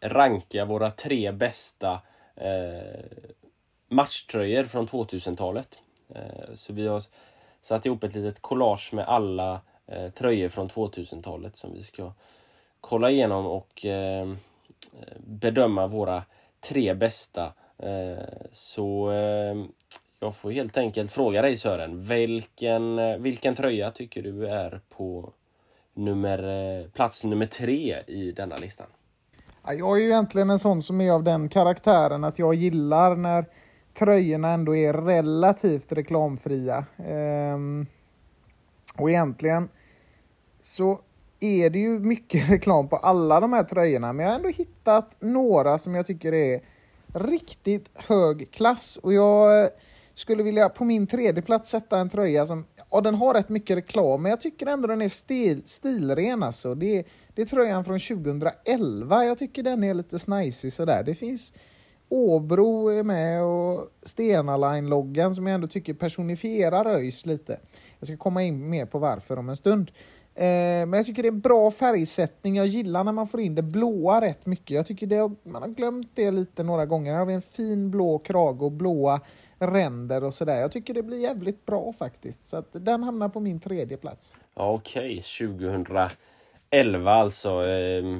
ranka 0.00 0.64
våra 0.64 0.90
tre 0.90 1.32
bästa 1.32 2.00
eh, 2.36 3.04
matchtröjor 3.88 4.64
från 4.64 4.86
2000-talet. 4.86 5.78
Eh, 6.14 6.54
så 6.54 6.72
vi 6.72 6.86
har 6.86 7.02
satt 7.62 7.86
ihop 7.86 8.04
ett 8.04 8.14
litet 8.14 8.42
collage 8.42 8.90
med 8.92 9.08
alla 9.08 9.60
eh, 9.86 10.10
tröjor 10.10 10.48
från 10.48 10.68
2000-talet 10.68 11.56
som 11.56 11.74
vi 11.74 11.82
ska 11.82 12.12
kolla 12.80 13.10
igenom 13.10 13.46
och 13.46 13.86
eh, 13.86 14.34
bedöma 15.16 15.86
våra 15.86 16.22
tre 16.60 16.94
bästa. 16.94 17.52
Eh, 17.78 18.18
så 18.52 19.10
eh, 19.12 19.64
jag 20.20 20.36
får 20.36 20.50
helt 20.50 20.76
enkelt 20.76 21.12
fråga 21.12 21.42
dig 21.42 21.56
Sören, 21.56 22.02
vilken, 22.02 22.98
eh, 22.98 23.16
vilken 23.16 23.54
tröja 23.54 23.90
tycker 23.90 24.22
du 24.22 24.48
är 24.48 24.80
på 24.88 25.32
nummer, 25.94 26.42
eh, 26.42 26.90
plats 26.90 27.24
nummer 27.24 27.46
tre 27.46 28.02
i 28.06 28.32
denna 28.32 28.56
listan? 28.56 28.86
Jag 29.74 29.96
är 29.96 30.00
ju 30.00 30.06
egentligen 30.06 30.50
en 30.50 30.58
sån 30.58 30.82
som 30.82 31.00
är 31.00 31.12
av 31.12 31.24
den 31.24 31.48
karaktären 31.48 32.24
att 32.24 32.38
jag 32.38 32.54
gillar 32.54 33.16
när 33.16 33.46
tröjorna 33.98 34.48
ändå 34.48 34.76
är 34.76 34.92
relativt 34.92 35.92
reklamfria. 35.92 36.84
Ehm, 36.96 37.86
och 38.96 39.10
egentligen 39.10 39.68
så 40.60 41.00
är 41.40 41.70
det 41.70 41.78
ju 41.78 42.00
mycket 42.00 42.50
reklam 42.50 42.88
på 42.88 42.96
alla 42.96 43.40
de 43.40 43.52
här 43.52 43.62
tröjorna, 43.62 44.12
men 44.12 44.24
jag 44.24 44.32
har 44.32 44.36
ändå 44.36 44.48
hittat 44.48 45.16
några 45.20 45.78
som 45.78 45.94
jag 45.94 46.06
tycker 46.06 46.34
är 46.34 46.60
riktigt 47.14 47.88
hög 47.94 48.50
klass. 48.50 48.98
Och 49.02 49.12
jag 49.12 49.62
eh, 49.62 49.68
skulle 50.14 50.42
vilja 50.42 50.68
på 50.68 50.84
min 50.84 51.06
tredje 51.06 51.42
plats 51.42 51.70
sätta 51.70 51.98
en 51.98 52.08
tröja 52.08 52.46
som, 52.46 52.64
ja 52.90 53.00
den 53.00 53.14
har 53.14 53.34
rätt 53.34 53.48
mycket 53.48 53.76
reklam, 53.76 54.22
men 54.22 54.30
jag 54.30 54.40
tycker 54.40 54.66
ändå 54.66 54.88
den 54.88 55.02
är 55.02 55.08
stil, 55.08 55.62
stilren 55.66 56.42
alltså. 56.42 56.74
Det, 56.74 57.04
det 57.38 57.42
är 57.42 57.46
tröjan 57.46 57.84
från 57.84 57.98
2011, 57.98 59.24
jag 59.24 59.38
tycker 59.38 59.62
den 59.62 59.84
är 59.84 59.94
lite 59.94 60.18
snajsig 60.18 60.72
sådär. 60.72 61.02
Det 61.02 61.14
finns 61.14 61.54
Åbro 62.08 62.88
är 62.88 63.02
med 63.02 63.42
och 63.42 63.88
Stena 64.02 64.56
Line-loggan 64.56 65.34
som 65.34 65.46
jag 65.46 65.54
ändå 65.54 65.66
tycker 65.66 65.94
personifierar 65.94 66.86
ÖIS 66.86 67.26
lite. 67.26 67.60
Jag 67.98 68.06
ska 68.06 68.16
komma 68.16 68.42
in 68.42 68.70
mer 68.70 68.86
på 68.86 68.98
varför 68.98 69.38
om 69.38 69.48
en 69.48 69.56
stund. 69.56 69.90
Eh, 70.34 70.42
men 70.86 70.92
jag 70.92 71.06
tycker 71.06 71.22
det 71.22 71.28
är 71.28 71.32
bra 71.32 71.70
färgsättning. 71.70 72.56
Jag 72.56 72.66
gillar 72.66 73.04
när 73.04 73.12
man 73.12 73.28
får 73.28 73.40
in 73.40 73.54
det 73.54 73.62
blåa 73.62 74.20
rätt 74.20 74.46
mycket. 74.46 74.70
Jag 74.70 74.86
tycker 74.86 75.06
det, 75.06 75.30
man 75.42 75.62
har 75.62 75.68
glömt 75.68 76.10
det 76.14 76.30
lite 76.30 76.62
några 76.62 76.86
gånger. 76.86 77.12
Här 77.12 77.18
har 77.18 77.26
vi 77.26 77.34
en 77.34 77.42
fin 77.42 77.90
blå 77.90 78.18
krage 78.18 78.62
och 78.62 78.72
blåa 78.72 79.20
ränder 79.58 80.24
och 80.24 80.34
sådär. 80.34 80.60
Jag 80.60 80.72
tycker 80.72 80.94
det 80.94 81.02
blir 81.02 81.18
jävligt 81.18 81.66
bra 81.66 81.92
faktiskt. 81.92 82.48
Så 82.48 82.56
att 82.56 82.68
den 82.72 83.02
hamnar 83.02 83.28
på 83.28 83.40
min 83.40 83.60
tredje 83.60 83.96
plats. 83.96 84.36
Okej, 84.54 85.02
okay. 85.02 85.22
2011 86.70 87.12
alltså. 87.12 87.68
Eh, 87.68 88.18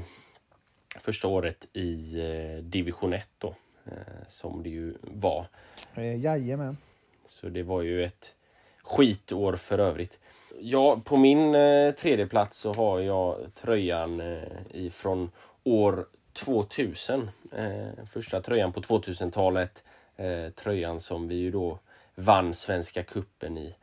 första 1.00 1.28
året 1.28 1.68
i 1.72 2.20
eh, 2.20 2.62
division 2.62 3.12
1 3.12 3.26
då. 3.38 3.54
Eh, 3.86 3.92
som 4.28 4.62
det 4.62 4.70
ju 4.70 4.94
var. 5.02 5.46
Eh, 5.94 6.20
jajamän. 6.20 6.76
Så 7.28 7.48
det 7.48 7.62
var 7.62 7.82
ju 7.82 8.04
ett 8.04 8.34
skitår 8.82 9.56
för 9.56 9.78
övrigt. 9.78 10.18
Ja, 10.60 11.00
på 11.04 11.16
min 11.16 11.54
eh, 11.54 11.92
tredje 11.94 12.26
plats 12.26 12.58
så 12.58 12.72
har 12.72 13.00
jag 13.00 13.54
tröjan 13.54 14.20
eh, 14.20 14.42
ifrån 14.70 15.30
år 15.64 16.06
2000. 16.32 17.30
Eh, 17.52 18.04
första 18.10 18.40
tröjan 18.40 18.72
på 18.72 18.80
2000-talet 18.80 19.84
eh, 20.16 20.50
tröjan 20.50 21.00
som 21.00 21.28
vi 21.28 21.34
ju 21.34 21.50
då 21.50 21.78
vann 22.14 22.54
Svenska 22.54 23.02
kuppen 23.02 23.58
i. 23.58 23.74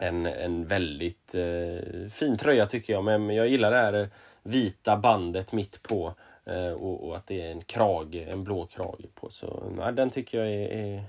En, 0.00 0.26
en 0.26 0.66
väldigt 0.66 1.34
eh, 1.34 2.08
fin 2.10 2.36
tröja 2.38 2.66
tycker 2.66 2.92
jag, 2.92 3.04
men 3.04 3.30
jag 3.30 3.48
gillar 3.48 3.70
det 3.70 3.76
här 3.76 4.08
vita 4.42 4.96
bandet 4.96 5.52
mitt 5.52 5.82
på 5.82 6.14
eh, 6.44 6.70
och, 6.70 7.08
och, 7.08 7.16
att 7.16 7.26
det 7.26 7.40
är 7.40 7.50
en 7.50 7.60
krage, 7.60 8.28
en 8.28 8.44
blå 8.44 8.66
krage 8.66 9.14
på. 9.14 9.30
Så 9.30 9.72
ja, 9.78 9.92
den 9.92 10.10
tycker 10.10 10.38
jag 10.38 10.48
är, 10.48 10.68
är, 10.68 11.04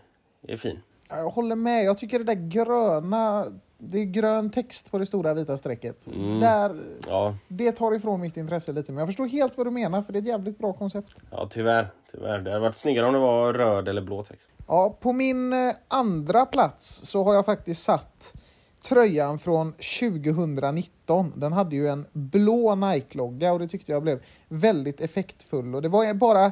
är 0.48 0.58
fin. 0.58 0.80
Jag 1.10 1.30
håller 1.30 1.56
med. 1.56 1.84
Jag 1.84 1.98
tycker 1.98 2.20
det 2.20 2.26
där 2.26 2.48
gröna 2.50 3.46
det 3.78 4.00
är 4.00 4.06
grön 4.06 4.50
text 4.50 4.92
på 4.92 4.98
det 4.98 5.06
stora 5.06 5.34
vita 5.34 5.58
strecket. 5.58 6.08
Mm. 6.08 6.40
Där, 6.40 6.84
ja. 7.08 7.36
Det 7.48 7.72
tar 7.72 7.96
ifrån 7.96 8.22
mitt 8.22 8.38
intresse 8.38 8.74
lite, 8.74 8.92
men 8.92 9.00
jag 9.00 9.08
förstår 9.08 9.28
helt 9.28 9.58
vad 9.58 9.68
du 9.68 9.72
menar 9.72 10.02
för 10.02 10.14
det 10.14 10.20
är 10.20 10.22
ett 10.22 10.28
jävligt 10.28 10.58
bra 10.58 10.74
koncept. 10.74 11.16
Ja, 11.32 11.50
tyvärr. 11.52 11.88
tyvärr. 12.12 12.40
Det 12.40 12.50
hade 12.50 12.62
varit 12.62 12.78
snyggare 12.78 13.06
om 13.06 13.14
det 13.14 13.20
var 13.20 13.54
röd 13.54 13.88
eller 13.88 14.02
blå 14.02 14.24
text. 14.24 14.48
Ja, 14.68 14.98
på 15.00 15.14
min 15.14 15.54
eh, 15.54 15.74
andra 15.88 16.46
plats 16.46 17.02
så 17.04 17.24
har 17.24 17.34
jag 17.34 17.46
faktiskt 17.46 17.84
satt 17.84 18.34
tröjan 18.82 19.40
från 19.40 19.74
2019. 19.74 21.34
Den 21.36 21.54
hade 21.54 21.76
ju 21.76 21.88
en 21.88 22.06
blå 22.14 22.76
Nike-logga 22.76 23.54
och 23.54 23.60
det 23.60 23.68
tyckte 23.68 23.92
jag 23.92 24.04
blev 24.04 24.20
väldigt 24.48 25.02
effektfull. 25.02 25.76
Och 25.76 25.82
det 25.82 25.90
var 25.90 26.14
bara 26.14 26.52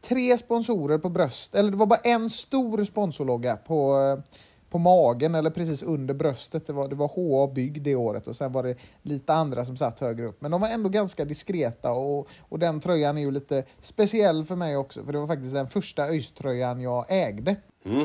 tre 0.00 0.38
sponsorer 0.38 0.98
på 0.98 1.08
bröst, 1.08 1.54
eller 1.54 1.70
det 1.70 1.76
var 1.76 1.86
bara 1.86 2.00
en 2.04 2.30
stor 2.30 2.84
sponsorlogga 2.84 3.56
på, 3.56 3.66
på 3.66 4.22
på 4.70 4.78
magen 4.78 5.34
eller 5.34 5.50
precis 5.50 5.82
under 5.82 6.14
bröstet. 6.14 6.66
Det 6.66 6.72
var, 6.72 6.88
det 6.88 6.94
var 6.94 7.08
HA 7.08 7.52
bygg 7.52 7.82
det 7.82 7.94
året 7.94 8.26
och 8.26 8.36
sen 8.36 8.52
var 8.52 8.62
det 8.62 8.76
lite 9.02 9.32
andra 9.32 9.64
som 9.64 9.76
satt 9.76 10.00
högre 10.00 10.26
upp. 10.26 10.40
Men 10.40 10.50
de 10.50 10.60
var 10.60 10.68
ändå 10.68 10.88
ganska 10.88 11.24
diskreta 11.24 11.92
och, 11.92 12.28
och 12.48 12.58
den 12.58 12.80
tröjan 12.80 13.18
är 13.18 13.22
ju 13.22 13.30
lite 13.30 13.64
speciell 13.80 14.44
för 14.44 14.56
mig 14.56 14.76
också 14.76 15.04
för 15.04 15.12
det 15.12 15.18
var 15.18 15.26
faktiskt 15.26 15.54
den 15.54 15.68
första 15.68 16.06
ÖIS-tröjan 16.06 16.80
jag 16.80 17.04
ägde. 17.08 17.56
Mm. 17.84 18.04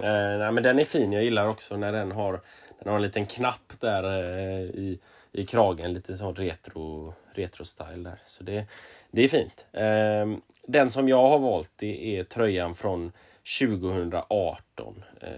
Eh, 0.00 0.38
nej, 0.38 0.52
men 0.52 0.62
den 0.62 0.78
är 0.78 0.84
fin. 0.84 1.12
Jag 1.12 1.24
gillar 1.24 1.48
också 1.48 1.76
när 1.76 1.92
den 1.92 2.12
har, 2.12 2.40
den 2.82 2.90
har 2.90 2.96
en 2.96 3.02
liten 3.02 3.26
knapp 3.26 3.72
där 3.80 4.04
eh, 4.04 4.60
i, 4.60 4.98
i 5.32 5.46
kragen. 5.46 5.92
Lite 5.92 6.16
sån 6.16 6.34
retro, 6.34 7.14
retro-style 7.34 8.04
där. 8.04 8.18
Så 8.26 8.44
det, 8.44 8.66
det 9.10 9.22
är 9.22 9.28
fint. 9.28 9.66
Eh, 9.72 10.42
den 10.66 10.90
som 10.90 11.08
jag 11.08 11.28
har 11.28 11.38
valt 11.38 11.72
det 11.76 12.18
är 12.18 12.24
tröjan 12.24 12.74
från 12.74 13.12
2018. 13.60 15.04
Eh, 15.20 15.28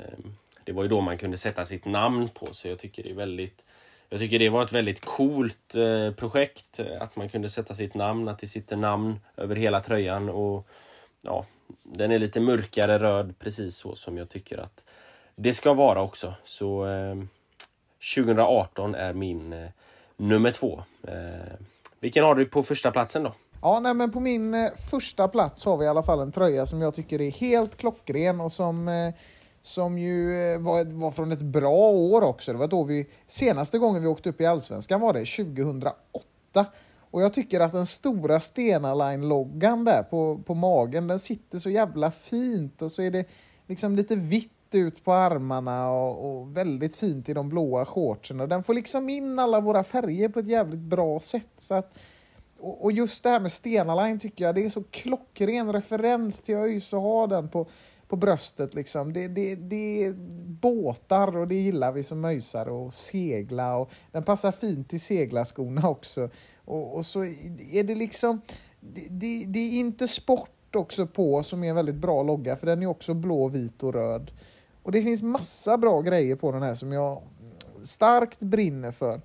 det 0.65 0.73
var 0.73 0.83
ju 0.83 0.89
då 0.89 1.01
man 1.01 1.19
kunde 1.19 1.39
sätta 1.39 1.65
sitt 1.65 1.85
namn 1.85 2.29
på 2.29 2.55
så 2.55 2.69
jag 2.69 2.79
tycker 2.79 3.03
det 3.03 3.11
är 3.11 3.15
väldigt 3.15 3.65
jag 4.09 4.21
tycker 4.21 4.39
det 4.39 4.49
var 4.49 4.63
ett 4.63 4.73
väldigt 4.73 5.05
coolt 5.05 5.75
eh, 5.75 6.11
projekt 6.11 6.81
eh, 6.81 7.03
att 7.03 7.17
man 7.17 7.29
kunde 7.29 7.49
sätta 7.49 7.75
sitt 7.75 7.95
namn, 7.95 8.29
att 8.29 8.39
det 8.39 8.47
sitter 8.47 8.77
namn 8.77 9.21
över 9.37 9.57
hela 9.57 9.81
tröjan 9.81 10.29
och 10.29 10.69
ja, 11.23 11.47
den 11.83 12.11
är 12.11 12.19
lite 12.19 12.41
mörkare 12.41 12.99
röd 12.99 13.35
precis 13.39 13.77
så 13.77 13.95
som 13.95 14.19
jag 14.19 14.29
tycker 14.29 14.59
att 14.59 14.85
det 15.37 15.53
ska 15.53 15.75
vara 15.75 16.03
också. 16.03 16.35
Så 16.45 16.85
ehm, 16.85 17.29
2018 18.15 18.95
är 18.95 19.13
min 19.13 19.53
eh, 19.53 19.69
nummer 20.17 20.51
två. 20.51 20.83
Eh, 21.09 21.55
vilken 22.01 22.25
har 22.25 22.35
du 22.35 22.45
på 22.45 22.63
första 22.63 22.91
platsen 22.91 23.23
då? 23.23 23.35
Ja, 23.63 23.81
nej, 23.81 23.95
men 23.95 24.11
på 24.11 24.21
min 24.21 24.55
eh, 24.55 24.71
första 24.91 25.29
plats 25.29 25.65
har 25.65 25.77
vi 25.77 25.85
i 25.85 25.89
alla 25.89 26.03
fall 26.03 26.21
en 26.21 26.33
tröja 26.33 26.67
som 26.67 26.83
jag 26.83 26.95
tycker 26.95 27.21
är 27.21 27.31
helt 27.31 27.77
klockren 27.77 28.41
och 28.41 28.53
som, 28.53 28.89
eh, 28.89 29.15
som 29.63 29.99
ju 29.99 30.41
eh, 30.53 30.61
var, 30.61 30.85
var 30.85 31.11
från 31.11 31.33
ett 31.33 31.41
bra 31.43 31.91
år 31.91 32.23
också. 32.23 32.53
Det 32.53 32.59
var 32.59 32.69
då 32.69 32.85
vi, 32.85 33.07
senaste 33.27 33.79
gången 33.79 34.03
vi 34.03 34.09
åkte 34.09 34.29
upp 34.29 34.41
i 34.41 34.47
Allsvenskan 34.47 35.01
var 35.01 35.13
det 35.13 35.25
2008. 35.25 36.67
Och 37.11 37.23
jag 37.23 37.35
tycker 37.35 37.61
att 37.61 37.73
den 37.73 37.87
stora 37.87 38.41
Stena 38.41 38.95
Line-loggan 38.95 39.85
där 39.85 40.03
på, 40.03 40.39
på 40.47 40.55
magen, 40.55 41.07
den 41.07 41.19
sitter 41.19 41.59
så 41.59 41.71
jävla 41.71 42.11
fint 42.11 42.83
och 42.83 42.93
så 42.93 43.03
är 43.03 43.11
det 43.11 43.25
liksom 43.67 43.97
lite 43.97 44.17
vitt 44.17 44.54
ut 44.75 45.05
på 45.05 45.13
armarna 45.13 45.91
och, 45.91 46.41
och, 46.41 46.57
väldigt 46.57 46.97
fint 46.97 47.29
i 47.29 47.35
de 47.35 47.49
blåa 47.49 47.87
shortsen. 47.87 48.41
Och 48.41 48.49
den 48.49 48.63
får 48.63 48.75
liksom 48.75 49.09
in 49.09 49.39
alla 49.39 49.61
våra 49.61 49.85
färger 49.85 50.29
på 50.29 50.39
ett 50.39 50.49
jävligt 50.49 50.81
bra 50.81 51.21
sätt. 51.21 51.51
Så 51.59 51.75
att, 51.75 51.99
och, 52.59 52.85
och 52.85 52.93
just 52.93 53.23
det 53.23 53.31
här 53.31 53.41
med 53.41 53.53
Stena 53.53 54.05
Line 54.05 54.19
tycker 54.19 54.45
jag, 54.45 54.55
det 54.55 54.65
är 54.65 54.71
så 54.71 54.83
klockren 54.91 55.73
referens 55.73 56.41
till 56.41 56.55
ÖIS 56.55 56.95
att 56.95 57.01
ha 57.01 57.27
den 57.27 57.49
på, 57.49 57.67
på 58.09 58.17
bröstet. 58.17 58.75
Liksom. 58.75 59.13
Det, 59.13 59.29
det, 59.29 59.55
det 59.55 60.05
är 60.05 60.13
båtar 60.61 61.37
och 61.37 61.49
det 61.49 61.55
gillar 61.55 61.93
vi 61.93 62.03
som 62.03 62.21
möjsar 62.21 62.69
och 62.69 62.95
segla. 62.95 63.77
Och 63.77 63.91
den 64.13 64.23
passar 64.23 64.53
fint 64.53 64.91
till 64.91 65.01
seglarskorna 65.01 65.89
också. 65.89 66.31
Och, 66.65 66.97
och 66.97 67.07
så 67.07 67.25
är 67.73 67.85
det 67.85 67.95
liksom, 67.95 68.41
det, 68.81 69.07
det, 69.11 69.45
det, 69.47 69.59
är 69.59 69.73
inte 69.73 70.09
sport 70.09 70.77
också 70.77 71.07
på 71.07 71.43
som 71.43 71.65
är 71.65 71.69
en 71.69 71.77
väldigt 71.77 71.95
bra 71.95 72.23
logga 72.23 72.57
för 72.57 72.67
den 72.67 72.83
är 72.83 72.87
också 72.87 73.15
blå, 73.15 73.49
vit 73.49 73.83
och 73.83 73.95
röd. 73.95 74.31
Och 74.85 74.93
det 74.93 75.03
finns 75.03 75.23
massa 75.23 75.79
bra 75.79 76.01
grejer 76.01 76.37
på 76.37 76.53
den 76.53 76.63
här 76.63 76.75
som 76.75 76.93
jag 76.93 77.23
starkt 77.83 78.41
brinner 78.41 78.91
för. 78.91 79.21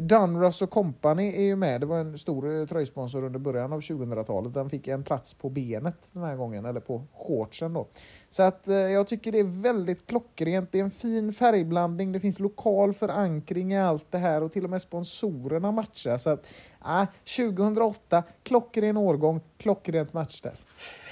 Dunross 0.00 0.62
och 0.62 0.70
Company 0.70 1.28
är 1.36 1.42
ju 1.42 1.56
med. 1.56 1.80
Det 1.80 1.86
var 1.86 1.98
en 1.98 2.18
stor 2.18 2.60
eh, 2.60 2.66
tröjsponsor 2.66 3.24
under 3.24 3.38
början 3.38 3.72
av 3.72 3.80
2000-talet. 3.80 4.54
Den 4.54 4.70
fick 4.70 4.88
en 4.88 5.04
plats 5.04 5.34
på 5.34 5.50
benet 5.50 6.08
den 6.12 6.22
här 6.22 6.36
gången, 6.36 6.64
eller 6.64 6.80
på 6.80 7.02
shortsen 7.14 7.72
då. 7.72 7.88
Så 8.30 8.42
att 8.42 8.68
eh, 8.68 8.74
jag 8.74 9.06
tycker 9.06 9.32
det 9.32 9.38
är 9.38 9.62
väldigt 9.62 10.06
klockrent. 10.06 10.72
Det 10.72 10.78
är 10.78 10.84
en 10.84 10.90
fin 10.90 11.32
färgblandning. 11.32 12.12
Det 12.12 12.20
finns 12.20 12.40
lokal 12.40 12.92
förankring 12.92 13.72
i 13.72 13.80
allt 13.80 14.06
det 14.10 14.18
här 14.18 14.42
och 14.42 14.52
till 14.52 14.64
och 14.64 14.70
med 14.70 14.82
sponsorerna 14.82 15.72
matchar. 15.72 16.18
Så 16.18 16.30
att, 16.30 16.46
ah, 16.78 17.02
eh, 17.02 17.08
2008, 17.36 18.22
klockren 18.42 18.96
årgång, 18.96 19.40
klockrent 19.58 20.12
matchställ. 20.12 20.56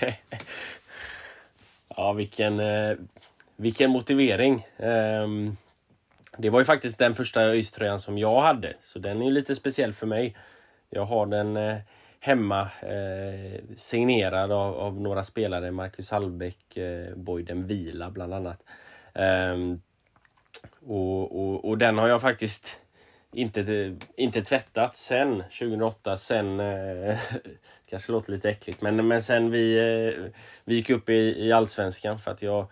ja, 1.96 2.12
vilken, 2.12 2.60
eh, 2.60 2.96
vilken 3.62 3.90
motivering. 3.90 4.66
Um 4.76 5.56
det 6.38 6.50
var 6.50 6.58
ju 6.58 6.64
faktiskt 6.64 6.98
den 6.98 7.14
första 7.14 7.42
ÖIS-tröjan 7.42 8.00
som 8.00 8.18
jag 8.18 8.40
hade, 8.40 8.74
så 8.82 8.98
den 8.98 9.22
är 9.22 9.30
lite 9.30 9.54
speciell 9.54 9.92
för 9.92 10.06
mig. 10.06 10.36
Jag 10.90 11.04
har 11.04 11.26
den 11.26 11.56
eh, 11.56 11.78
hemma, 12.20 12.60
eh, 12.80 13.60
signerad 13.76 14.52
av, 14.52 14.74
av, 14.74 15.00
några 15.00 15.24
spelare, 15.24 15.70
Marcus 15.70 16.10
Hallbäck, 16.10 16.76
eh, 16.76 17.14
Boyden 17.14 17.66
Vila 17.66 18.10
bland 18.10 18.34
annat. 18.34 18.62
Um, 19.14 19.82
och, 20.86 21.40
och, 21.40 21.64
och, 21.64 21.78
den 21.78 21.98
har 21.98 22.08
jag 22.08 22.20
faktiskt 22.20 22.76
inte, 23.32 23.96
inte 24.16 24.42
tvättat 24.42 24.96
sen 24.96 25.42
2008, 25.58 26.16
sen, 26.16 26.60
eh, 26.60 27.18
kanske 27.90 28.12
låter 28.12 28.32
lite 28.32 28.50
äckligt, 28.50 28.82
men, 28.82 29.08
men 29.08 29.22
sen 29.22 29.50
vi, 29.50 29.78
eh, 29.78 30.32
vi 30.64 30.74
gick 30.74 30.90
upp 30.90 31.08
i, 31.08 31.46
i 31.46 31.52
Allsvenskan 31.52 32.18
för 32.18 32.30
att 32.30 32.42
jag 32.42 32.66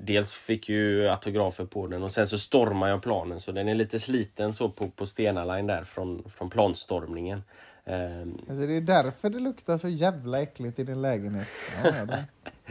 dels 0.00 0.32
fick 0.32 0.68
ju 0.68 1.08
autografer 1.08 1.64
på 1.64 1.86
den 1.86 2.02
och 2.02 2.12
sen 2.12 2.26
så 2.26 2.38
stormade 2.38 2.92
jag 2.92 3.02
planen 3.02 3.40
så 3.40 3.52
den 3.52 3.68
är 3.68 3.74
lite 3.74 3.98
sliten 3.98 4.54
så 4.54 4.68
på, 4.68 4.90
på 4.90 5.06
Stena 5.06 5.44
Line 5.44 5.66
där 5.66 5.84
från, 5.84 6.30
från 6.30 6.50
planstormningen. 6.50 7.42
Um, 7.84 8.38
alltså 8.48 8.66
det 8.66 8.76
är 8.76 8.80
därför 8.80 9.30
det 9.30 9.38
luktar 9.38 9.76
så 9.76 9.88
jävla 9.88 10.42
äckligt 10.42 10.78
i 10.78 10.84
din 10.84 11.02
lägenhet. 11.02 11.48
Ja, 11.84 11.96
jag 11.96 12.24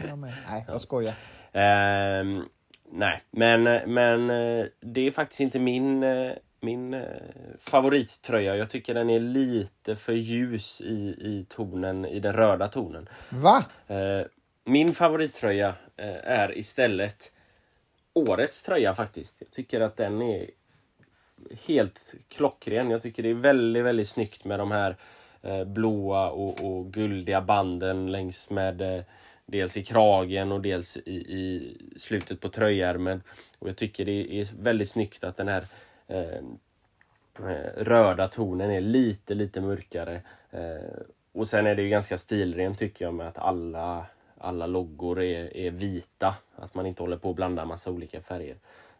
jag 0.10 0.20
Nej, 0.20 0.66
jag 0.68 0.82
skojar. 0.82 1.14
Um, 1.54 2.50
nej, 2.92 3.24
men, 3.32 3.64
men 3.94 4.30
eh, 4.30 4.66
det 4.80 5.08
är 5.08 5.12
faktiskt 5.12 5.40
inte 5.40 5.60
min, 5.60 6.04
eh, 6.04 6.32
min 6.60 7.04
favorittröja. 7.60 8.56
Jag 8.56 8.70
tycker 8.70 8.94
den 8.94 9.10
är 9.10 9.20
lite 9.20 9.96
för 9.96 10.14
ljus 10.14 10.82
i, 10.82 11.16
i 11.20 11.46
tonen, 11.50 12.06
i 12.06 12.20
den 12.20 12.34
röda 12.34 12.68
tonen. 12.68 13.10
Va? 13.30 13.66
Uh, 13.90 14.26
min 14.66 14.94
favorittröja 14.94 15.68
eh, 15.68 15.74
Eh, 15.98 16.32
är 16.32 16.58
istället 16.58 17.32
årets 18.14 18.64
tröja 18.64 18.94
faktiskt. 18.94 19.36
Jag 19.40 19.52
tycker 19.52 19.82
att 19.82 19.98
den 19.98 20.22
är 20.22 20.50
helt 21.68 22.16
klockren. 22.28 22.90
Jag 22.90 23.02
tycker 23.02 23.24
det 23.24 23.30
är 23.30 23.34
väldigt, 23.34 23.86
väldigt 23.86 24.10
snyggt 24.10 24.46
med 24.46 24.60
de 24.60 24.72
här 24.72 24.96
eh, 25.42 25.64
blåa 25.64 26.30
och, 26.30 26.64
och 26.64 26.94
guldiga 26.94 27.42
banden 27.42 28.12
längs 28.12 28.50
med 28.50 28.82
eh, 28.82 29.04
dels 29.46 29.78
i 29.78 29.84
kragen 29.84 30.52
och 30.52 30.62
dels 30.62 30.98
i, 30.98 31.16
i 31.16 31.78
slutet 31.98 32.42
på 32.42 32.50
tröjärmen. 32.50 33.22
Och 33.60 33.70
jag 33.70 33.78
tycker 33.78 34.06
det 34.06 34.42
är 34.42 34.48
väldigt 34.60 34.90
snyggt 34.90 35.24
att 35.24 35.38
den 35.38 35.48
här 35.48 35.66
eh, 36.08 36.42
röda 37.76 38.28
tonen 38.28 38.72
är 38.72 38.82
lite, 38.82 39.34
lite 39.34 39.62
mörkare. 39.62 40.22
Eh, 40.52 41.02
och 41.32 41.48
sen 41.48 41.68
är 41.68 41.76
det 41.76 41.82
ju 41.82 41.90
ganska 41.90 42.18
stilrent 42.18 42.80
tycker 42.80 43.06
jag 43.06 43.14
med 43.14 43.28
att 43.28 43.38
alla 43.38 44.06
alla 44.38 44.68
loggor 44.68 45.22
är, 45.22 45.58
är 45.58 45.72
vita. 45.72 46.36
Att 46.56 46.76
man 46.76 46.86
inte 46.86 47.04
håller 47.04 47.18
på 47.18 47.30
att 47.30 47.36
blanda 47.36 47.66
massa 47.66 47.92
olika 47.92 48.22
färger. 48.22 48.58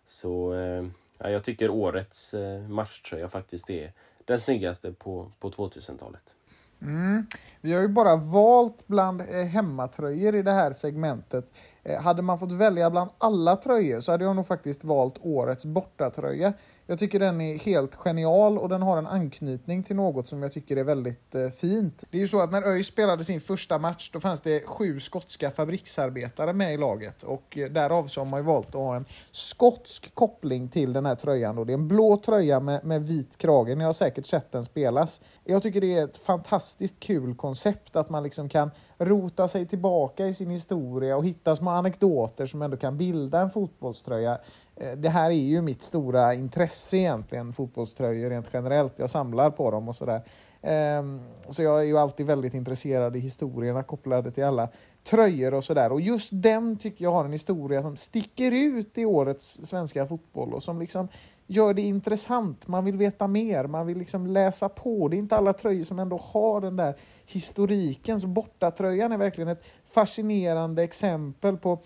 Så 0.08 0.54
eh, 0.54 0.86
ja, 1.18 1.30
jag 1.30 1.44
tycker 1.44 1.70
årets 1.70 2.34
eh, 2.34 2.62
matchtröja 2.62 3.30
faktiskt 3.30 3.70
är 3.70 3.92
den 4.26 4.40
snyggaste 4.40 4.92
på, 4.92 5.32
på 5.40 5.50
2000-talet. 5.50 6.36
Mm. 6.82 7.28
Vi 7.62 7.74
har 7.74 7.82
ju 7.82 7.88
bara 7.88 8.16
valt 8.16 8.88
bland 8.88 9.22
eh, 9.22 9.28
hemmatröjor 9.28 10.36
i 10.36 10.42
det 10.42 10.52
här 10.52 10.74
segmentet. 10.74 11.54
Eh, 11.84 12.02
hade 12.02 12.22
man 12.22 12.40
fått 12.40 12.52
välja 12.52 12.90
bland 12.90 13.10
alla 13.18 13.56
tröjor 13.56 14.00
så 14.00 14.12
hade 14.12 14.24
jag 14.24 14.36
nog 14.36 14.48
faktiskt 14.48 14.84
valt 14.84 15.18
årets 15.22 15.66
bortatröja. 15.66 16.54
Jag 16.88 17.00
tycker 17.00 17.20
den 17.20 17.42
är 17.42 17.60
helt 17.60 17.96
genial 17.96 18.58
och 18.58 18.70
den 18.70 18.82
har 18.82 18.98
en 18.98 19.08
anknytning 19.08 19.84
till 19.84 19.96
något 19.96 20.30
som 20.30 20.42
jag 20.42 20.54
tycker 20.54 20.78
är 20.78 20.84
väldigt 20.84 21.36
eh, 21.36 21.50
fint. 21.50 22.04
Det 22.10 22.18
är 22.18 22.22
ju 22.22 22.28
så 22.28 22.44
att 22.44 22.52
när 22.52 22.62
ÖIS 22.62 22.88
spelade 22.88 23.24
sin 23.24 23.42
första 23.42 23.80
match 23.80 24.10
då 24.14 24.20
fanns 24.20 24.42
det 24.42 24.66
sju 24.66 25.00
skotska 25.00 25.52
fabriksarbetare 25.52 26.54
med 26.54 26.74
i 26.74 26.78
laget 26.78 27.24
och 27.24 27.58
eh, 27.58 27.70
därav 27.70 28.08
så 28.08 28.22
har 28.22 28.26
man 28.26 28.40
ju 28.40 28.46
valt 28.46 28.68
att 28.68 28.74
ha 28.74 28.96
en 28.96 29.06
skotsk 29.32 30.16
koppling 30.16 30.70
till 30.70 30.94
den 30.94 31.06
här 31.06 31.16
tröjan. 31.16 31.56
Då. 31.56 31.64
Det 31.64 31.74
är 31.74 31.78
en 31.78 31.88
blå 31.88 32.18
tröja 32.18 32.60
med, 32.60 32.86
med 32.86 33.08
vit 33.08 33.38
krage. 33.38 33.78
Ni 33.78 33.84
har 33.84 33.94
säkert 33.94 34.26
sett 34.26 34.52
den 34.52 34.64
spelas. 34.64 35.22
Jag 35.44 35.64
tycker 35.64 35.82
det 35.82 35.96
är 35.96 36.06
ett 36.06 36.18
fantastiskt 36.18 37.00
kul 37.00 37.36
koncept 37.36 37.96
att 37.96 38.10
man 38.10 38.24
liksom 38.24 38.50
kan 38.50 38.72
rota 38.98 39.48
sig 39.48 39.66
tillbaka 39.66 40.28
i 40.28 40.34
sin 40.34 40.50
historia 40.50 41.18
och 41.18 41.26
hitta 41.26 41.56
små 41.56 41.72
anekdoter 41.72 42.46
som 42.46 42.62
ändå 42.62 42.78
kan 42.78 42.98
bilda 42.98 43.40
en 43.40 43.50
fotbollströja. 43.50 44.38
Eh, 44.76 44.92
det 44.92 45.10
här 45.10 45.30
är 45.30 45.34
ju 45.34 45.62
mitt 45.62 45.82
stora 45.82 46.34
intresse 46.34 46.98
egentligen, 46.98 47.54
fotbollströjor 47.54 48.30
rent 48.30 48.50
generellt. 48.54 48.94
Jag 49.00 49.10
samlar 49.10 49.50
på 49.50 49.72
dem 49.72 49.88
och 49.88 49.96
sådär. 49.96 50.22
Ehm, 50.62 51.22
så 51.50 51.64
jag 51.64 51.80
är 51.80 51.84
ju 51.84 51.98
alltid 51.98 52.26
väldigt 52.26 52.54
intresserad 52.54 53.16
i 53.16 53.20
historierna 53.20 53.84
kopplade 53.84 54.32
till 54.32 54.44
alla 54.44 54.70
tröjor 55.04 55.54
och 55.54 55.64
sådär. 55.64 55.92
Och 55.92 56.02
just 56.02 56.30
den 56.34 56.78
tycker 56.78 57.06
jag 57.06 57.12
har 57.12 57.26
en 57.26 57.32
historia 57.32 57.82
som 57.82 57.98
sticker 57.98 58.52
ut 58.52 58.98
i 58.98 59.06
årets 59.06 59.66
svenska 59.66 60.06
fotboll 60.06 60.54
och 60.54 60.64
som 60.64 60.80
liksom 60.80 61.08
gör 61.48 61.74
det 61.74 61.82
intressant. 61.82 62.68
Man 62.68 62.86
vill 62.86 62.98
veta 62.98 63.28
mer, 63.28 63.68
man 63.68 63.88
vill 63.88 63.98
liksom 63.98 64.28
läsa 64.28 64.70
på. 64.70 65.08
Det 65.08 65.16
är 65.16 65.20
inte 65.20 65.36
alla 65.36 65.54
tröjor 65.54 65.84
som 65.84 66.00
ändå 66.00 66.18
har 66.18 66.62
den 66.62 66.76
där 66.76 66.96
historiken. 67.26 68.20
Så 68.20 68.28
bortatröjan 68.28 69.12
är 69.12 69.18
verkligen 69.18 69.48
ett 69.48 69.64
fascinerande 69.86 70.84
exempel 70.84 71.58
på 71.58 71.80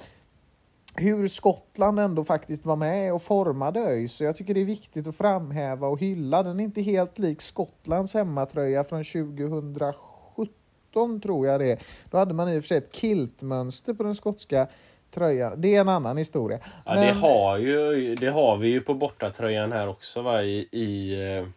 hur 0.95 1.27
Skottland 1.27 1.99
ändå 1.99 2.23
faktiskt 2.23 2.65
var 2.65 2.75
med 2.75 3.13
och 3.13 3.21
formade 3.21 3.79
ÖIS. 3.79 4.13
Så 4.13 4.23
jag 4.23 4.35
tycker 4.35 4.53
det 4.53 4.61
är 4.61 4.65
viktigt 4.65 5.07
att 5.07 5.15
framhäva 5.15 5.87
och 5.87 5.99
hylla. 5.99 6.43
Den 6.43 6.59
är 6.59 6.63
inte 6.63 6.81
helt 6.81 7.19
lik 7.19 7.41
Skottlands 7.41 8.13
hemmatröja 8.13 8.83
från 8.83 9.03
2017 9.03 11.21
tror 11.21 11.47
jag 11.47 11.59
det 11.59 11.71
är. 11.71 11.79
Då 12.09 12.17
hade 12.17 12.33
man 12.33 12.49
i 12.49 12.59
och 12.59 12.63
för 12.63 12.67
sig 12.67 12.77
ett 12.77 12.93
kiltmönster 12.93 13.93
på 13.93 14.03
den 14.03 14.15
skotska 14.15 14.67
tröjan. 15.11 15.61
Det 15.61 15.75
är 15.75 15.81
en 15.81 15.89
annan 15.89 16.17
historia. 16.17 16.59
Ja, 16.85 16.93
det, 16.93 17.11
har 17.11 17.57
ju, 17.57 18.15
det 18.15 18.29
har 18.29 18.57
vi 18.57 18.67
ju 18.67 18.81
på 18.81 18.93
bortatröjan 18.93 19.71
här 19.71 19.87
också 19.87 20.21
va? 20.21 20.43
I, 20.43 20.67
i 20.71 21.15
uh, 21.39 21.47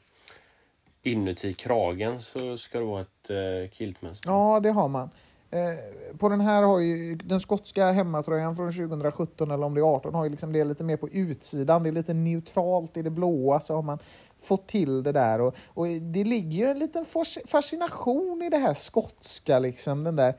inuti 1.03 1.55
kragen 1.55 2.23
så 2.23 2.57
ska 2.57 2.79
det 2.79 2.85
vara 2.85 3.01
ett 3.01 3.31
uh, 3.31 3.71
kiltmönster. 3.71 4.31
Ja, 4.31 4.61
det 4.63 4.71
har 4.71 4.89
man. 4.89 5.11
Eh, 5.53 6.17
på 6.19 6.29
den 6.29 6.41
här 6.41 6.63
har 6.63 6.79
ju 6.79 7.15
den 7.15 7.41
skotska 7.41 7.91
hemmatröjan 7.91 8.57
från 8.57 8.73
2017 8.73 9.51
eller 9.51 9.67
om 9.67 9.75
det 9.75 9.81
är 9.81 9.95
18 9.95 10.15
har 10.15 10.25
ju 10.25 10.31
liksom 10.31 10.53
det 10.53 10.65
lite 10.65 10.85
mer 10.85 10.97
på 10.97 11.09
utsidan. 11.09 11.83
Det 11.83 11.89
är 11.89 11.93
lite 11.93 12.15
neutralt 12.15 12.97
i 12.97 13.03
det 13.03 13.11
blåa 13.11 13.61
så 13.61 13.75
har 13.75 13.83
man 13.83 13.99
fått 14.43 14.67
till 14.67 15.03
det 15.03 15.13
där 15.13 15.41
och, 15.41 15.57
och 15.67 15.87
det 15.87 16.25
ligger 16.25 16.59
ju 16.59 16.65
en 16.65 16.79
liten 16.79 17.05
fascination 17.47 18.43
i 18.43 18.51
det 18.51 18.57
här 18.57 18.75
skotska 18.75 19.59
liksom 19.59 20.05
den 20.05 20.17
där 20.17 20.35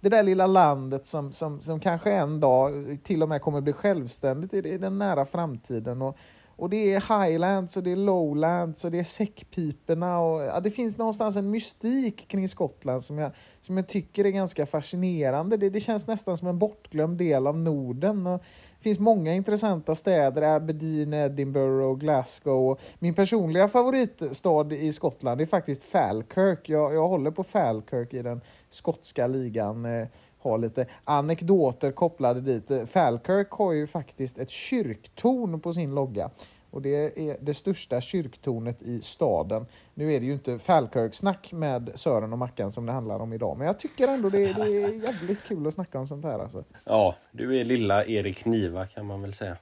det 0.00 0.08
där 0.08 0.22
lilla 0.22 0.46
landet 0.46 1.06
som, 1.06 1.32
som, 1.32 1.60
som 1.60 1.80
kanske 1.80 2.12
en 2.12 2.40
dag 2.40 2.98
till 3.02 3.22
och 3.22 3.28
med 3.28 3.42
kommer 3.42 3.60
bli 3.60 3.72
självständigt 3.72 4.54
i, 4.54 4.58
i 4.58 4.78
den 4.78 4.98
nära 4.98 5.24
framtiden. 5.24 6.02
Och, 6.02 6.18
och 6.58 6.70
det 6.70 6.94
är 6.94 7.24
highlands 7.24 7.76
och 7.76 7.82
det 7.82 7.92
är 7.92 7.96
lowlands 7.96 8.84
och 8.84 8.90
det 8.90 8.98
är 8.98 9.04
säckpiporna 9.04 10.20
och 10.20 10.42
ja, 10.42 10.60
det 10.60 10.70
finns 10.70 10.96
någonstans 10.96 11.36
en 11.36 11.50
mystik 11.50 12.28
kring 12.28 12.48
Skottland 12.48 13.04
som 13.04 13.18
jag, 13.18 13.30
som 13.60 13.76
jag 13.76 13.88
tycker 13.88 14.24
är 14.24 14.30
ganska 14.30 14.66
fascinerande. 14.66 15.56
Det, 15.56 15.70
det 15.70 15.80
känns 15.80 16.06
nästan 16.06 16.36
som 16.36 16.48
en 16.48 16.58
bortglömd 16.58 17.18
del 17.18 17.46
av 17.46 17.58
Norden. 17.58 18.26
Och 18.26 18.42
det 18.78 18.82
finns 18.82 18.98
många 18.98 19.34
intressanta 19.34 19.94
städer, 19.94 20.42
Aberdeen, 20.42 21.14
Edinburgh, 21.14 21.86
och 21.86 22.00
Glasgow. 22.00 22.78
Min 22.98 23.14
personliga 23.14 23.68
favoritstad 23.68 24.72
i 24.72 24.92
Skottland 24.92 25.40
är 25.40 25.46
faktiskt 25.46 25.82
Falkirk. 25.82 26.68
Jag, 26.68 26.94
jag 26.94 27.08
håller 27.08 27.30
på 27.30 27.44
Falkirk 27.44 28.14
i 28.14 28.22
den 28.22 28.40
skotska 28.68 29.26
ligan 29.26 29.84
eh, 29.84 30.06
ha 30.50 30.56
lite 30.56 30.86
anekdoter 31.04 31.92
kopplade 31.92 32.40
dit. 32.40 32.90
Falkirk 32.90 33.50
har 33.50 33.72
ju 33.72 33.86
faktiskt 33.86 34.38
ett 34.38 34.50
kyrktorn 34.50 35.60
på 35.60 35.72
sin 35.72 35.94
logga. 35.94 36.30
Och 36.70 36.82
det 36.82 37.18
är 37.18 37.36
det 37.40 37.54
största 37.54 38.00
kyrktornet 38.00 38.82
i 38.82 38.98
staden. 38.98 39.66
Nu 39.94 40.12
är 40.12 40.20
det 40.20 40.26
ju 40.26 40.32
inte 40.32 40.58
Falkirk-snack 40.58 41.52
med 41.52 41.90
Sören 41.94 42.32
och 42.32 42.38
Mackan 42.38 42.72
som 42.72 42.86
det 42.86 42.92
handlar 42.92 43.20
om 43.20 43.32
idag. 43.32 43.58
Men 43.58 43.66
jag 43.66 43.78
tycker 43.78 44.08
ändå 44.08 44.28
det, 44.30 44.52
det 44.52 44.62
är 44.62 45.04
jävligt 45.04 45.44
kul 45.44 45.66
att 45.66 45.74
snacka 45.74 45.98
om 45.98 46.08
sånt 46.08 46.24
här. 46.24 46.38
Alltså. 46.38 46.64
Ja, 46.84 47.16
du 47.32 47.60
är 47.60 47.64
lilla 47.64 48.04
Erik 48.04 48.44
Niva 48.44 48.86
kan 48.86 49.06
man 49.06 49.22
väl 49.22 49.34
säga. 49.34 49.56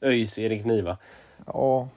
ÖIS 0.00 0.38
Erik 0.38 0.64
Niva. 0.64 0.98
Ja, 1.46 1.88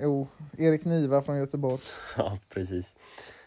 jo, 0.00 0.26
Erik 0.58 0.84
Niva 0.84 1.22
från 1.22 1.38
Göteborg. 1.38 1.82
Ja, 2.16 2.38
precis. 2.48 2.96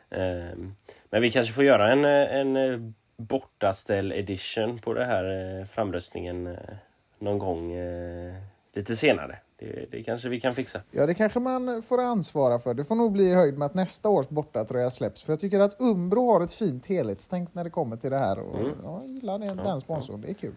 Ehm, 0.09 0.75
men 1.09 1.21
vi 1.21 1.31
kanske 1.31 1.53
får 1.53 1.63
göra 1.63 1.91
en, 1.91 2.05
en 2.05 2.95
bortaställ 3.17 4.11
edition 4.11 4.79
på 4.79 4.93
den 4.93 5.07
här 5.07 5.59
eh, 5.59 5.65
framröstningen 5.65 6.47
eh, 6.47 6.57
någon 7.19 7.39
gång 7.39 7.73
eh, 7.73 8.35
lite 8.73 8.95
senare. 8.95 9.39
Det, 9.59 9.91
det 9.91 10.03
kanske 10.03 10.29
vi 10.29 10.39
kan 10.39 10.55
fixa. 10.55 10.81
Ja, 10.91 11.05
det 11.05 11.13
kanske 11.13 11.39
man 11.39 11.81
får 11.81 12.01
ansvara 12.01 12.59
för. 12.59 12.73
Det 12.73 12.85
får 12.85 12.95
nog 12.95 13.11
bli 13.11 13.23
i 13.23 13.33
höjd 13.33 13.57
med 13.57 13.65
att 13.65 13.73
nästa 13.73 14.09
års 14.09 14.29
bortatröja 14.29 14.89
släpps. 14.89 15.23
För 15.23 15.33
jag 15.33 15.39
tycker 15.39 15.59
att 15.59 15.81
Umbro 15.81 16.31
har 16.31 16.43
ett 16.43 16.53
fint 16.53 16.87
helhetstänk 16.87 17.53
när 17.53 17.63
det 17.63 17.69
kommer 17.69 17.97
till 17.97 18.11
det 18.11 18.19
här. 18.19 18.39
Och 18.39 18.59
mm. 18.59 18.71
Jag 18.83 19.07
gillar 19.07 19.39
den, 19.39 19.57
den 19.57 19.79
sponsorn. 19.79 20.21
Det 20.21 20.29
är 20.29 20.33
kul. 20.33 20.55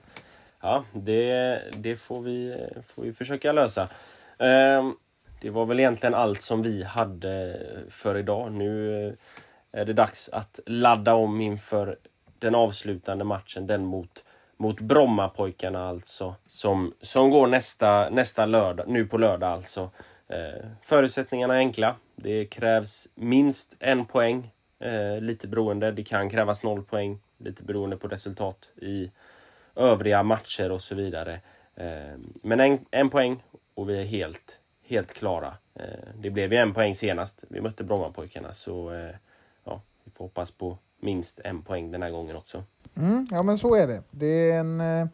Ja, 0.60 0.84
det, 0.92 1.62
det 1.76 1.96
får, 1.96 2.20
vi, 2.22 2.66
får 2.86 3.02
vi 3.02 3.12
försöka 3.12 3.52
lösa. 3.52 3.88
Um, 4.38 4.96
det 5.40 5.50
var 5.50 5.66
väl 5.66 5.80
egentligen 5.80 6.14
allt 6.14 6.42
som 6.42 6.62
vi 6.62 6.82
hade 6.82 7.60
för 7.90 8.16
idag. 8.16 8.52
Nu 8.52 9.16
är 9.72 9.84
det 9.84 9.92
dags 9.92 10.28
att 10.28 10.60
ladda 10.66 11.14
om 11.14 11.40
inför 11.40 11.98
den 12.40 12.54
avslutande 12.54 13.24
matchen, 13.24 13.66
den 13.66 13.84
mot, 13.84 14.24
mot 14.56 14.80
Brommapojkarna 14.80 15.88
alltså. 15.88 16.34
Som, 16.46 16.94
som 17.00 17.30
går 17.30 17.46
nästa, 17.46 18.10
nästa 18.10 18.46
lördag, 18.46 18.88
nu 18.88 19.06
på 19.06 19.18
lördag 19.18 19.52
alltså. 19.52 19.90
Eh, 20.28 20.66
förutsättningarna 20.82 21.54
är 21.54 21.58
enkla. 21.58 21.96
Det 22.16 22.44
krävs 22.44 23.08
minst 23.14 23.76
en 23.78 24.06
poäng, 24.06 24.50
eh, 24.78 25.20
lite 25.20 25.48
beroende. 25.48 25.92
Det 25.92 26.04
kan 26.04 26.30
krävas 26.30 26.62
noll 26.62 26.82
poäng, 26.84 27.18
lite 27.38 27.62
beroende 27.62 27.96
på 27.96 28.08
resultat 28.08 28.68
i 28.76 29.10
övriga 29.76 30.22
matcher 30.22 30.72
och 30.72 30.82
så 30.82 30.94
vidare. 30.94 31.40
Eh, 31.76 32.18
men 32.42 32.60
en, 32.60 32.78
en 32.90 33.10
poäng 33.10 33.42
och 33.74 33.90
vi 33.90 34.00
är 34.00 34.04
helt, 34.04 34.58
helt 34.86 35.12
klara. 35.12 35.54
Eh, 35.74 35.84
det 36.14 36.30
blev 36.30 36.52
ju 36.52 36.58
en 36.58 36.74
poäng 36.74 36.94
senast 36.94 37.44
vi 37.48 37.60
mötte 37.60 37.84
Brommapojkarna 37.84 38.54
så 38.54 38.92
eh, 38.92 39.14
ja, 39.64 39.82
vi 40.04 40.10
får 40.10 40.24
hoppas 40.24 40.50
på 40.50 40.78
minst 41.00 41.40
en 41.44 41.62
poäng 41.62 41.90
den 41.90 42.02
här 42.02 42.10
gången 42.10 42.36
också. 42.36 42.64
Mm, 42.96 43.26
ja 43.30 43.42
men 43.42 43.58
så 43.58 43.74
är 43.74 43.86
det. 43.86 44.02
Det 44.10 44.50
är 44.50 44.60
en, 44.60 44.80
eh, 44.80 45.06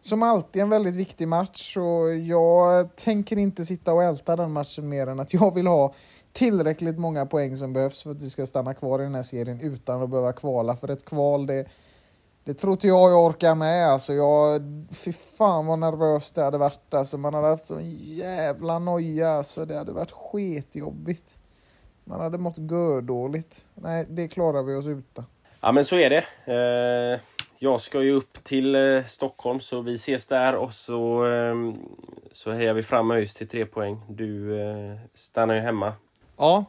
som 0.00 0.22
alltid 0.22 0.62
en 0.62 0.70
väldigt 0.70 0.94
viktig 0.94 1.28
match 1.28 1.76
och 1.76 2.14
jag 2.14 2.96
tänker 2.96 3.38
inte 3.38 3.64
sitta 3.64 3.92
och 3.92 4.02
älta 4.02 4.36
den 4.36 4.52
matchen 4.52 4.88
mer 4.88 5.06
än 5.06 5.20
att 5.20 5.34
jag 5.34 5.54
vill 5.54 5.66
ha 5.66 5.94
tillräckligt 6.32 6.98
många 6.98 7.26
poäng 7.26 7.56
som 7.56 7.72
behövs 7.72 8.02
för 8.02 8.10
att 8.10 8.22
vi 8.22 8.30
ska 8.30 8.46
stanna 8.46 8.74
kvar 8.74 9.00
i 9.00 9.02
den 9.02 9.14
här 9.14 9.22
serien 9.22 9.60
utan 9.60 10.02
att 10.02 10.10
behöva 10.10 10.32
kvala. 10.32 10.76
För 10.76 10.90
ett 10.90 11.04
kval, 11.04 11.46
det, 11.46 11.66
det 12.44 12.54
tror 12.54 12.72
inte 12.72 12.88
jag 12.88 13.10
jag 13.10 13.26
orkar 13.26 13.54
med. 13.54 13.88
Alltså 13.88 14.12
jag, 14.12 14.62
fy 14.90 15.12
fan 15.12 15.66
vad 15.66 15.78
nervöst 15.78 16.34
det 16.34 16.42
hade 16.42 16.58
varit. 16.58 16.94
Alltså 16.94 17.18
man 17.18 17.34
hade 17.34 17.46
haft 17.46 17.66
sån 17.66 17.90
jävla 17.90 18.78
noja. 18.78 19.30
Alltså 19.30 19.64
det 19.64 19.76
hade 19.76 19.92
varit 19.92 20.12
sketjobbigt. 20.12 21.38
Man 22.08 22.20
hade 22.20 22.38
mått 22.38 22.56
dåligt. 23.02 23.66
Nej, 23.74 24.06
det 24.08 24.28
klarar 24.28 24.62
vi 24.62 24.74
oss 24.74 24.86
utan. 24.86 25.24
Ja 25.60 25.72
men 25.72 25.84
så 25.84 25.96
är 25.96 26.10
det. 26.10 26.24
Eh, 26.44 27.20
jag 27.58 27.80
ska 27.80 28.02
ju 28.02 28.12
upp 28.12 28.44
till 28.44 28.74
eh, 28.74 29.04
Stockholm 29.04 29.60
så 29.60 29.80
vi 29.80 29.94
ses 29.94 30.26
där 30.26 30.54
och 30.54 30.72
så, 30.72 31.24
ehm, 31.24 31.74
så 32.32 32.52
hejar 32.52 32.74
vi 32.74 32.82
fram 32.82 33.10
ÖIS 33.10 33.34
till 33.34 33.48
tre 33.48 33.66
poäng. 33.66 34.00
Du 34.08 34.60
eh, 34.60 34.96
stannar 35.14 35.54
ju 35.54 35.60
hemma. 35.60 35.92
Ja, 36.38 36.64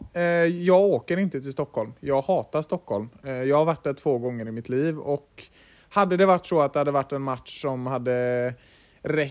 jag 0.61 0.81
åker 0.81 1.19
inte 1.19 1.41
till 1.41 1.51
Stockholm. 1.51 1.93
Jag 1.99 2.21
hatar 2.21 2.61
Stockholm. 2.61 3.09
jag 3.23 3.57
har 3.57 3.65
varit 3.65 3.83
där 3.83 3.93
två 3.93 4.17
gånger 4.17 4.47
i 4.47 4.51
mitt 4.51 4.69
liv 4.69 4.99
och 4.99 5.43
hade 5.89 6.17
det 6.17 6.25
varit 6.25 6.45
så 6.45 6.61
att 6.61 6.73
det 6.73 6.79
hade 6.79 6.91
varit 6.91 7.11
en 7.11 7.21
match 7.21 7.61
som 7.61 7.87
hade 7.87 8.53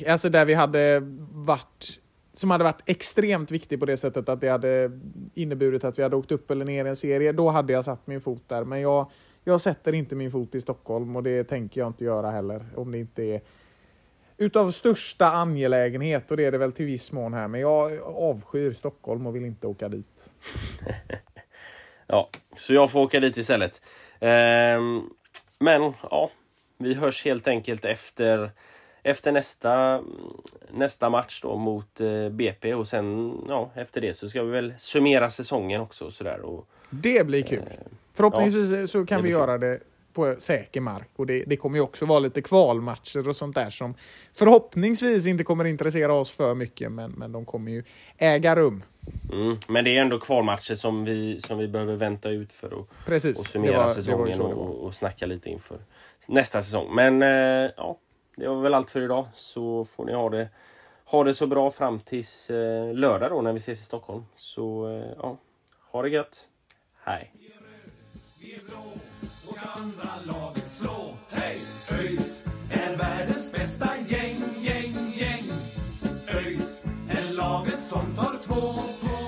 Alltså 0.09 0.29
där 0.29 0.45
vi 0.45 0.55
hade 0.55 1.01
varit 1.33 2.01
som 2.39 2.51
hade 2.51 2.65
varit 2.65 2.83
extremt 2.87 3.51
viktig 3.51 3.81
på 3.81 3.87
det 3.87 3.97
sättet 3.97 4.29
att 4.29 4.41
det 4.41 4.49
hade 4.49 4.91
inneburit 5.35 5.85
att 5.85 5.99
vi 5.99 6.03
hade 6.03 6.17
åkt 6.17 6.33
upp 6.33 6.51
eller 6.51 6.65
ner 6.65 6.85
i 6.85 6.89
en 6.89 6.97
serie, 6.97 7.33
då 7.33 7.51
hade 7.51 7.73
jag 7.73 7.85
satt 7.85 8.07
min 8.07 8.21
fot 8.21 8.43
där. 8.47 8.65
Men 8.65 8.81
jag, 8.81 9.11
jag 9.45 9.61
sätter 9.61 9.95
inte 9.95 10.15
min 10.15 10.31
fot 10.31 10.55
i 10.55 10.61
Stockholm 10.61 11.17
och 11.17 11.23
det 11.23 11.45
tänker 11.45 11.81
jag 11.81 11.89
inte 11.89 12.05
göra 12.05 12.31
heller. 12.31 12.65
Om 12.77 12.93
det 12.93 12.99
inte 12.99 13.23
är 13.23 13.41
utav 14.37 14.71
största 14.71 15.27
angelägenhet 15.27 16.31
och 16.31 16.37
det 16.37 16.45
är 16.45 16.53
det 16.53 16.59
väl 16.59 16.73
till 16.73 16.87
viss 16.87 17.13
mån 17.13 17.35
här. 17.35 17.49
Men 17.49 17.61
jag 17.61 18.01
avskyr 18.03 18.73
Stockholm 18.73 19.27
och 19.27 19.37
vill 19.37 19.45
inte 19.45 19.67
åka 19.67 19.89
dit. 19.89 20.33
ja, 22.07 22.31
så 22.57 22.75
jag 22.75 22.91
får 22.91 23.01
åka 23.01 23.21
dit 23.21 23.37
istället. 23.37 23.83
Ehm, 24.21 25.03
men 25.59 25.93
ja, 26.03 26.31
vi 26.79 26.95
hörs 26.95 27.25
helt 27.25 27.49
enkelt 27.49 27.85
efter 27.85 28.51
efter 29.07 29.33
nästa, 29.33 30.03
nästa 30.71 31.11
match 31.11 31.41
då 31.43 31.57
mot 31.57 32.01
eh, 32.01 32.29
BP 32.29 32.75
och 32.75 32.89
sen 32.89 33.39
ja, 33.49 33.71
efter 33.75 34.01
det 34.01 34.15
så 34.15 34.29
ska 34.29 34.43
vi 34.43 34.51
väl 34.51 34.75
summera 34.79 35.31
säsongen 35.31 35.81
också. 35.81 36.11
Sådär 36.11 36.41
och, 36.41 36.69
det 36.91 37.27
blir 37.27 37.43
kul. 37.43 37.59
Eh, 37.59 37.77
Förhoppningsvis 38.15 38.73
ja, 38.73 38.87
så 38.87 39.07
kan 39.07 39.23
vi 39.23 39.29
göra 39.29 39.59
det 39.59 39.81
på 40.13 40.35
säker 40.39 40.81
mark. 40.81 41.09
Och 41.17 41.27
det, 41.27 41.45
det 41.47 41.57
kommer 41.57 41.77
ju 41.77 41.83
också 41.83 42.07
vara 42.07 42.19
lite 42.19 42.43
kvalmatcher 42.43 43.29
och 43.29 43.37
sånt 43.37 43.55
där 43.55 43.71
som 43.71 43.95
förhoppningsvis 44.33 45.27
inte 45.27 45.45
kommer 45.45 45.65
intressera 45.65 46.13
oss 46.13 46.31
för 46.31 46.55
mycket, 46.55 46.93
men, 46.93 47.11
men 47.11 47.33
de 47.33 47.45
kommer 47.45 47.73
ju 47.73 47.85
äga 48.19 48.57
rum. 48.57 48.83
Mm, 49.33 49.57
men 49.69 49.85
det 49.85 49.97
är 49.97 50.01
ändå 50.01 50.19
kvalmatcher 50.19 50.75
som 50.75 51.05
vi, 51.05 51.41
som 51.41 51.59
vi 51.59 51.69
behöver 51.69 51.97
vänta 51.97 52.31
ut 52.31 52.53
för 52.53 52.67
att 52.67 53.07
Precis, 53.07 53.41
och 53.41 53.47
summera 53.47 53.79
var, 53.79 53.89
säsongen 53.89 54.41
och, 54.41 54.85
och 54.85 54.95
snacka 54.95 55.27
lite 55.27 55.51
inför 55.51 55.79
nästa 56.27 56.63
säsong. 56.63 56.95
Men 56.95 57.23
eh, 57.23 57.71
ja, 57.77 57.99
det 58.37 58.49
var 58.49 58.61
väl 58.61 58.75
allt 58.75 58.91
för 58.91 59.01
idag. 59.01 59.27
Så 59.35 59.85
får 59.85 60.05
ni 60.05 60.13
ha 60.13 60.31
det, 60.31 60.49
ha 61.05 61.25
det 61.25 61.35
så 61.35 61.47
bra 61.47 61.71
fram 61.71 62.01
tills 62.01 62.51
eh, 62.51 62.95
lördag 62.95 63.31
då 63.31 63.43
när 63.43 63.53
vi 63.53 63.59
ses 63.59 63.81
i 63.81 63.85
Stockholm. 63.85 64.25
Så 64.37 64.89
eh, 64.89 65.13
ja, 65.19 65.37
ha 65.93 66.03
det 66.03 66.09
gött. 66.09 66.49
Hej! 67.05 67.33
Vi 68.41 68.55
är 68.55 68.61
blå 68.69 68.93
och 69.47 69.59
andra 69.77 70.11
laget 70.25 70.71
slå. 70.71 71.17
Hej! 71.31 71.61
ÖIS 71.91 72.47
är 72.71 72.97
världens 72.97 73.53
bästa 73.53 73.97
gäng, 73.97 74.43
gäng, 74.61 74.95
gäng. 75.15 75.45
ÖIS 76.29 76.87
är 77.11 77.33
laget 77.33 77.83
som 77.83 78.17
tar 78.17 78.39
två 78.43 78.73
på 79.01 79.26